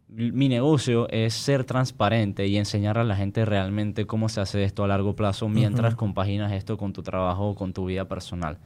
Mi 0.08 0.48
negocio 0.48 1.08
es 1.08 1.32
ser 1.32 1.64
transparente 1.64 2.46
y 2.46 2.58
enseñar 2.58 2.98
a 2.98 3.04
la 3.04 3.16
gente 3.16 3.44
realmente 3.46 4.06
cómo 4.06 4.28
se 4.28 4.42
hace 4.42 4.62
esto 4.62 4.84
a 4.84 4.88
largo 4.88 5.16
plazo 5.16 5.48
mientras 5.48 5.94
compaginas 5.94 6.52
esto 6.52 6.76
con 6.76 6.92
tu 6.92 7.02
trabajo 7.02 7.48
o 7.48 7.54
con 7.54 7.72
tu 7.72 7.86
vida 7.86 8.06
personal. 8.06 8.58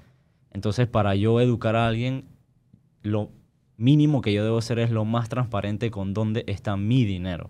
Entonces, 0.51 0.89
para 0.89 1.15
yo 1.15 1.41
educar 1.41 1.77
a 1.77 1.87
alguien, 1.87 2.25
lo 3.03 3.31
mínimo 3.77 4.23
que 4.23 4.33
yo 4.33 4.43
debo 4.43 4.59
hacer 4.59 4.81
es 4.81 4.91
lo 4.91 5.05
más 5.05 5.29
transparente 5.29 5.91
con 5.93 6.15
dónde 6.15 6.43
está 6.49 6.77
mi 6.77 7.05
dinero 7.05 7.49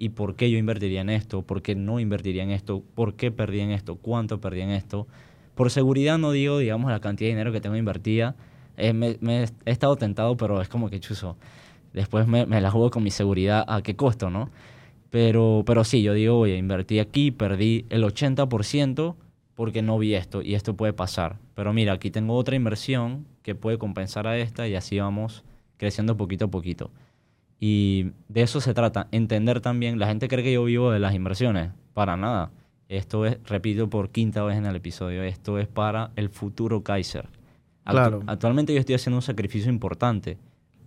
y 0.00 0.08
por 0.08 0.34
qué 0.34 0.50
yo 0.50 0.56
invertiría 0.56 1.02
en 1.02 1.10
esto, 1.10 1.42
por 1.42 1.60
qué 1.60 1.74
no 1.74 2.00
invertiría 2.00 2.42
en 2.42 2.50
esto, 2.50 2.82
por 2.94 3.16
qué 3.16 3.30
perdí 3.30 3.60
en 3.60 3.70
esto, 3.70 3.96
cuánto 3.96 4.40
perdí 4.40 4.62
en 4.62 4.70
esto. 4.70 5.06
Por 5.54 5.70
seguridad 5.70 6.16
no 6.16 6.32
digo, 6.32 6.56
digamos, 6.56 6.90
la 6.90 7.00
cantidad 7.00 7.26
de 7.26 7.32
dinero 7.32 7.52
que 7.52 7.60
tengo 7.60 7.76
invertida. 7.76 8.34
Eh, 8.78 9.18
he 9.66 9.70
estado 9.70 9.96
tentado, 9.96 10.38
pero 10.38 10.62
es 10.62 10.70
como 10.70 10.88
que 10.88 11.00
chuzo. 11.00 11.36
Después 11.92 12.26
me, 12.26 12.46
la 12.46 12.70
juego 12.70 12.90
con 12.90 13.02
mi 13.02 13.10
seguridad 13.10 13.62
a 13.68 13.82
qué 13.82 13.94
costo, 13.94 14.30
¿no? 14.30 14.48
Pero, 15.10 15.64
pero 15.66 15.84
sí, 15.84 16.02
yo 16.02 16.14
digo, 16.14 16.38
oye, 16.38 16.56
invertí 16.56 16.98
aquí, 16.98 17.30
perdí 17.30 17.84
el 17.90 18.02
80% 18.02 19.16
porque 19.54 19.82
no 19.82 19.98
vi 19.98 20.14
esto 20.14 20.40
y 20.40 20.54
esto 20.54 20.76
puede 20.76 20.94
pasar. 20.94 21.36
Pero 21.54 21.74
mira, 21.74 21.92
aquí 21.92 22.10
tengo 22.10 22.36
otra 22.36 22.56
inversión 22.56 23.26
que 23.42 23.54
puede 23.54 23.76
compensar 23.76 24.26
a 24.26 24.38
esta 24.38 24.66
y 24.66 24.76
así 24.76 24.98
vamos 24.98 25.44
creciendo 25.76 26.16
poquito 26.16 26.46
a 26.46 26.48
poquito. 26.48 26.90
Y 27.62 28.12
de 28.28 28.40
eso 28.40 28.62
se 28.62 28.72
trata, 28.72 29.08
entender 29.12 29.60
también, 29.60 29.98
la 29.98 30.06
gente 30.06 30.28
cree 30.28 30.42
que 30.42 30.54
yo 30.54 30.64
vivo 30.64 30.90
de 30.90 30.98
las 30.98 31.14
inversiones, 31.14 31.70
para 31.92 32.16
nada. 32.16 32.50
Esto 32.88 33.26
es, 33.26 33.38
repito 33.44 33.90
por 33.90 34.08
quinta 34.08 34.42
vez 34.42 34.56
en 34.56 34.64
el 34.64 34.74
episodio, 34.74 35.22
esto 35.22 35.58
es 35.58 35.68
para 35.68 36.10
el 36.16 36.30
futuro 36.30 36.82
Kaiser. 36.82 37.28
actualmente 37.84 38.72
yo 38.72 38.80
estoy 38.80 38.94
haciendo 38.94 39.18
un 39.18 39.22
sacrificio 39.22 39.70
importante. 39.70 40.38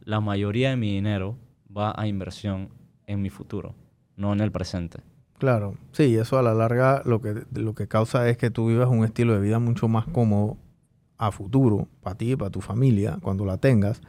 La 0.03 0.19
mayoría 0.19 0.71
de 0.71 0.75
mi 0.75 0.91
dinero 0.91 1.37
va 1.75 1.93
a 1.95 2.07
inversión 2.07 2.69
en 3.05 3.21
mi 3.21 3.29
futuro, 3.29 3.75
no 4.17 4.33
en 4.33 4.39
el 4.39 4.51
presente. 4.51 4.99
Claro, 5.37 5.75
sí, 5.91 6.15
eso 6.15 6.39
a 6.39 6.41
la 6.41 6.55
larga 6.55 7.03
lo 7.05 7.21
que, 7.21 7.43
lo 7.53 7.75
que 7.75 7.87
causa 7.87 8.27
es 8.29 8.37
que 8.37 8.49
tú 8.49 8.67
vivas 8.67 8.89
un 8.89 9.05
estilo 9.05 9.33
de 9.33 9.41
vida 9.41 9.59
mucho 9.59 9.87
más 9.87 10.07
cómodo 10.07 10.57
a 11.17 11.31
futuro, 11.31 11.87
para 12.01 12.17
ti 12.17 12.31
y 12.31 12.35
para 12.35 12.49
tu 12.49 12.61
familia, 12.61 13.19
cuando 13.21 13.45
la 13.45 13.57
tengas 13.57 14.01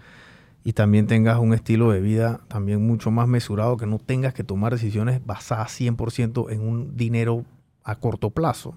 y 0.67 0.73
también 0.73 1.07
tengas 1.07 1.39
un 1.39 1.53
estilo 1.53 1.91
de 1.93 2.01
vida 2.01 2.41
también 2.49 2.85
mucho 2.85 3.11
más 3.11 3.29
mesurado, 3.29 3.77
que 3.77 3.87
no 3.87 3.99
tengas 3.99 4.33
que 4.33 4.45
tomar 4.45 4.73
decisiones 4.73 5.25
basadas 5.25 5.79
100% 5.79 6.51
en 6.51 6.67
un 6.67 6.97
dinero 6.97 7.45
a 7.85 7.97
corto 7.97 8.31
plazo. 8.31 8.75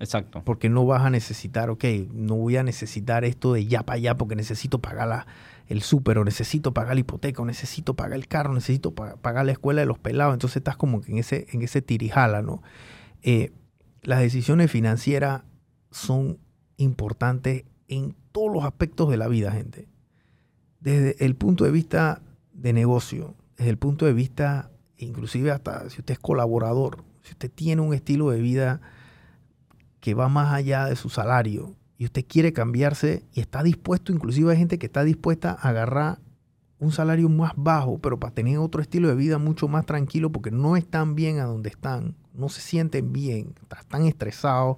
Exacto. 0.00 0.42
Porque 0.44 0.68
no 0.68 0.84
vas 0.84 1.02
a 1.02 1.10
necesitar, 1.10 1.70
ok, 1.70 1.84
no 2.12 2.34
voy 2.34 2.56
a 2.56 2.64
necesitar 2.64 3.24
esto 3.24 3.52
de 3.52 3.64
ya 3.66 3.84
para 3.84 3.96
allá 3.96 4.16
porque 4.16 4.34
necesito 4.34 4.80
pagar 4.80 5.06
la, 5.06 5.26
el 5.68 5.82
súper, 5.82 6.18
o 6.18 6.24
necesito 6.24 6.74
pagar 6.74 6.94
la 6.94 7.00
hipoteca, 7.00 7.40
o 7.40 7.44
necesito 7.44 7.94
pagar 7.94 8.14
el 8.14 8.26
carro, 8.26 8.52
necesito 8.52 8.92
pagar 8.92 9.46
la 9.46 9.52
escuela 9.52 9.82
de 9.82 9.86
los 9.86 10.00
pelados. 10.00 10.34
Entonces 10.34 10.56
estás 10.56 10.76
como 10.76 11.00
que 11.00 11.12
en 11.12 11.18
ese, 11.18 11.46
en 11.52 11.62
ese 11.62 11.80
tirijala, 11.80 12.42
¿no? 12.42 12.60
Eh, 13.22 13.52
las 14.02 14.18
decisiones 14.18 14.68
financieras 14.68 15.42
son 15.92 16.38
importantes 16.76 17.64
en 17.86 18.16
todos 18.32 18.52
los 18.52 18.64
aspectos 18.64 19.08
de 19.08 19.16
la 19.16 19.28
vida, 19.28 19.52
gente 19.52 19.93
desde 20.84 21.24
el 21.24 21.34
punto 21.34 21.64
de 21.64 21.70
vista 21.70 22.20
de 22.52 22.74
negocio, 22.74 23.34
desde 23.56 23.70
el 23.70 23.78
punto 23.78 24.04
de 24.04 24.12
vista, 24.12 24.70
inclusive 24.98 25.50
hasta 25.50 25.88
si 25.88 26.00
usted 26.00 26.12
es 26.12 26.20
colaborador, 26.20 27.02
si 27.22 27.32
usted 27.32 27.50
tiene 27.50 27.80
un 27.80 27.94
estilo 27.94 28.28
de 28.30 28.40
vida 28.40 28.82
que 30.00 30.12
va 30.12 30.28
más 30.28 30.52
allá 30.52 30.84
de 30.84 30.94
su 30.94 31.08
salario 31.08 31.74
y 31.96 32.04
usted 32.04 32.26
quiere 32.28 32.52
cambiarse 32.52 33.24
y 33.32 33.40
está 33.40 33.62
dispuesto, 33.62 34.12
inclusive 34.12 34.52
hay 34.52 34.58
gente 34.58 34.78
que 34.78 34.84
está 34.84 35.04
dispuesta 35.04 35.56
a 35.58 35.70
agarrar 35.70 36.18
un 36.78 36.92
salario 36.92 37.30
más 37.30 37.52
bajo, 37.56 37.98
pero 37.98 38.20
para 38.20 38.34
tener 38.34 38.58
otro 38.58 38.82
estilo 38.82 39.08
de 39.08 39.14
vida 39.14 39.38
mucho 39.38 39.68
más 39.68 39.86
tranquilo 39.86 40.30
porque 40.30 40.50
no 40.50 40.76
están 40.76 41.14
bien 41.14 41.38
a 41.38 41.44
donde 41.44 41.70
están, 41.70 42.14
no 42.34 42.50
se 42.50 42.60
sienten 42.60 43.10
bien, 43.10 43.54
están 43.80 44.04
estresados, 44.04 44.76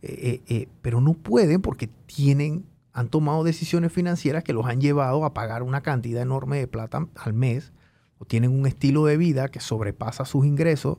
eh, 0.00 0.40
eh, 0.48 0.54
eh, 0.54 0.68
pero 0.80 1.02
no 1.02 1.12
pueden 1.12 1.60
porque 1.60 1.90
tienen 2.06 2.64
han 2.94 3.08
tomado 3.08 3.42
decisiones 3.42 3.92
financieras 3.92 4.44
que 4.44 4.52
los 4.52 4.66
han 4.66 4.80
llevado 4.80 5.24
a 5.24 5.34
pagar 5.34 5.64
una 5.64 5.82
cantidad 5.82 6.22
enorme 6.22 6.58
de 6.58 6.68
plata 6.68 7.08
al 7.16 7.32
mes 7.34 7.72
o 8.18 8.24
tienen 8.24 8.52
un 8.52 8.66
estilo 8.66 9.04
de 9.04 9.16
vida 9.16 9.48
que 9.48 9.58
sobrepasa 9.58 10.24
sus 10.24 10.46
ingresos 10.46 10.98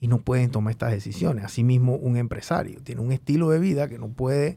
y 0.00 0.08
no 0.08 0.18
pueden 0.18 0.50
tomar 0.50 0.72
estas 0.72 0.90
decisiones. 0.90 1.44
Asimismo, 1.44 1.94
un 1.94 2.16
empresario 2.16 2.82
tiene 2.82 3.00
un 3.00 3.12
estilo 3.12 3.48
de 3.48 3.60
vida 3.60 3.88
que 3.88 3.96
no 3.96 4.08
puede 4.08 4.56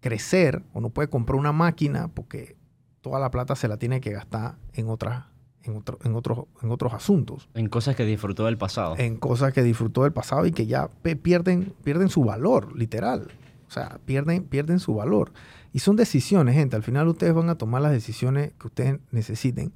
crecer 0.00 0.62
o 0.74 0.82
no 0.82 0.90
puede 0.90 1.08
comprar 1.08 1.38
una 1.38 1.52
máquina 1.52 2.08
porque 2.08 2.54
toda 3.00 3.18
la 3.18 3.30
plata 3.30 3.56
se 3.56 3.66
la 3.66 3.78
tiene 3.78 4.02
que 4.02 4.12
gastar 4.12 4.56
en 4.74 4.88
otras 4.90 5.24
en, 5.62 5.76
otro, 5.76 5.98
en, 6.04 6.14
otros, 6.14 6.44
en 6.62 6.70
otros 6.70 6.92
asuntos. 6.92 7.48
En 7.54 7.68
cosas 7.68 7.96
que 7.96 8.04
disfrutó 8.04 8.44
del 8.44 8.58
pasado. 8.58 8.94
En 8.98 9.16
cosas 9.16 9.52
que 9.52 9.62
disfrutó 9.62 10.04
del 10.04 10.12
pasado 10.12 10.46
y 10.46 10.52
que 10.52 10.66
ya 10.66 10.88
pierden, 11.22 11.74
pierden 11.82 12.08
su 12.08 12.24
valor, 12.24 12.76
literal. 12.76 13.28
O 13.68 13.70
sea, 13.70 14.00
pierden, 14.04 14.44
pierden 14.44 14.80
su 14.80 14.94
valor. 14.94 15.32
Y 15.72 15.78
son 15.80 15.96
decisiones, 15.96 16.54
gente. 16.54 16.76
Al 16.76 16.82
final 16.82 17.08
ustedes 17.08 17.34
van 17.34 17.48
a 17.48 17.56
tomar 17.56 17.82
las 17.82 17.92
decisiones 17.92 18.52
que 18.58 18.66
ustedes 18.66 19.00
necesiten. 19.12 19.72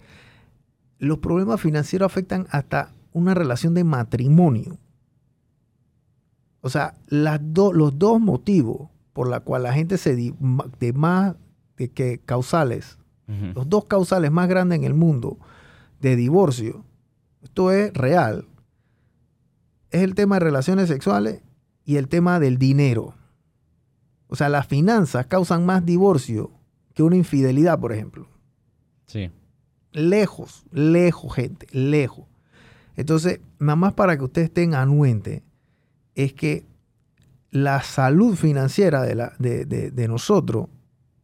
Los 0.98 1.18
problemas 1.18 1.60
financieros 1.60 2.06
afectan 2.06 2.46
hasta 2.50 2.92
una 3.12 3.34
relación 3.34 3.74
de 3.74 3.84
matrimonio. 3.84 4.78
O 6.60 6.70
sea, 6.70 6.94
las 7.08 7.40
los 7.42 7.98
dos 7.98 8.20
motivos 8.20 8.88
por 9.12 9.28
los 9.28 9.40
cuales 9.40 9.70
la 9.70 9.74
gente 9.74 9.98
se 9.98 10.16
de 10.16 10.92
más 10.92 11.36
de 11.76 11.90
que 11.90 12.18
causales, 12.24 12.98
los 13.54 13.68
dos 13.70 13.86
causales 13.86 14.30
más 14.30 14.48
grandes 14.48 14.78
en 14.78 14.84
el 14.84 14.92
mundo 14.92 15.38
de 16.00 16.16
divorcio, 16.16 16.84
esto 17.42 17.70
es 17.70 17.92
real, 17.94 18.46
es 19.90 20.02
el 20.02 20.14
tema 20.14 20.36
de 20.36 20.40
relaciones 20.40 20.88
sexuales 20.88 21.42
y 21.84 21.96
el 21.96 22.08
tema 22.08 22.40
del 22.40 22.58
dinero. 22.58 23.14
O 24.34 24.36
sea, 24.36 24.48
las 24.48 24.66
finanzas 24.66 25.26
causan 25.26 25.64
más 25.64 25.86
divorcio 25.86 26.50
que 26.92 27.04
una 27.04 27.14
infidelidad, 27.14 27.78
por 27.78 27.92
ejemplo. 27.92 28.26
Sí. 29.06 29.30
Lejos, 29.92 30.64
lejos, 30.72 31.32
gente, 31.32 31.68
lejos. 31.70 32.24
Entonces, 32.96 33.38
nada 33.60 33.76
más 33.76 33.92
para 33.92 34.18
que 34.18 34.24
ustedes 34.24 34.48
estén 34.48 34.74
anuentes, 34.74 35.42
es 36.16 36.32
que 36.32 36.66
la 37.52 37.80
salud 37.84 38.34
financiera 38.34 39.02
de, 39.02 39.14
la, 39.14 39.34
de, 39.38 40.08
nosotros 40.08 40.66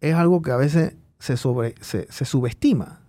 es 0.01 0.15
algo 0.15 0.41
que 0.41 0.53
a 0.53 0.57
veces 0.57 0.95
se, 1.19 1.37
sobre, 1.37 1.75
se 1.81 2.25
subestima. 2.25 3.01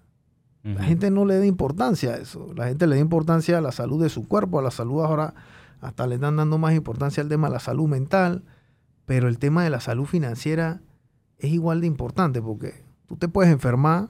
La 0.64 0.84
gente 0.84 1.12
no 1.12 1.26
le 1.26 1.38
da 1.38 1.46
importancia 1.46 2.16
a 2.16 2.18
eso. 2.18 2.56
La 2.56 2.70
gente 2.70 2.88
le 2.88 2.96
da 2.96 3.02
importancia 3.02 3.60
a 3.60 3.62
la 3.62 3.72
salud 3.72 4.02
de 4.02 4.10
su 4.10 4.28
cuerpo, 4.28 4.58
a 4.58 4.64
la 4.64 4.72
salud 4.72 5.04
ahora 5.04 5.36
hasta 5.80 6.08
le 6.08 6.16
están 6.16 6.38
dando 6.38 6.58
más 6.58 6.74
importancia 6.74 7.22
al 7.22 7.30
tema 7.30 7.50
de 7.50 7.54
la 7.54 7.60
salud 7.60 7.88
mental, 7.88 8.42
pero 9.06 9.28
el 9.28 9.40
tema 9.40 9.64
de 9.64 9.70
la 9.70 9.80
salud 9.80 10.06
financiera 10.06 10.82
es 11.38 11.52
igual 11.52 11.82
de 11.82 11.88
importante 11.88 12.42
porque 12.42 12.84
tú 13.08 13.16
te 13.18 13.28
puedes 13.28 13.52
enfermar 13.52 14.10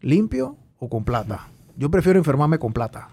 limpio 0.00 0.56
o 0.78 0.88
con 0.88 1.04
plata. 1.04 1.48
Yo 1.76 1.90
prefiero 1.90 2.18
enfermarme 2.18 2.58
con 2.58 2.72
plata. 2.72 3.08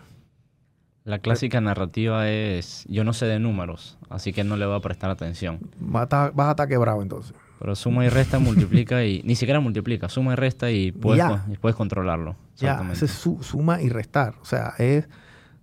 La 1.03 1.17
clásica 1.17 1.59
narrativa 1.61 2.29
es, 2.29 2.85
yo 2.87 3.03
no 3.03 3.13
sé 3.13 3.25
de 3.25 3.39
números, 3.39 3.97
así 4.09 4.33
que 4.33 4.43
no 4.43 4.55
le 4.55 4.67
voy 4.67 4.75
a 4.75 4.81
prestar 4.81 5.09
atención. 5.09 5.59
Vas 5.79 6.07
a 6.13 6.31
estar, 6.51 6.67
quebrado 6.67 7.01
entonces. 7.01 7.35
Pero 7.57 7.75
suma 7.75 8.05
y 8.05 8.09
resta, 8.09 8.37
multiplica 8.37 9.03
y 9.03 9.23
ni 9.23 9.35
siquiera 9.35 9.59
multiplica, 9.59 10.09
suma 10.09 10.33
y 10.33 10.35
resta 10.35 10.69
y 10.69 10.91
puedes, 10.91 11.23
puedes 11.59 11.75
controlarlo. 11.75 12.35
Ya, 12.57 12.87
es 12.91 12.99
suma 13.09 13.81
y 13.81 13.89
restar. 13.89 14.35
O 14.41 14.45
sea, 14.45 14.75
es 14.77 15.07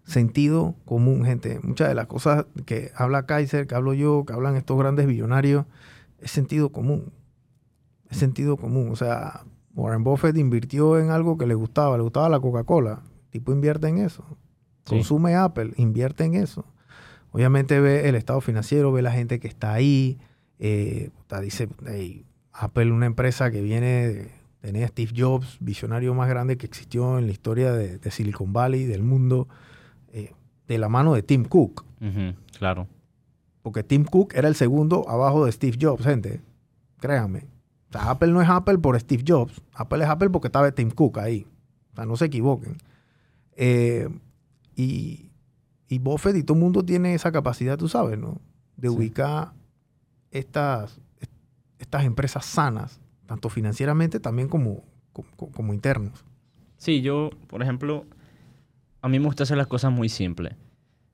sentido 0.08 0.74
común, 0.84 1.24
gente. 1.24 1.60
Muchas 1.62 1.88
de 1.88 1.94
las 1.94 2.06
cosas 2.06 2.46
que 2.66 2.90
habla 2.94 3.26
Kaiser, 3.26 3.66
que 3.66 3.74
hablo 3.74 3.92
yo, 3.94 4.24
que 4.26 4.32
hablan 4.32 4.56
estos 4.56 4.78
grandes 4.78 5.06
billonarios, 5.06 5.66
es 6.20 6.30
sentido 6.30 6.70
común. 6.70 7.12
Es 8.10 8.16
sentido 8.16 8.56
común. 8.56 8.90
O 8.90 8.96
sea, 8.96 9.44
Warren 9.74 10.02
Buffett 10.02 10.36
invirtió 10.36 10.98
en 10.98 11.10
algo 11.10 11.36
que 11.36 11.46
le 11.46 11.54
gustaba, 11.54 11.96
le 11.96 12.02
gustaba 12.02 12.28
la 12.28 12.40
Coca-Cola. 12.40 13.02
tipo 13.30 13.52
invierte 13.52 13.88
en 13.88 13.98
eso. 13.98 14.24
Consume 14.86 15.36
Apple, 15.36 15.72
invierte 15.76 16.24
en 16.24 16.34
eso. 16.34 16.64
Obviamente 17.30 17.78
ve 17.78 18.08
el 18.08 18.14
estado 18.14 18.40
financiero, 18.40 18.90
ve 18.90 19.02
la 19.02 19.12
gente 19.12 19.38
que 19.38 19.48
está 19.48 19.74
ahí. 19.74 20.18
Eh, 20.58 21.10
dice, 21.42 21.68
Apple, 22.52 22.90
una 22.90 23.06
empresa 23.06 23.50
que 23.50 23.60
viene, 23.60 24.28
tenía 24.60 24.88
Steve 24.88 25.12
Jobs, 25.14 25.58
visionario 25.60 26.14
más 26.14 26.28
grande 26.28 26.56
que 26.56 26.66
existió 26.66 27.18
en 27.18 27.26
la 27.26 27.32
historia 27.32 27.72
de, 27.72 28.10
Silicon 28.10 28.54
Valley, 28.54 28.86
del 28.86 29.02
mundo, 29.02 29.46
eh, 30.12 30.32
de 30.66 30.78
la 30.78 30.88
mano 30.88 31.14
de 31.14 31.22
Tim 31.22 31.44
Cook. 31.44 31.84
claro. 32.58 32.86
Porque 33.62 33.82
Tim 33.82 34.04
Cook 34.04 34.32
era 34.34 34.48
el 34.48 34.54
segundo 34.54 35.08
abajo 35.08 35.44
de 35.44 35.52
Steve 35.52 35.76
Jobs, 35.80 36.04
gente. 36.04 36.40
Créanme. 37.00 37.46
O 37.90 37.92
sea, 37.92 38.10
Apple 38.10 38.28
no 38.28 38.40
es 38.40 38.48
Apple 38.48 38.78
por 38.78 38.98
Steve 38.98 39.24
Jobs. 39.26 39.60
Apple 39.74 40.04
es 40.04 40.08
Apple 40.08 40.30
porque 40.30 40.48
estaba 40.48 40.70
Tim 40.72 40.90
Cook 40.90 41.18
ahí. 41.18 41.46
O 41.92 41.96
sea, 41.96 42.06
no 42.06 42.16
se 42.16 42.26
equivoquen. 42.26 42.76
Eh, 43.56 44.08
y, 44.76 45.30
y 45.88 45.98
Buffett 45.98 46.36
y 46.36 46.42
todo 46.42 46.56
el 46.56 46.62
mundo 46.62 46.84
tiene 46.84 47.14
esa 47.14 47.32
capacidad, 47.32 47.76
tú 47.76 47.88
sabes, 47.88 48.18
¿no? 48.18 48.40
De 48.76 48.88
ubicar 48.88 49.52
estas, 50.30 51.00
estas 51.78 52.04
empresas 52.04 52.44
sanas, 52.44 53.00
tanto 53.26 53.48
financieramente 53.48 54.20
también 54.20 54.48
como, 54.48 54.84
como, 55.12 55.72
internos. 55.72 56.24
Sí, 56.76 57.00
yo, 57.00 57.30
por 57.48 57.62
ejemplo, 57.62 58.04
a 59.00 59.08
mí 59.08 59.18
me 59.18 59.26
gusta 59.26 59.44
hacer 59.44 59.56
las 59.56 59.66
cosas 59.66 59.92
muy 59.92 60.08
simples. 60.08 60.54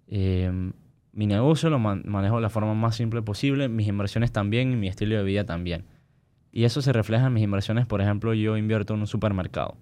Em, 0.07 0.72
mi 1.12 1.26
negocio 1.26 1.70
lo 1.70 1.78
manejo 1.78 2.37
de 2.37 2.43
la 2.43 2.51
forma 2.51 2.74
más 2.74 2.97
simple 2.97 3.22
posible, 3.22 3.68
mis 3.68 3.89
inversiones 3.89 4.32
también 4.32 4.72
y 4.72 4.76
mi 4.76 4.89
estilo 4.89 5.16
de 5.16 5.22
vida 5.22 5.45
también. 5.45 5.85
Y 6.53 6.64
eso 6.64 6.82
se 6.82 6.93
refleja 6.93 7.26
en 7.26 7.32
mis 7.32 7.45
inversiones, 7.45 7.87
por 7.87 8.01
ejemplo, 8.01 8.35
yo 8.35 8.57
invierto 8.57 8.95
en 8.95 9.01
un 9.01 9.07
supermercado 9.07 9.76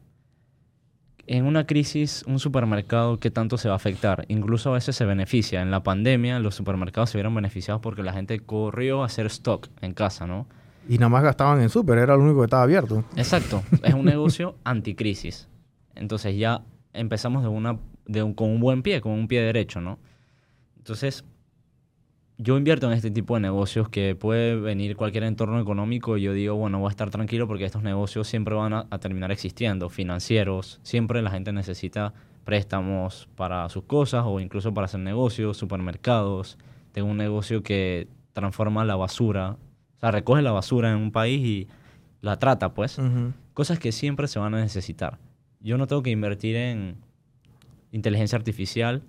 en 1.26 1.46
una 1.46 1.66
crisis, 1.66 2.24
un 2.26 2.38
supermercado, 2.38 3.18
¿qué 3.18 3.30
tanto 3.30 3.56
se 3.56 3.68
va 3.68 3.74
a 3.74 3.76
afectar? 3.76 4.24
Incluso 4.28 4.70
a 4.70 4.74
veces 4.74 4.96
se 4.96 5.04
beneficia. 5.04 5.62
En 5.62 5.70
la 5.70 5.82
pandemia, 5.82 6.38
los 6.40 6.54
supermercados 6.54 7.10
se 7.10 7.18
vieron 7.18 7.34
beneficiados 7.34 7.80
porque 7.80 8.02
la 8.02 8.12
gente 8.12 8.40
corrió 8.40 9.02
a 9.02 9.06
hacer 9.06 9.26
stock 9.26 9.68
en 9.80 9.94
casa, 9.94 10.26
¿no? 10.26 10.46
Y 10.88 10.98
nada 10.98 11.10
más 11.10 11.22
gastaban 11.22 11.60
en 11.62 11.68
súper, 11.68 11.98
era 11.98 12.16
lo 12.16 12.24
único 12.24 12.40
que 12.40 12.46
estaba 12.46 12.64
abierto. 12.64 13.04
Exacto. 13.16 13.62
Es 13.84 13.94
un 13.94 14.04
negocio 14.04 14.56
anticrisis. 14.64 15.48
Entonces 15.94 16.36
ya 16.36 16.62
empezamos 16.92 17.42
de 17.42 17.48
una, 17.48 17.78
de 18.06 18.20
con 18.34 18.50
un 18.50 18.60
buen 18.60 18.82
pie, 18.82 19.00
con 19.00 19.12
un 19.12 19.28
pie 19.28 19.42
derecho, 19.42 19.80
¿no? 19.80 19.98
Entonces, 20.76 21.24
yo 22.38 22.56
invierto 22.58 22.86
en 22.86 22.92
este 22.94 23.10
tipo 23.10 23.34
de 23.34 23.40
negocios 23.40 23.88
que 23.88 24.16
puede 24.16 24.56
venir 24.56 24.96
cualquier 24.96 25.24
entorno 25.24 25.60
económico 25.60 26.16
y 26.16 26.22
yo 26.22 26.32
digo, 26.32 26.56
bueno, 26.56 26.80
voy 26.80 26.88
a 26.88 26.90
estar 26.90 27.10
tranquilo 27.10 27.46
porque 27.46 27.64
estos 27.64 27.82
negocios 27.82 28.26
siempre 28.26 28.54
van 28.54 28.72
a, 28.72 28.98
terminar 28.98 29.30
existiendo, 29.30 29.88
financieros, 29.88 30.80
siempre 30.82 31.22
la 31.22 31.30
gente 31.30 31.52
necesita 31.52 32.14
préstamos 32.44 33.28
para 33.36 33.68
sus 33.68 33.84
cosas 33.84 34.24
o 34.26 34.40
incluso 34.40 34.74
para 34.74 34.86
hacer 34.86 35.00
negocios, 35.00 35.56
supermercados. 35.56 36.58
Tengo 36.90 37.08
un 37.08 37.16
negocio 37.16 37.62
que 37.62 38.08
transforma 38.32 38.84
la 38.84 38.96
basura, 38.96 39.56
o 39.96 40.00
sea, 40.00 40.10
recoge 40.10 40.42
la 40.42 40.50
basura 40.50 40.90
en 40.90 40.96
un 40.96 41.12
país 41.12 41.46
y 41.46 41.68
la 42.20 42.38
trata, 42.38 42.74
pues. 42.74 42.98
Cosas 43.54 43.78
que 43.78 43.92
siempre 43.92 44.26
se 44.26 44.40
van 44.40 44.54
a 44.54 44.60
necesitar. 44.60 45.18
Yo 45.60 45.78
no 45.78 45.86
tengo 45.86 46.02
que 46.02 46.10
invertir 46.10 46.56
en 46.56 46.96
inteligencia 47.92 48.36
artificial 48.36 49.02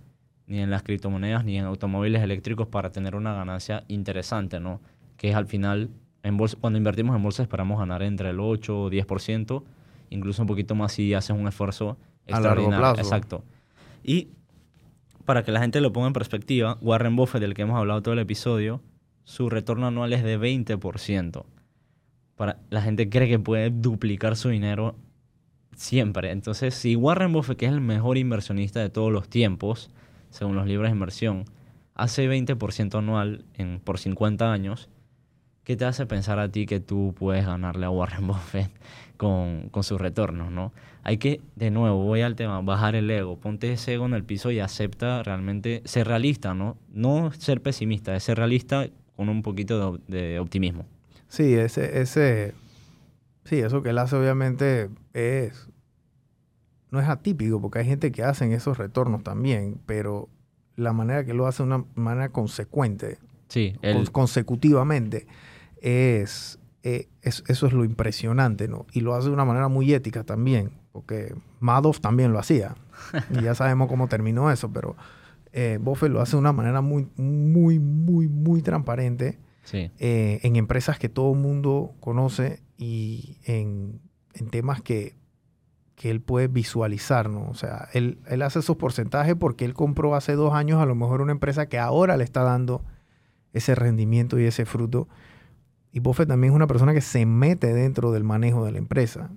ni 0.45 0.59
en 0.59 0.69
las 0.69 0.83
criptomonedas, 0.83 1.45
ni 1.45 1.57
en 1.57 1.65
automóviles 1.65 2.21
eléctricos 2.21 2.67
para 2.67 2.91
tener 2.91 3.15
una 3.15 3.33
ganancia 3.33 3.85
interesante, 3.87 4.59
¿no? 4.59 4.81
Que 5.17 5.29
es 5.29 5.35
al 5.35 5.47
final, 5.47 5.89
en 6.21 6.37
bolsa, 6.37 6.57
cuando 6.59 6.77
invertimos 6.77 7.15
en 7.15 7.23
bolsa 7.23 7.43
esperamos 7.43 7.79
ganar 7.79 8.03
entre 8.03 8.29
el 8.29 8.39
8 8.39 8.83
o 8.83 8.91
10%, 8.91 9.63
incluso 10.09 10.43
un 10.43 10.47
poquito 10.47 10.75
más 10.75 10.91
si 10.91 11.13
haces 11.13 11.35
un 11.35 11.47
esfuerzo 11.47 11.97
extraordinario. 12.27 12.77
A 12.77 12.81
largo 12.81 12.95
plazo. 12.95 13.09
Exacto. 13.09 13.43
Y 14.03 14.27
para 15.25 15.43
que 15.43 15.51
la 15.51 15.61
gente 15.61 15.79
lo 15.79 15.93
ponga 15.93 16.07
en 16.07 16.13
perspectiva, 16.13 16.77
Warren 16.81 17.15
Buffett, 17.15 17.41
del 17.41 17.53
que 17.53 17.61
hemos 17.61 17.77
hablado 17.77 18.01
todo 18.01 18.13
el 18.13 18.19
episodio, 18.19 18.81
su 19.23 19.49
retorno 19.49 19.87
anual 19.87 20.11
es 20.11 20.23
de 20.23 20.37
20%. 20.37 21.45
Para, 22.35 22.57
la 22.69 22.81
gente 22.81 23.09
cree 23.09 23.29
que 23.29 23.39
puede 23.39 23.69
duplicar 23.69 24.35
su 24.35 24.49
dinero 24.49 24.95
siempre. 25.75 26.31
Entonces, 26.31 26.75
si 26.75 26.95
Warren 26.95 27.33
Buffett, 27.33 27.57
que 27.57 27.65
es 27.65 27.71
el 27.71 27.81
mejor 27.81 28.17
inversionista 28.17 28.79
de 28.79 28.89
todos 28.89 29.11
los 29.11 29.27
tiempos, 29.29 29.89
según 30.29 30.55
los 30.55 30.67
libros 30.67 30.89
de 30.89 30.93
inversión, 30.93 31.45
hace 31.95 32.27
20% 32.29 32.97
anual 32.97 33.45
en, 33.55 33.79
por 33.79 33.99
50 33.99 34.51
años, 34.51 34.89
¿qué 35.63 35.75
te 35.75 35.85
hace 35.85 36.05
pensar 36.05 36.39
a 36.39 36.49
ti 36.49 36.65
que 36.65 36.79
tú 36.79 37.13
puedes 37.17 37.45
ganarle 37.45 37.85
a 37.85 37.89
Warren 37.89 38.27
Buffett 38.27 38.71
con, 39.17 39.69
con 39.69 39.83
sus 39.83 39.99
retornos? 39.99 40.51
¿no? 40.51 40.73
Hay 41.03 41.17
que, 41.17 41.41
de 41.55 41.69
nuevo, 41.69 42.03
voy 42.03 42.21
al 42.21 42.35
tema, 42.35 42.61
bajar 42.61 42.95
el 42.95 43.11
ego, 43.11 43.37
ponte 43.37 43.73
ese 43.73 43.93
ego 43.93 44.05
en 44.05 44.13
el 44.13 44.23
piso 44.23 44.51
y 44.51 44.59
acepta 44.59 45.21
realmente 45.21 45.81
ser 45.83 46.07
realista, 46.07 46.53
¿no? 46.53 46.77
No 46.93 47.31
ser 47.33 47.61
pesimista, 47.61 48.15
es 48.15 48.23
ser 48.23 48.37
realista 48.37 48.87
con 49.17 49.27
un 49.27 49.41
poquito 49.41 49.99
de, 50.07 50.39
optimismo. 50.39 50.85
Sí, 51.27 51.53
ese, 51.55 52.01
ese, 52.01 52.53
sí, 53.45 53.59
eso 53.59 53.83
que 53.83 53.89
él 53.89 53.97
hace 53.97 54.15
obviamente 54.15 54.89
es 55.13 55.69
no 56.93 56.99
es 56.99 57.09
atípico 57.09 57.59
porque 57.59 57.79
hay 57.79 57.85
gente 57.85 58.11
que 58.11 58.23
hacen 58.23 58.51
esos 58.51 58.77
retornos 58.77 59.23
también, 59.23 59.79
pero 59.87 60.29
la 60.75 60.93
manera 60.93 61.25
que 61.25 61.33
lo 61.33 61.47
hace 61.47 61.63
de 61.63 61.67
una 61.67 61.85
manera 61.95 62.29
consecuente, 62.29 63.17
sí, 63.47 63.75
consecutivamente, 64.11 65.25
es, 65.81 66.59
eh, 66.83 67.07
eso 67.23 67.67
es 67.67 67.73
lo 67.73 67.83
impresionante, 67.83 68.67
¿no? 68.67 68.85
Y 68.91 69.01
lo 69.01 69.15
hace 69.15 69.27
de 69.27 69.33
una 69.33 69.43
manera 69.43 69.69
muy 69.69 69.91
ética 69.91 70.23
también, 70.23 70.71
porque 70.91 71.35
Madoff 71.59 71.99
también 71.99 72.31
lo 72.31 72.37
hacía. 72.37 72.75
y 73.31 73.41
ya 73.41 73.55
sabemos 73.55 73.87
cómo 73.87 74.07
terminó 74.07 74.51
eso, 74.51 74.71
pero 74.71 74.95
eh, 75.51 75.79
Buffett 75.81 76.11
lo 76.11 76.21
hace 76.21 76.33
de 76.33 76.41
una 76.41 76.53
manera 76.53 76.81
muy, 76.81 77.07
muy, 77.17 77.79
muy, 77.79 78.27
muy 78.27 78.61
transparente. 78.61 79.39
Eh, 79.71 80.39
en 80.43 80.55
empresas 80.55 80.99
que 80.99 81.09
todo 81.09 81.33
el 81.33 81.39
mundo 81.39 81.95
conoce 81.99 82.61
y 82.77 83.37
en, 83.45 84.01
temas 84.51 84.81
que, 84.81 85.15
que, 85.95 86.11
él 86.11 86.21
puede 86.21 86.47
visualizar, 86.47 87.29
¿no? 87.29 87.47
O 87.49 87.53
sea, 87.53 87.87
él, 87.93 88.19
él 88.27 88.41
hace 88.41 88.59
esos 88.59 88.75
porcentajes 88.75 89.35
porque 89.35 89.65
él 89.65 89.73
compró 89.73 90.15
hace 90.15 90.33
dos 90.33 90.53
años 90.53 90.81
a 90.81 90.85
lo 90.85 90.95
mejor 90.95 91.21
una 91.21 91.31
empresa 91.31 91.67
que 91.67 91.79
ahora 91.79 92.17
le 92.17 92.23
está 92.23 92.43
dando 92.43 92.83
ese 93.53 93.75
rendimiento 93.75 94.39
y 94.39 94.45
ese 94.45 94.65
fruto. 94.65 95.07
Y 95.91 95.99
Buffett 95.99 96.27
también 96.27 96.53
es 96.53 96.55
una 96.55 96.67
persona 96.67 96.93
que 96.93 97.01
se 97.01 97.25
mete 97.25 97.73
dentro 97.73 98.11
del 98.11 98.23
manejo 98.23 98.65
de 98.65 98.71
la 98.71 98.79
empresa. 98.79 99.29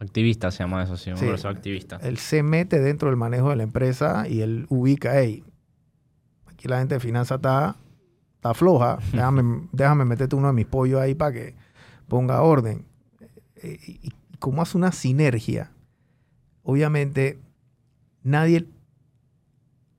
Activista 0.00 0.50
se 0.50 0.62
llama 0.62 0.82
eso, 0.82 0.96
sí, 0.96 1.10
un 1.10 1.46
activista. 1.46 1.98
Él 2.02 2.18
se 2.18 2.42
mete 2.42 2.80
dentro 2.80 3.08
del 3.08 3.16
manejo 3.16 3.50
de 3.50 3.56
la 3.56 3.64
empresa 3.64 4.26
y 4.28 4.40
él 4.40 4.66
ubica, 4.68 5.20
hey, 5.20 5.44
aquí 6.46 6.68
la 6.68 6.78
gente 6.78 6.94
de 6.94 7.00
finanzas 7.00 7.36
está, 7.36 7.76
está 8.38 8.54
floja, 8.54 8.98
déjame, 9.12 9.68
déjame 9.72 10.04
meterte 10.04 10.36
uno 10.36 10.46
de 10.46 10.54
mis 10.54 10.66
pollos 10.66 11.00
ahí 11.00 11.14
para 11.14 11.32
que 11.32 11.54
ponga 12.06 12.40
orden. 12.42 12.86
Eh, 13.56 13.78
y, 13.86 14.12
como 14.38 14.62
hace 14.62 14.78
una 14.78 14.92
sinergia, 14.92 15.72
obviamente 16.62 17.40
nadie 18.22 18.68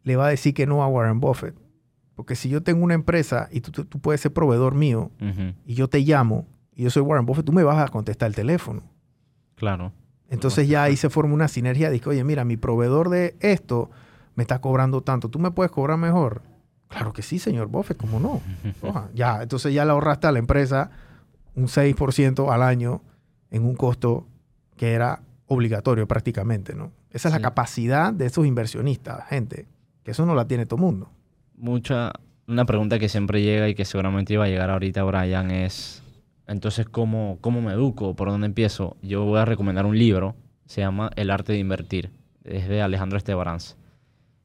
le 0.04 0.16
va 0.16 0.28
a 0.28 0.30
decir 0.30 0.54
que 0.54 0.66
no 0.66 0.82
a 0.82 0.88
Warren 0.88 1.20
Buffett. 1.20 1.56
Porque 2.16 2.36
si 2.36 2.48
yo 2.48 2.64
tengo 2.64 2.84
una 2.84 2.94
empresa 2.94 3.50
y 3.52 3.62
tú, 3.62 3.86
puedes 4.00 4.22
ser 4.22 4.34
proveedor 4.34 4.76
mío 4.76 5.12
y 5.66 5.74
yo 5.74 5.88
te 5.90 6.00
llamo 6.00 6.48
y 6.74 6.84
yo 6.84 6.90
soy 6.90 7.02
Warren 7.02 7.26
Buffett, 7.26 7.46
tú 7.46 7.52
me 7.52 7.64
vas 7.64 7.78
a 7.78 7.92
contestar 7.92 8.28
el 8.28 8.36
teléfono. 8.36 8.84
Claro. 9.56 9.92
Entonces 10.30 10.68
ya 10.68 10.84
ahí 10.84 10.96
se 10.96 11.10
forma 11.10 11.34
una 11.34 11.48
sinergia 11.48 11.90
de 11.90 12.00
que, 12.00 12.10
oye, 12.10 12.24
mira, 12.24 12.46
mi 12.46 12.56
proveedor 12.56 13.10
de 13.10 13.36
esto 13.40 13.90
me 14.36 14.44
está 14.44 14.62
cobrando 14.62 15.02
tanto, 15.02 15.30
¿tú 15.30 15.40
me 15.40 15.52
puedes 15.52 15.72
cobrar 15.72 15.98
mejor? 15.98 16.44
Claro 16.90 17.14
que 17.14 17.22
sí, 17.22 17.40
señor 17.40 17.68
Buffett, 17.68 17.98
¿cómo 17.98 18.20
no? 18.20 18.42
ya, 19.14 19.42
entonces 19.42 19.74
ya 19.74 19.86
le 19.86 19.92
ahorraste 19.92 20.28
a 20.28 20.32
la 20.32 20.40
empresa 20.40 20.92
un 21.56 21.68
6% 21.68 22.52
al 22.52 22.64
año 22.64 23.02
en 23.52 23.64
un 23.64 23.76
costo 23.76 24.28
que 24.76 24.94
era 24.94 25.22
obligatorio 25.48 26.08
prácticamente, 26.08 26.76
¿no? 26.76 26.92
Esa 27.12 27.30
es 27.30 27.34
la 27.34 27.42
capacidad 27.42 28.14
de 28.14 28.26
esos 28.26 28.46
inversionistas, 28.46 29.28
gente, 29.28 29.68
que 30.04 30.12
eso 30.12 30.26
no 30.26 30.36
la 30.36 30.48
tiene 30.48 30.66
todo 30.66 30.76
el 30.78 30.82
mundo. 30.82 31.10
Mucha, 31.56 32.12
una 32.48 32.66
pregunta 32.66 33.00
que 33.00 33.10
siempre 33.10 33.42
llega 33.42 33.68
y 33.68 33.76
que 33.76 33.86
seguramente 33.86 34.34
iba 34.34 34.46
a 34.46 34.48
llegar 34.48 34.70
ahorita, 34.70 35.04
Brian, 35.04 35.50
es 35.52 36.04
entonces, 36.50 36.90
¿cómo, 36.90 37.38
¿cómo 37.42 37.62
me 37.62 37.74
educo? 37.74 38.16
¿Por 38.16 38.30
dónde 38.30 38.48
empiezo? 38.48 38.98
Yo 39.04 39.24
voy 39.24 39.38
a 39.38 39.46
recomendar 39.46 39.86
un 39.86 39.96
libro, 39.96 40.36
se 40.66 40.82
llama 40.82 41.12
El 41.16 41.30
arte 41.30 41.54
de 41.54 41.60
invertir, 41.60 42.12
es 42.44 42.68
de 42.68 42.82
Alejandro 42.82 43.20
Estebaranz. 43.20 43.76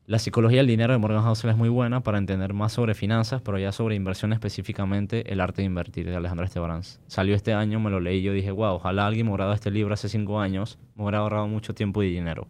La 0.06 0.18
psicología 0.18 0.58
del 0.58 0.66
dinero 0.66 0.92
de 0.92 0.98
Morgan 0.98 1.22
Housel 1.22 1.48
es 1.48 1.56
muy 1.56 1.70
buena 1.70 2.02
para 2.02 2.18
entender 2.18 2.52
más 2.52 2.72
sobre 2.72 2.92
finanzas, 2.92 3.40
pero 3.40 3.58
ya 3.58 3.72
sobre 3.72 3.94
inversión 3.94 4.34
específicamente, 4.34 5.32
El 5.32 5.40
arte 5.40 5.62
de 5.62 5.66
invertir 5.66 6.04
de 6.04 6.14
Alejandro 6.14 6.44
Estebaranz. 6.44 7.00
Salió 7.06 7.34
este 7.34 7.54
año, 7.54 7.80
me 7.80 7.88
lo 7.88 8.00
leí 8.00 8.18
y 8.18 8.22
yo 8.22 8.34
dije, 8.34 8.50
wow, 8.50 8.74
ojalá 8.74 9.06
alguien 9.06 9.24
me 9.24 9.32
hubiera 9.32 9.44
dado 9.44 9.54
este 9.54 9.70
libro 9.70 9.94
hace 9.94 10.10
cinco 10.10 10.40
años, 10.40 10.78
me 10.94 11.04
hubiera 11.04 11.20
ahorrado 11.20 11.48
mucho 11.48 11.74
tiempo 11.74 12.02
y 12.02 12.10
dinero. 12.12 12.46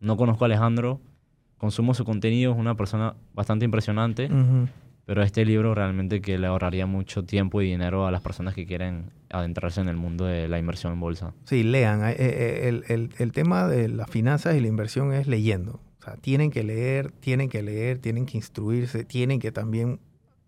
No 0.00 0.18
conozco 0.18 0.44
a 0.44 0.48
Alejandro, 0.48 1.00
consumo 1.56 1.94
su 1.94 2.04
contenido, 2.04 2.52
es 2.52 2.58
una 2.58 2.74
persona 2.74 3.14
bastante 3.32 3.64
impresionante. 3.64 4.28
Pero 5.06 5.22
este 5.22 5.46
libro 5.46 5.74
realmente 5.74 6.20
que 6.20 6.36
le 6.36 6.46
ahorraría 6.46 6.84
mucho 6.84 7.24
tiempo 7.24 7.62
y 7.62 7.66
dinero 7.70 8.06
a 8.06 8.10
las 8.10 8.20
personas 8.20 8.54
que 8.54 8.66
quieren 8.66 9.12
adentrarse 9.30 9.80
en 9.80 9.88
el 9.88 9.96
mundo 9.96 10.26
de 10.26 10.46
la 10.48 10.58
inversión 10.58 10.92
en 10.92 11.00
bolsa. 11.00 11.32
Sí, 11.44 11.62
lean. 11.62 12.02
Eh, 12.02 12.16
eh, 12.18 12.82
el, 12.88 13.10
el, 13.16 13.32
tema 13.32 13.68
de 13.68 13.88
las 13.88 14.10
finanzas 14.10 14.56
y 14.56 14.60
la 14.60 14.66
inversión 14.66 15.14
es 15.14 15.28
leyendo. 15.28 15.80
Sea, 16.06 16.16
tienen 16.16 16.50
que 16.50 16.64
leer, 16.64 17.12
tienen 17.12 17.48
que 17.48 17.62
leer, 17.62 17.98
tienen 17.98 18.26
que 18.26 18.36
instruirse, 18.38 19.04
tienen 19.04 19.40
que 19.40 19.52
también 19.52 20.00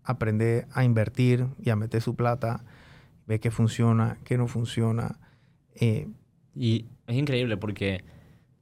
aprender 0.03 0.67
a 0.73 0.83
invertir 0.83 1.47
y 1.63 1.69
a 1.69 1.75
meter 1.75 2.01
su 2.01 2.15
plata, 2.15 2.63
ver 3.27 3.39
qué 3.39 3.51
funciona, 3.51 4.17
qué 4.23 4.37
no 4.37 4.47
funciona. 4.47 5.19
Eh, 5.75 6.07
y 6.55 6.85
es 7.07 7.15
increíble 7.15 7.57
porque 7.57 8.03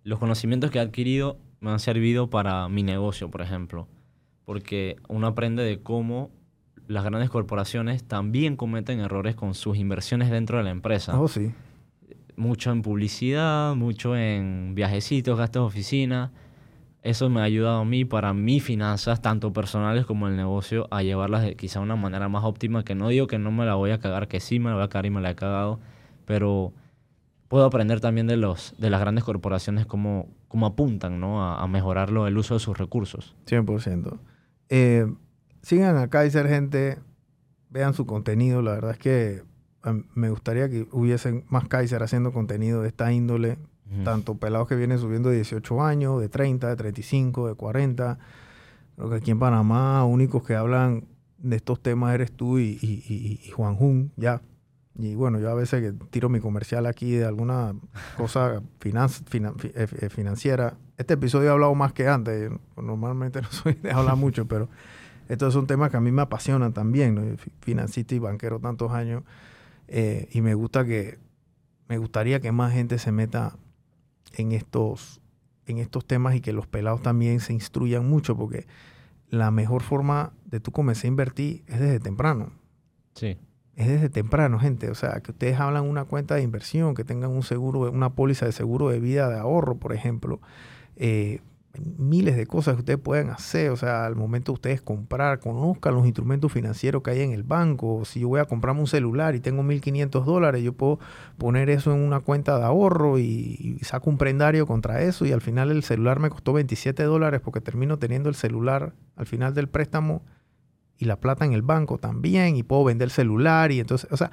los 0.04 0.20
conocimientos 0.20 0.72
que 0.72 0.80
he 0.80 0.82
adquirido 0.82 1.40
me 1.60 1.72
han 1.72 1.80
servido 1.80 2.30
para 2.30 2.68
mi 2.70 2.84
negocio, 2.84 3.32
por 3.32 3.42
ejemplo 3.42 3.88
porque 4.48 4.96
uno 5.10 5.28
aprende 5.28 5.62
de 5.62 5.82
cómo 5.82 6.32
las 6.88 7.04
grandes 7.04 7.30
corporaciones 7.30 8.06
también 8.06 8.56
cometen 8.56 9.02
errores 9.02 9.36
con 9.36 9.54
sus 9.54 9.76
inversiones 9.76 10.30
dentro 10.30 10.58
de 10.58 10.64
la 10.64 10.70
empresa. 10.70 11.20
Oh, 11.20 11.28
sí. 11.28 11.52
Mucho 12.38 12.72
en 12.72 12.82
publicidad, 12.82 13.76
mucho 13.76 14.16
en 14.16 14.72
viajecitos, 14.74 15.38
gastos 15.38 15.64
de 15.64 15.68
oficina. 15.68 16.32
Eso 17.08 17.30
me 17.30 17.40
ha 17.40 17.44
ayudado 17.44 17.80
a 17.80 17.86
mí 17.86 18.04
para 18.04 18.34
mis 18.34 18.62
finanzas, 18.62 19.22
tanto 19.22 19.54
personales 19.54 20.06
como 20.06 20.28
el 20.28 20.36
negocio, 20.36 20.88
a 20.92 21.04
llevarlas 21.04 21.44
de 21.44 21.56
quizá 21.56 21.80
una 21.80 21.96
manera 21.96 22.28
más 22.28 22.44
óptima, 22.44 22.84
que 22.84 22.96
no 22.96 23.08
digo 23.08 23.28
que 23.28 23.40
no 23.40 23.50
me 23.50 23.66
la 23.66 23.76
voy 23.76 23.92
a 23.92 24.00
cagar, 24.00 24.28
que 24.28 24.42
sí 24.42 24.60
me 24.60 24.70
la 24.70 24.76
voy 24.76 24.84
a 24.84 24.90
cagar 24.90 25.06
y 25.06 25.10
me 25.12 25.22
la 25.22 25.32
he 25.32 25.36
cagado, 25.36 25.80
pero 26.26 26.74
puedo 27.48 27.64
aprender 27.64 28.02
también 28.02 28.28
de, 28.28 28.36
los, 28.36 28.76
de 28.78 28.90
las 28.90 29.00
grandes 29.00 29.24
corporaciones 29.24 29.86
cómo, 29.86 30.28
cómo 30.50 30.66
apuntan 30.66 31.22
¿no? 31.22 31.42
a, 31.42 31.64
a 31.64 31.68
mejorar 31.68 32.10
el 32.10 32.38
uso 32.38 32.56
de 32.56 32.60
sus 32.60 32.78
recursos. 32.78 33.38
100%. 33.46 34.20
Eh, 34.70 35.08
sigan 35.62 35.98
a 35.98 36.10
Kaiser, 36.10 36.48
gente. 36.48 37.00
Vean 37.70 37.94
su 37.94 38.06
contenido. 38.06 38.62
La 38.62 38.72
verdad 38.72 38.92
es 38.92 38.98
que 38.98 39.44
em, 39.86 40.04
me 40.14 40.30
gustaría 40.30 40.70
que 40.70 40.88
hubiesen 40.92 41.46
más 41.48 41.68
Kaiser 41.68 42.04
haciendo 42.04 42.34
contenido 42.34 42.82
de 42.82 42.90
esta 42.90 43.12
índole. 43.12 43.58
Tanto 44.04 44.36
pelados 44.36 44.68
que 44.68 44.76
vienen 44.76 45.00
subiendo 45.00 45.30
de 45.30 45.36
18 45.36 45.82
años, 45.82 46.20
de 46.20 46.28
30, 46.28 46.68
de 46.68 46.76
35, 46.76 47.48
de 47.48 47.56
40. 47.56 48.20
Creo 48.96 49.10
que 49.10 49.16
aquí 49.16 49.32
en 49.32 49.40
Panamá, 49.40 50.04
únicos 50.04 50.44
que 50.44 50.56
hablan 50.56 51.06
de 51.38 51.56
estos 51.56 51.82
temas 51.82 52.14
eres 52.14 52.32
tú 52.32 52.60
y, 52.60 53.50
Juan 53.56 53.76
Jun, 53.76 54.12
ya. 54.18 54.42
Y 55.00 55.16
bueno, 55.16 55.40
yo 55.40 55.50
a 55.50 55.54
veces 55.54 55.82
que 55.82 56.06
tiro 56.10 56.28
mi 56.28 56.40
comercial 56.40 56.86
aquí 56.88 57.12
de 57.12 57.26
alguna 57.26 57.76
cosa 58.18 58.62
eh, 58.84 59.72
eh, 59.76 60.10
financiera, 60.10 60.76
este 60.98 61.14
episodio 61.14 61.50
he 61.50 61.52
hablado 61.52 61.76
más 61.76 61.94
que 61.94 62.08
antes. 62.08 62.52
Normalmente 62.76 63.42
no 63.42 63.52
soy 63.52 63.76
de 63.76 63.92
hablar 63.92 64.16
mucho, 64.16 64.48
pero 64.48 64.70
estos 65.30 65.54
son 65.54 65.68
temas 65.68 65.92
que 65.92 65.98
a 65.98 66.02
mí 66.02 66.12
me 66.12 66.24
apasionan 66.24 66.74
también. 66.74 67.16
¿no? 67.16 67.38
Financista 67.62 68.16
y 68.16 68.20
banquero 68.20 68.60
tantos 68.60 68.92
años. 68.92 69.24
Eh, 69.88 70.28
y 70.32 70.42
me 70.42 70.56
gusta 70.56 70.86
que, 70.86 71.20
me 71.88 71.98
gustaría 71.98 72.40
que 72.40 72.52
más 72.52 72.74
gente 72.74 72.98
se 72.98 73.12
meta 73.12 73.56
en 74.34 74.52
estos, 74.52 75.22
en 75.66 75.78
estos 75.78 76.06
temas 76.06 76.36
y 76.36 76.42
que 76.42 76.54
los 76.54 76.68
pelados 76.68 77.02
también 77.02 77.40
se 77.40 77.54
instruyan 77.54 78.08
mucho, 78.08 78.36
porque 78.36 78.68
la 79.30 79.52
mejor 79.52 79.82
forma 79.82 80.34
de 80.46 80.60
tú 80.60 80.72
comenzar 80.72 81.06
a 81.06 81.08
invertir 81.10 81.64
es 81.68 81.80
desde 81.80 82.00
temprano. 82.00 82.52
Sí. 83.14 83.38
Es 83.76 83.88
desde 83.88 84.10
temprano, 84.10 84.60
gente. 84.60 84.90
O 84.90 84.96
sea, 84.96 85.22
que 85.22 85.32
ustedes 85.32 85.60
hablan 85.60 85.84
una 85.84 86.06
cuenta 86.06 86.36
de 86.36 86.42
inversión, 86.42 86.96
que 86.96 87.04
tengan 87.04 87.32
un 87.32 87.44
seguro, 87.44 87.92
una 87.92 88.12
póliza 88.16 88.46
de 88.46 88.52
seguro 88.52 88.90
de 88.90 89.00
vida 89.00 89.30
de 89.30 89.38
ahorro, 89.38 89.76
por 89.76 89.94
ejemplo. 89.94 90.40
Eh, 90.96 91.42
miles 91.98 92.36
de 92.36 92.46
cosas 92.48 92.76
que 92.76 92.80
ustedes 92.80 93.00
pueden 93.00 93.30
hacer, 93.30 93.70
o 93.70 93.78
sea, 93.78 94.06
al 94.06 94.16
momento 94.16 94.52
de 94.52 94.56
ustedes 94.56 94.82
comprar, 94.82 95.40
conozcan 95.40 95.96
los 95.96 96.06
instrumentos 96.06 96.52
financieros 96.52 97.04
que 97.04 97.12
hay 97.12 97.22
en 97.22 97.32
el 97.32 97.44
banco. 97.44 98.04
Si 98.06 98.22
yo 98.22 98.30
voy 98.30 98.40
a 98.40 98.46
comprarme 98.46 98.82
un 98.82 98.88
celular 98.88 99.36
y 99.36 99.40
tengo 99.40 99.64
1.500 99.64 100.24
dólares, 100.24 100.64
yo 100.64 100.74
puedo 100.74 101.00
poner 101.38 101.70
eso 101.70 101.94
en 101.94 102.00
una 102.00 102.20
cuenta 102.20 102.58
de 102.58 102.66
ahorro 102.66 103.20
y, 103.20 103.80
saco 103.82 104.10
un 104.10 104.18
prendario 104.18 104.66
contra 104.66 105.02
eso 105.04 105.26
y 105.26 105.32
al 105.32 105.42
final 105.42 105.72
el 105.72 105.84
celular 105.84 106.20
me 106.20 106.30
costó 106.30 106.54
27 106.54 107.04
dólares 107.04 107.42
porque 107.42 107.62
termino 107.62 107.98
teniendo 108.00 108.30
el 108.30 108.36
celular 108.36 108.94
al 109.16 109.26
final 109.26 109.54
del 109.54 109.70
préstamo 109.70 110.24
y 110.98 111.06
la 111.06 111.20
plata 111.20 111.46
en 111.46 111.54
el 111.54 111.62
banco 111.62 112.00
también 112.00 112.56
y 112.56 112.64
puedo 112.64 112.84
vender 112.84 113.08
el 113.08 113.12
celular 113.12 113.72
y 113.72 113.80
entonces, 113.80 114.12
o 114.12 114.18
sea, 114.18 114.32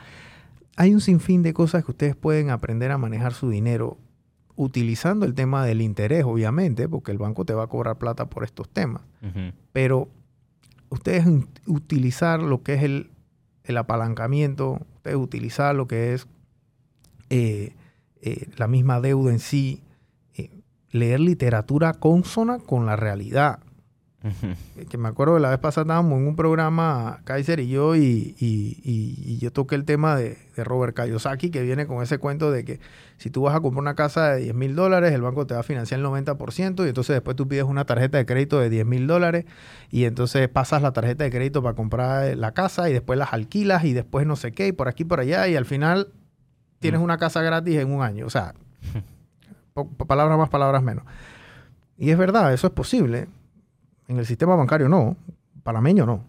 hay 0.76 0.93
un 0.93 1.01
sinfín 1.01 1.43
de 1.43 1.53
cosas 1.53 1.85
que 1.85 1.91
ustedes 1.93 2.16
pueden 2.16 2.51
aprender 2.51 2.91
a 2.91 2.99
manejar 2.99 3.32
su 3.35 3.49
dinero 3.49 3.99
utilizando 4.57 5.26
el 5.26 5.34
tema 5.34 5.64
del 5.64 5.80
interés, 5.80 6.24
obviamente, 6.24 6.88
porque 6.88 7.12
el 7.12 7.18
banco 7.18 7.44
te 7.44 7.55
va 7.55 7.64
a 7.64 7.66
cobrar 7.66 7.98
plata 7.98 8.26
por 8.26 8.44
estos 8.44 8.68
temas. 8.68 9.02
Pero 9.72 10.09
ustedes 10.90 11.26
utilizar 11.66 12.42
lo 12.42 12.62
que 12.62 12.74
es 12.74 12.82
el, 12.82 13.11
apalancamiento, 13.76 14.80
ustedes 14.96 15.16
utilizar 15.16 15.74
lo 15.74 15.88
que 15.88 16.14
es 16.14 16.26
eh, 17.30 17.74
eh, 18.20 18.48
la 18.57 18.68
misma 18.68 19.00
deuda 19.00 19.32
en 19.32 19.38
sí, 19.38 19.82
eh, 20.34 20.50
leer 20.90 21.20
literatura 21.20 21.94
consona 21.94 22.59
con 22.59 22.86
la 22.86 22.96
realidad. 22.96 23.61
Que 24.88 24.96
me 24.98 25.08
acuerdo 25.08 25.34
que 25.34 25.40
la 25.40 25.50
vez 25.50 25.58
pasada 25.58 25.82
estábamos 25.84 26.18
en 26.18 26.26
un 26.28 26.34
programa, 26.36 27.20
Kaiser 27.24 27.60
y 27.60 27.68
yo, 27.68 27.94
y, 27.94 28.34
y- 28.38 28.80
y- 28.82 29.14
y 29.34 29.38
yo 29.38 29.52
toqué 29.52 29.74
el 29.74 29.84
tema 29.84 30.16
de, 30.16 30.38
de 30.56 30.64
Robert 30.64 30.96
Kiyosaki, 30.96 31.50
que 31.50 31.62
viene 31.62 31.86
con 31.86 32.02
ese 32.02 32.18
cuento 32.18 32.50
de 32.50 32.64
que 32.64 32.80
si 33.18 33.30
tú 33.30 33.42
vas 33.42 33.54
a 33.54 33.60
comprar 33.60 33.82
una 33.82 33.94
casa 33.94 34.30
de 34.34 34.42
10 34.42 34.54
mil 34.54 34.74
dólares, 34.74 35.12
el 35.12 35.20
banco 35.22 35.46
te 35.46 35.54
va 35.54 35.60
a 35.60 35.62
financiar 35.62 36.00
el 36.00 36.06
90%, 36.06 36.84
y 36.84 36.88
entonces 36.88 37.14
después 37.14 37.36
tú 37.36 37.46
pides 37.46 37.64
una 37.64 37.84
tarjeta 37.84 38.18
de 38.18 38.26
crédito 38.26 38.58
de 38.58 38.70
10 38.70 38.86
mil 38.86 39.06
dólares, 39.06 39.44
y 39.90 40.04
entonces 40.04 40.48
pasas 40.48 40.80
la 40.82 40.92
tarjeta 40.92 41.24
de 41.24 41.30
crédito 41.30 41.62
para 41.62 41.74
comprar 41.76 42.36
la 42.36 42.52
casa, 42.52 42.88
y 42.88 42.92
después 42.92 43.18
las 43.18 43.32
alquilas, 43.32 43.84
y 43.84 43.92
después 43.92 44.26
no 44.26 44.36
sé 44.36 44.52
qué, 44.52 44.68
y 44.68 44.72
por 44.72 44.88
aquí, 44.88 45.04
por 45.04 45.20
allá, 45.20 45.46
y 45.48 45.56
al 45.56 45.64
final 45.66 46.08
tienes 46.80 47.00
Mm. 47.00 47.04
una 47.04 47.18
casa 47.18 47.40
gratis 47.42 47.76
en 47.76 47.92
un 47.92 48.02
año. 48.02 48.26
O 48.26 48.30
sea, 48.30 48.54
palabras 50.06 50.38
más, 50.38 50.48
palabras 50.48 50.82
menos. 50.82 51.04
Y 51.96 52.10
es 52.10 52.18
verdad, 52.18 52.52
eso 52.52 52.66
es 52.66 52.72
posible. 52.72 53.28
En 54.09 54.18
el 54.18 54.26
sistema 54.26 54.55
bancario 54.57 54.88
no, 54.88 55.16
panameño 55.62 56.07
no. 56.07 56.24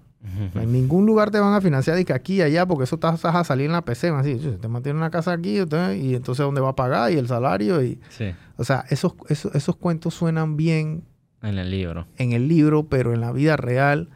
En 0.56 0.72
ningún 0.72 1.06
lugar 1.06 1.30
te 1.30 1.40
van 1.40 1.54
a 1.54 1.62
financiar 1.62 1.96
de 1.96 2.04
que 2.04 2.12
aquí 2.12 2.38
y 2.38 2.42
allá, 2.42 2.66
porque 2.66 2.86
eso 2.86 2.96
estás 2.96 3.22
vas 3.22 3.36
a 3.36 3.44
salir 3.44 3.68
en 3.68 3.74
la 3.74 3.84
PC, 3.86 4.10
así, 4.10 4.40
"Chu, 4.40 4.54
te 4.58 4.68
mantiene 4.68 4.98
una 4.98 5.12
casa 5.12 5.32
aquí, 5.34 5.62
usted- 5.62 5.94
y 5.98 6.16
entonces 6.16 6.44
dónde 6.44 6.62
va 6.62 6.70
a 6.70 6.76
pagar 6.76 7.12
y 7.12 7.18
el 7.18 7.28
salario 7.28 7.84
y, 7.84 8.00
Sí, 8.10 8.32
o 8.58 8.64
sea, 8.64 8.86
esos, 8.90 9.14
esos, 9.30 9.54
esos 9.54 9.76
cuentos 9.76 10.16
suenan 10.16 10.58
bien 10.58 11.04
en 11.44 11.60
el 11.60 11.70
libro. 11.70 12.08
en 12.18 12.32
el 12.32 12.48
libro, 12.48 12.88
pero 12.90 13.14
en 13.14 13.22
la 13.22 13.32
vida 13.32 13.56
real 13.56 14.10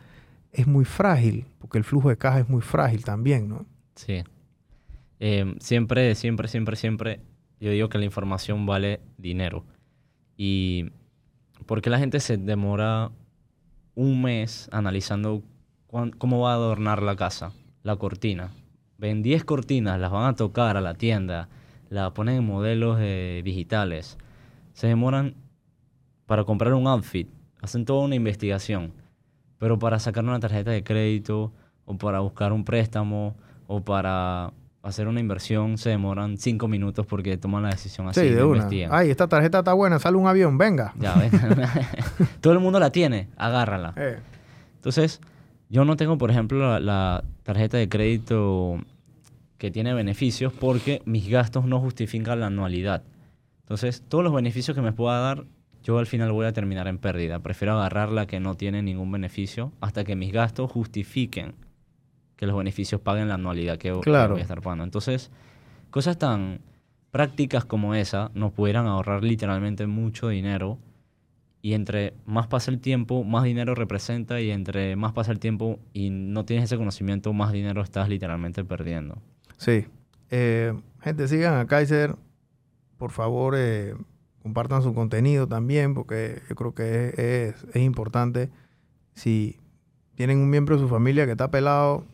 es 0.52 0.66
muy 0.66 0.84
frágil, 0.84 1.46
porque 1.60 1.78
el 1.78 1.84
flujo 1.84 2.10
de 2.10 2.18
caja 2.18 2.40
es 2.40 2.50
muy 2.50 2.62
frágil 2.64 3.04
también, 3.04 3.48
¿no? 3.48 3.68
Sí. 3.94 4.24
Eh, 5.20 5.54
siempre, 5.60 6.16
siempre, 6.16 6.48
siempre, 6.48 6.76
siempre, 6.76 7.20
yo 7.60 7.70
digo 7.70 7.88
que 7.90 8.00
la 8.00 8.06
información 8.06 8.66
vale 8.66 9.00
dinero. 9.20 9.64
Y 10.38 10.90
¿por 11.68 11.82
qué 11.84 11.92
la 11.92 12.00
gente 12.00 12.20
se 12.20 12.38
demora 12.38 13.12
un 14.00 14.22
mes 14.22 14.70
analizando 14.72 15.44
cómo 16.18 16.40
va 16.40 16.52
a 16.54 16.56
adornar 16.56 17.04
la 17.04 17.18
casa, 17.18 17.52
la 17.84 17.98
cortina? 17.98 18.52
Ven 18.98 19.22
10 19.22 19.44
cortinas, 19.44 20.00
las 20.00 20.10
van 20.10 20.24
a 20.24 20.36
tocar 20.38 20.78
a 20.78 20.82
la 20.82 20.94
tienda, 20.94 21.50
las 21.90 22.12
ponen 22.12 22.38
en 22.38 22.46
modelos 22.46 22.98
eh, 23.02 23.42
digitales. 23.44 24.18
Se 24.72 24.88
demoran 24.88 25.36
para 26.26 26.46
comprar 26.46 26.76
un 26.76 26.88
outfit, 26.88 27.28
hacen 27.62 27.84
toda 27.84 28.06
una 28.06 28.16
investigación. 28.16 28.94
Pero 29.58 29.78
para 29.78 30.00
sacar 30.00 30.24
una 30.24 30.40
tarjeta 30.40 30.72
de 30.72 30.82
crédito 30.82 31.52
o 31.84 31.98
para 31.98 32.22
buscar 32.22 32.54
un 32.54 32.64
préstamo 32.64 33.36
o 33.68 33.82
para 33.82 34.54
hacer 34.90 35.08
una 35.08 35.20
inversión 35.20 35.78
se 35.78 35.90
demoran 35.90 36.38
cinco 36.38 36.68
minutos 36.68 37.06
porque 37.06 37.38
toman 37.38 37.64
la 37.64 37.70
decisión 37.70 38.08
así, 38.08 38.22
sí, 38.22 38.30
de 38.30 38.44
una. 38.44 38.58
investigan. 38.58 38.92
Ay, 38.94 39.10
esta 39.10 39.28
tarjeta 39.28 39.60
está 39.60 39.74
buena, 39.74 40.00
sale 40.00 40.18
un 40.18 40.28
avión, 40.28 40.58
venga. 40.58 40.94
Ya, 41.00 41.16
ven. 41.16 41.32
Todo 42.42 42.54
el 42.54 42.60
mundo 42.60 42.80
la 42.80 42.92
tiene, 42.92 43.28
agárrala. 43.38 43.94
Eh, 43.96 44.18
Entonces, 44.76 45.22
yo 45.70 45.86
no 45.86 45.96
tengo, 45.96 46.18
por 46.18 46.32
ejemplo, 46.32 46.60
la, 46.60 46.80
la 46.80 47.24
tarjeta 47.44 47.78
de 47.78 47.88
crédito 47.90 48.78
que 49.58 49.72
tiene 49.72 49.94
beneficios 49.94 50.54
porque 50.54 51.02
mis 51.06 51.30
gastos 51.30 51.66
no 51.66 51.80
justifican 51.80 52.40
la 52.40 52.48
anualidad. 52.48 53.04
Entonces, 53.62 54.04
todos 54.08 54.24
los 54.24 54.34
beneficios 54.34 54.76
que 54.76 54.82
me 54.82 54.94
pueda 54.94 55.20
dar, 55.20 55.44
yo 55.84 56.00
al 56.00 56.08
final 56.08 56.32
voy 56.32 56.46
a 56.46 56.54
terminar 56.54 56.88
en 56.88 56.98
pérdida. 56.98 57.40
Prefiero 57.40 57.74
agarrar 57.74 58.10
la 58.10 58.26
que 58.26 58.40
no 58.40 58.56
tiene 58.56 58.82
ningún 58.82 59.12
beneficio 59.12 59.72
hasta 59.82 60.04
que 60.04 60.16
mis 60.16 60.32
gastos 60.32 60.72
justifiquen 60.72 61.54
que 62.40 62.48
los 62.48 62.56
beneficios 62.58 63.02
paguen 63.02 63.28
la 63.28 63.34
anualidad 63.34 63.78
que, 63.78 63.92
Claro. 64.02 64.32
voy 64.36 64.40
a 64.40 64.44
estar 64.44 64.62
pagando. 64.62 64.86
Entonces, 64.86 65.30
cosas 65.90 66.18
tan 66.18 66.62
prácticas 67.12 67.66
como 67.66 67.96
esa 67.96 68.32
nos 68.34 68.54
pudieran 68.54 68.86
ahorrar 68.88 69.26
literalmente 69.26 69.88
mucho 69.88 70.30
dinero 70.30 70.78
y 71.62 71.74
entre 71.74 72.14
más 72.26 72.48
pasa 72.48 72.72
el 72.72 72.80
tiempo, 72.80 73.26
más 73.26 73.44
dinero 73.44 73.76
representa 73.76 74.40
y 74.40 74.52
entre 74.52 74.96
más 74.96 75.12
pasa 75.12 75.34
el 75.34 75.40
tiempo 75.40 75.80
y 75.92 76.12
no 76.12 76.46
tienes 76.46 76.64
ese 76.64 76.78
conocimiento, 76.78 77.34
más 77.34 77.52
dinero 77.52 77.82
estás 77.82 78.08
literalmente 78.08 78.64
perdiendo. 78.64 79.18
Sí. 79.58 79.86
Eh, 80.32 80.74
gente, 81.02 81.28
sigan 81.28 81.56
a 81.60 81.68
Kaiser. 81.68 82.16
Por 82.98 83.12
favor, 83.12 83.56
eh, 83.58 83.96
compartan 84.42 84.82
su 84.82 84.94
contenido 84.94 85.46
también, 85.46 85.94
porque 85.94 86.42
yo 86.48 86.56
creo 86.56 86.74
que 86.74 87.10
es, 87.10 87.20
es- 87.20 87.66
es 87.76 87.82
importante. 87.82 88.50
Si 89.14 89.58
tienen 90.16 90.38
un 90.38 90.50
miembro 90.50 90.78
de 90.78 90.82
su 90.84 90.88
familia 90.88 91.26
que 91.26 91.32
está 91.32 91.52
pelado, 91.52 92.06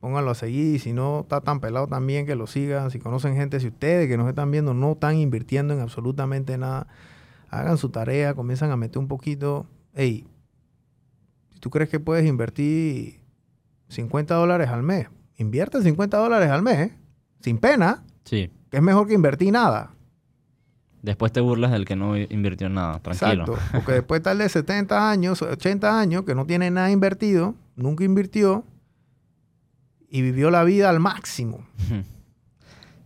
pónganlo 0.00 0.30
a 0.30 0.34
seguir. 0.34 0.76
Y 0.76 0.78
si 0.78 0.92
no 0.92 1.20
está 1.20 1.40
tan 1.40 1.60
pelado 1.60 1.86
también, 1.86 2.26
que 2.26 2.34
lo 2.34 2.46
sigan. 2.46 2.90
Si 2.90 2.98
conocen 2.98 3.34
gente, 3.36 3.60
si 3.60 3.68
ustedes 3.68 4.08
que 4.08 4.16
nos 4.16 4.28
están 4.28 4.50
viendo 4.50 4.74
no 4.74 4.92
están 4.92 5.16
invirtiendo 5.16 5.74
en 5.74 5.80
absolutamente 5.80 6.56
nada, 6.58 6.86
hagan 7.50 7.76
su 7.78 7.90
tarea, 7.90 8.34
comienzan 8.34 8.70
a 8.70 8.76
meter 8.76 8.98
un 8.98 9.08
poquito. 9.08 9.66
Hey, 9.94 10.26
si 11.52 11.60
tú 11.60 11.70
crees 11.70 11.90
que 11.90 12.00
puedes 12.00 12.26
invertir 12.26 13.20
50 13.88 14.34
dólares 14.34 14.68
al 14.68 14.82
mes, 14.82 15.08
invierte 15.36 15.82
50 15.82 16.16
dólares 16.16 16.50
al 16.50 16.62
mes, 16.62 16.78
¿eh? 16.78 16.94
sin 17.40 17.58
pena, 17.58 18.02
Sí. 18.24 18.50
que 18.70 18.76
es 18.76 18.82
mejor 18.82 19.06
que 19.08 19.14
invertir 19.14 19.52
nada. 19.52 19.94
Después 21.02 21.32
te 21.32 21.40
burlas 21.40 21.70
del 21.72 21.86
que 21.86 21.96
no 21.96 22.16
invirtió 22.16 22.68
nada, 22.68 22.98
tranquilo. 23.00 23.44
Exacto. 23.44 23.58
Porque 23.72 23.92
después 24.00 24.22
el 24.26 24.38
de 24.38 24.48
70 24.48 25.10
años, 25.10 25.40
80 25.42 25.98
años, 25.98 26.24
que 26.24 26.34
no 26.34 26.44
tiene 26.46 26.70
nada 26.70 26.90
invertido, 26.90 27.54
nunca 27.74 28.04
invirtió 28.04 28.64
y 30.10 30.22
vivió 30.22 30.50
la 30.50 30.64
vida 30.64 30.90
al 30.90 31.00
máximo. 31.00 31.64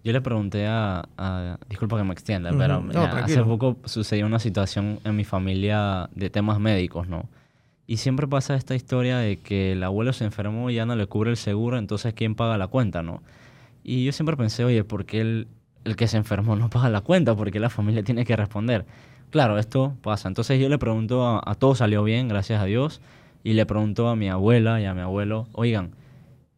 Yo 0.03 0.13
le 0.13 0.21
pregunté 0.21 0.67
a, 0.67 1.05
a- 1.17 1.59
disculpa 1.69 1.97
que 1.97 2.05
me 2.05 2.13
extienda, 2.13 2.51
pero 2.59 2.75
No, 2.95 3.03
hace 3.25 3.35
poco 3.49 3.77
sucedió 3.85 4.27
una 4.27 4.39
situación 4.39 5.01
en 5.05 5.17
mi 5.17 5.25
familia 5.25 6.11
de 6.15 6.29
temas 6.31 6.61
médicos, 6.61 7.09
¿no? 7.09 7.29
Y 7.87 7.99
siempre 7.99 8.27
pasa 8.29 8.55
esta 8.55 8.75
historia 8.75 9.19
de 9.19 9.39
que 9.39 9.73
el 9.73 9.83
abuelo 9.83 10.13
se 10.13 10.25
enfermó 10.25 10.71
y 10.71 10.75
ya 10.75 10.87
no 10.87 10.97
le 10.97 11.07
cubre 11.07 11.31
el 11.31 11.37
seguro, 11.37 11.79
entonces 11.79 12.13
¿quién 12.15 12.35
paga 12.35 12.59
la 12.59 12.67
cuenta, 12.69 13.03
no? 13.03 13.23
Y 13.83 14.05
yo 14.05 14.13
siempre 14.13 14.37
pensé, 14.37 14.65
oye, 14.65 14.85
¿por 14.85 15.05
qué 15.07 15.21
el, 15.21 15.49
el 15.85 15.97
que 15.97 16.07
se 16.09 16.17
enfermó 16.17 16.57
no 16.57 16.69
paga 16.71 16.89
la 16.91 17.01
cuenta? 17.03 17.35
¿Por 17.35 17.51
qué 17.51 17.61
la 17.61 17.69
familia 17.71 18.03
tiene 18.03 18.25
que 18.25 18.37
responder? 18.37 18.85
Claro, 19.31 19.59
esto 19.59 19.97
pasa. 20.03 20.29
Entonces 20.29 20.61
yo 20.61 20.69
le 20.69 20.79
pregunto, 20.79 21.27
a, 21.27 21.43
a 21.45 21.55
todos 21.55 21.79
salió 21.79 22.03
bien, 22.05 22.29
gracias 22.29 22.61
a 22.63 22.65
Dios, 22.65 23.01
y 23.43 23.53
le 23.55 23.67
pregunto 23.67 24.09
a 24.09 24.17
mi 24.17 24.29
abuela 24.31 24.81
y 24.81 24.85
a 24.87 24.95
mi 24.95 25.01
abuelo, 25.03 25.49
oigan, 25.53 25.91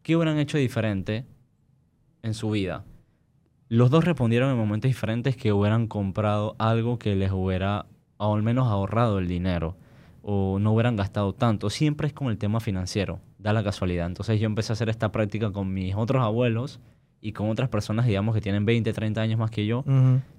¿qué 0.07 0.15
hubieran 0.15 0.39
hecho 0.39 0.57
diferente 0.57 1.25
en 2.23 2.33
su 2.33 2.49
vida? 2.49 2.85
Los 3.67 3.89
dos 3.89 4.05
respondieron 4.05 4.49
en 4.49 4.55
momentos 4.55 4.87
diferentes 4.87 5.35
que 5.35 5.51
hubieran 5.51 5.87
comprado 5.87 6.55
algo 6.59 6.97
que 6.97 7.13
les 7.17 7.33
hubiera, 7.33 7.87
o 8.15 8.33
al 8.33 8.41
menos 8.41 8.69
ahorrado 8.69 9.19
el 9.19 9.27
dinero, 9.27 9.75
o 10.21 10.59
no 10.59 10.71
hubieran 10.71 10.95
gastado 10.95 11.33
tanto. 11.33 11.69
Siempre 11.69 12.07
es 12.07 12.13
con 12.13 12.29
el 12.29 12.37
tema 12.37 12.61
financiero, 12.61 13.19
da 13.37 13.51
la 13.51 13.65
casualidad. 13.65 14.05
Entonces 14.05 14.39
yo 14.39 14.45
empecé 14.45 14.71
a 14.71 14.75
hacer 14.75 14.87
esta 14.87 15.11
práctica 15.11 15.51
con 15.51 15.73
mis 15.73 15.93
otros 15.93 16.23
abuelos 16.23 16.79
y 17.19 17.33
con 17.33 17.49
otras 17.49 17.67
personas, 17.67 18.05
digamos, 18.05 18.33
que 18.33 18.39
tienen 18.39 18.63
20, 18.63 18.93
30 18.93 19.19
años 19.19 19.37
más 19.37 19.51
que 19.51 19.65
yo. 19.65 19.83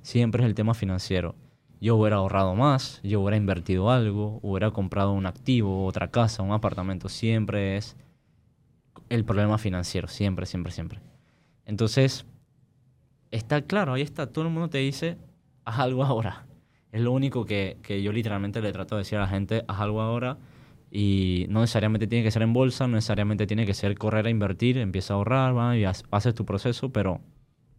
Siempre 0.00 0.44
es 0.44 0.48
el 0.48 0.54
tema 0.54 0.72
financiero. 0.72 1.34
Yo 1.78 1.96
hubiera 1.96 2.16
ahorrado 2.16 2.54
más, 2.54 3.02
yo 3.02 3.20
hubiera 3.20 3.36
invertido 3.36 3.90
algo, 3.90 4.40
hubiera 4.40 4.70
comprado 4.70 5.12
un 5.12 5.26
activo, 5.26 5.84
otra 5.84 6.08
casa, 6.10 6.42
un 6.42 6.52
apartamento. 6.52 7.10
Siempre 7.10 7.76
es 7.76 7.98
el 9.08 9.24
problema 9.24 9.58
financiero, 9.58 10.08
siempre, 10.08 10.46
siempre, 10.46 10.72
siempre. 10.72 11.00
Entonces, 11.64 12.26
está 13.30 13.62
claro, 13.62 13.94
ahí 13.94 14.02
está, 14.02 14.26
todo 14.26 14.46
el 14.46 14.50
mundo 14.50 14.68
te 14.68 14.78
dice, 14.78 15.18
haz 15.64 15.78
algo 15.78 16.04
ahora. 16.04 16.46
Es 16.92 17.00
lo 17.00 17.12
único 17.12 17.44
que, 17.44 17.76
que 17.82 18.02
yo 18.02 18.12
literalmente 18.12 18.60
le 18.62 18.72
trato 18.72 18.96
de 18.96 19.00
decir 19.00 19.18
a 19.18 19.22
la 19.22 19.28
gente, 19.28 19.64
haz 19.68 19.80
algo 19.80 20.00
ahora. 20.00 20.38
Y 20.90 21.46
no 21.50 21.60
necesariamente 21.60 22.06
tiene 22.06 22.24
que 22.24 22.30
ser 22.30 22.42
en 22.42 22.54
bolsa, 22.54 22.86
no 22.86 22.94
necesariamente 22.94 23.46
tiene 23.46 23.66
que 23.66 23.74
ser 23.74 23.96
correr 23.98 24.26
a 24.26 24.30
invertir, 24.30 24.78
empieza 24.78 25.12
a 25.12 25.16
ahorrar, 25.18 25.56
va, 25.56 25.76
y 25.76 25.84
haces 25.84 26.34
tu 26.34 26.46
proceso, 26.46 26.90
pero 26.90 27.20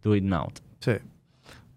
do 0.02 0.14
it 0.14 0.22
now. 0.22 0.46
Sí. 0.78 0.92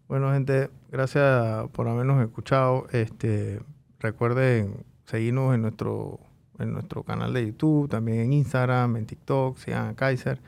Bueno, 0.08 0.32
gente, 0.32 0.70
gracias 0.92 1.68
por 1.72 1.88
habernos 1.88 2.22
escuchado. 2.22 2.86
Este, 2.92 3.60
recuerden 4.00 4.86
seguirnos 5.06 5.56
en 5.56 5.64
nuestro, 5.64 6.20
en 6.60 6.74
nuestro 6.74 7.04
canal 7.04 7.34
de 7.34 7.46
YouTube, 7.48 7.90
también 7.90 8.20
en 8.20 8.34
Instagram, 8.34 8.98
en 8.98 9.06
TikTok, 9.06 9.58
sigan 9.58 9.88
a 9.90 9.96
Kaiser. 9.96 10.40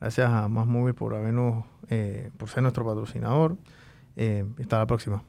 Gracias 0.00 0.30
a 0.30 0.48
Más 0.48 0.66
Móvil 0.66 0.94
por 0.94 1.14
habernos, 1.14 1.64
eh, 1.88 2.30
por 2.36 2.48
ser 2.48 2.62
nuestro 2.62 2.84
patrocinador. 2.84 3.56
Eh, 4.16 4.44
hasta 4.58 4.78
la 4.78 4.86
próxima. 4.86 5.22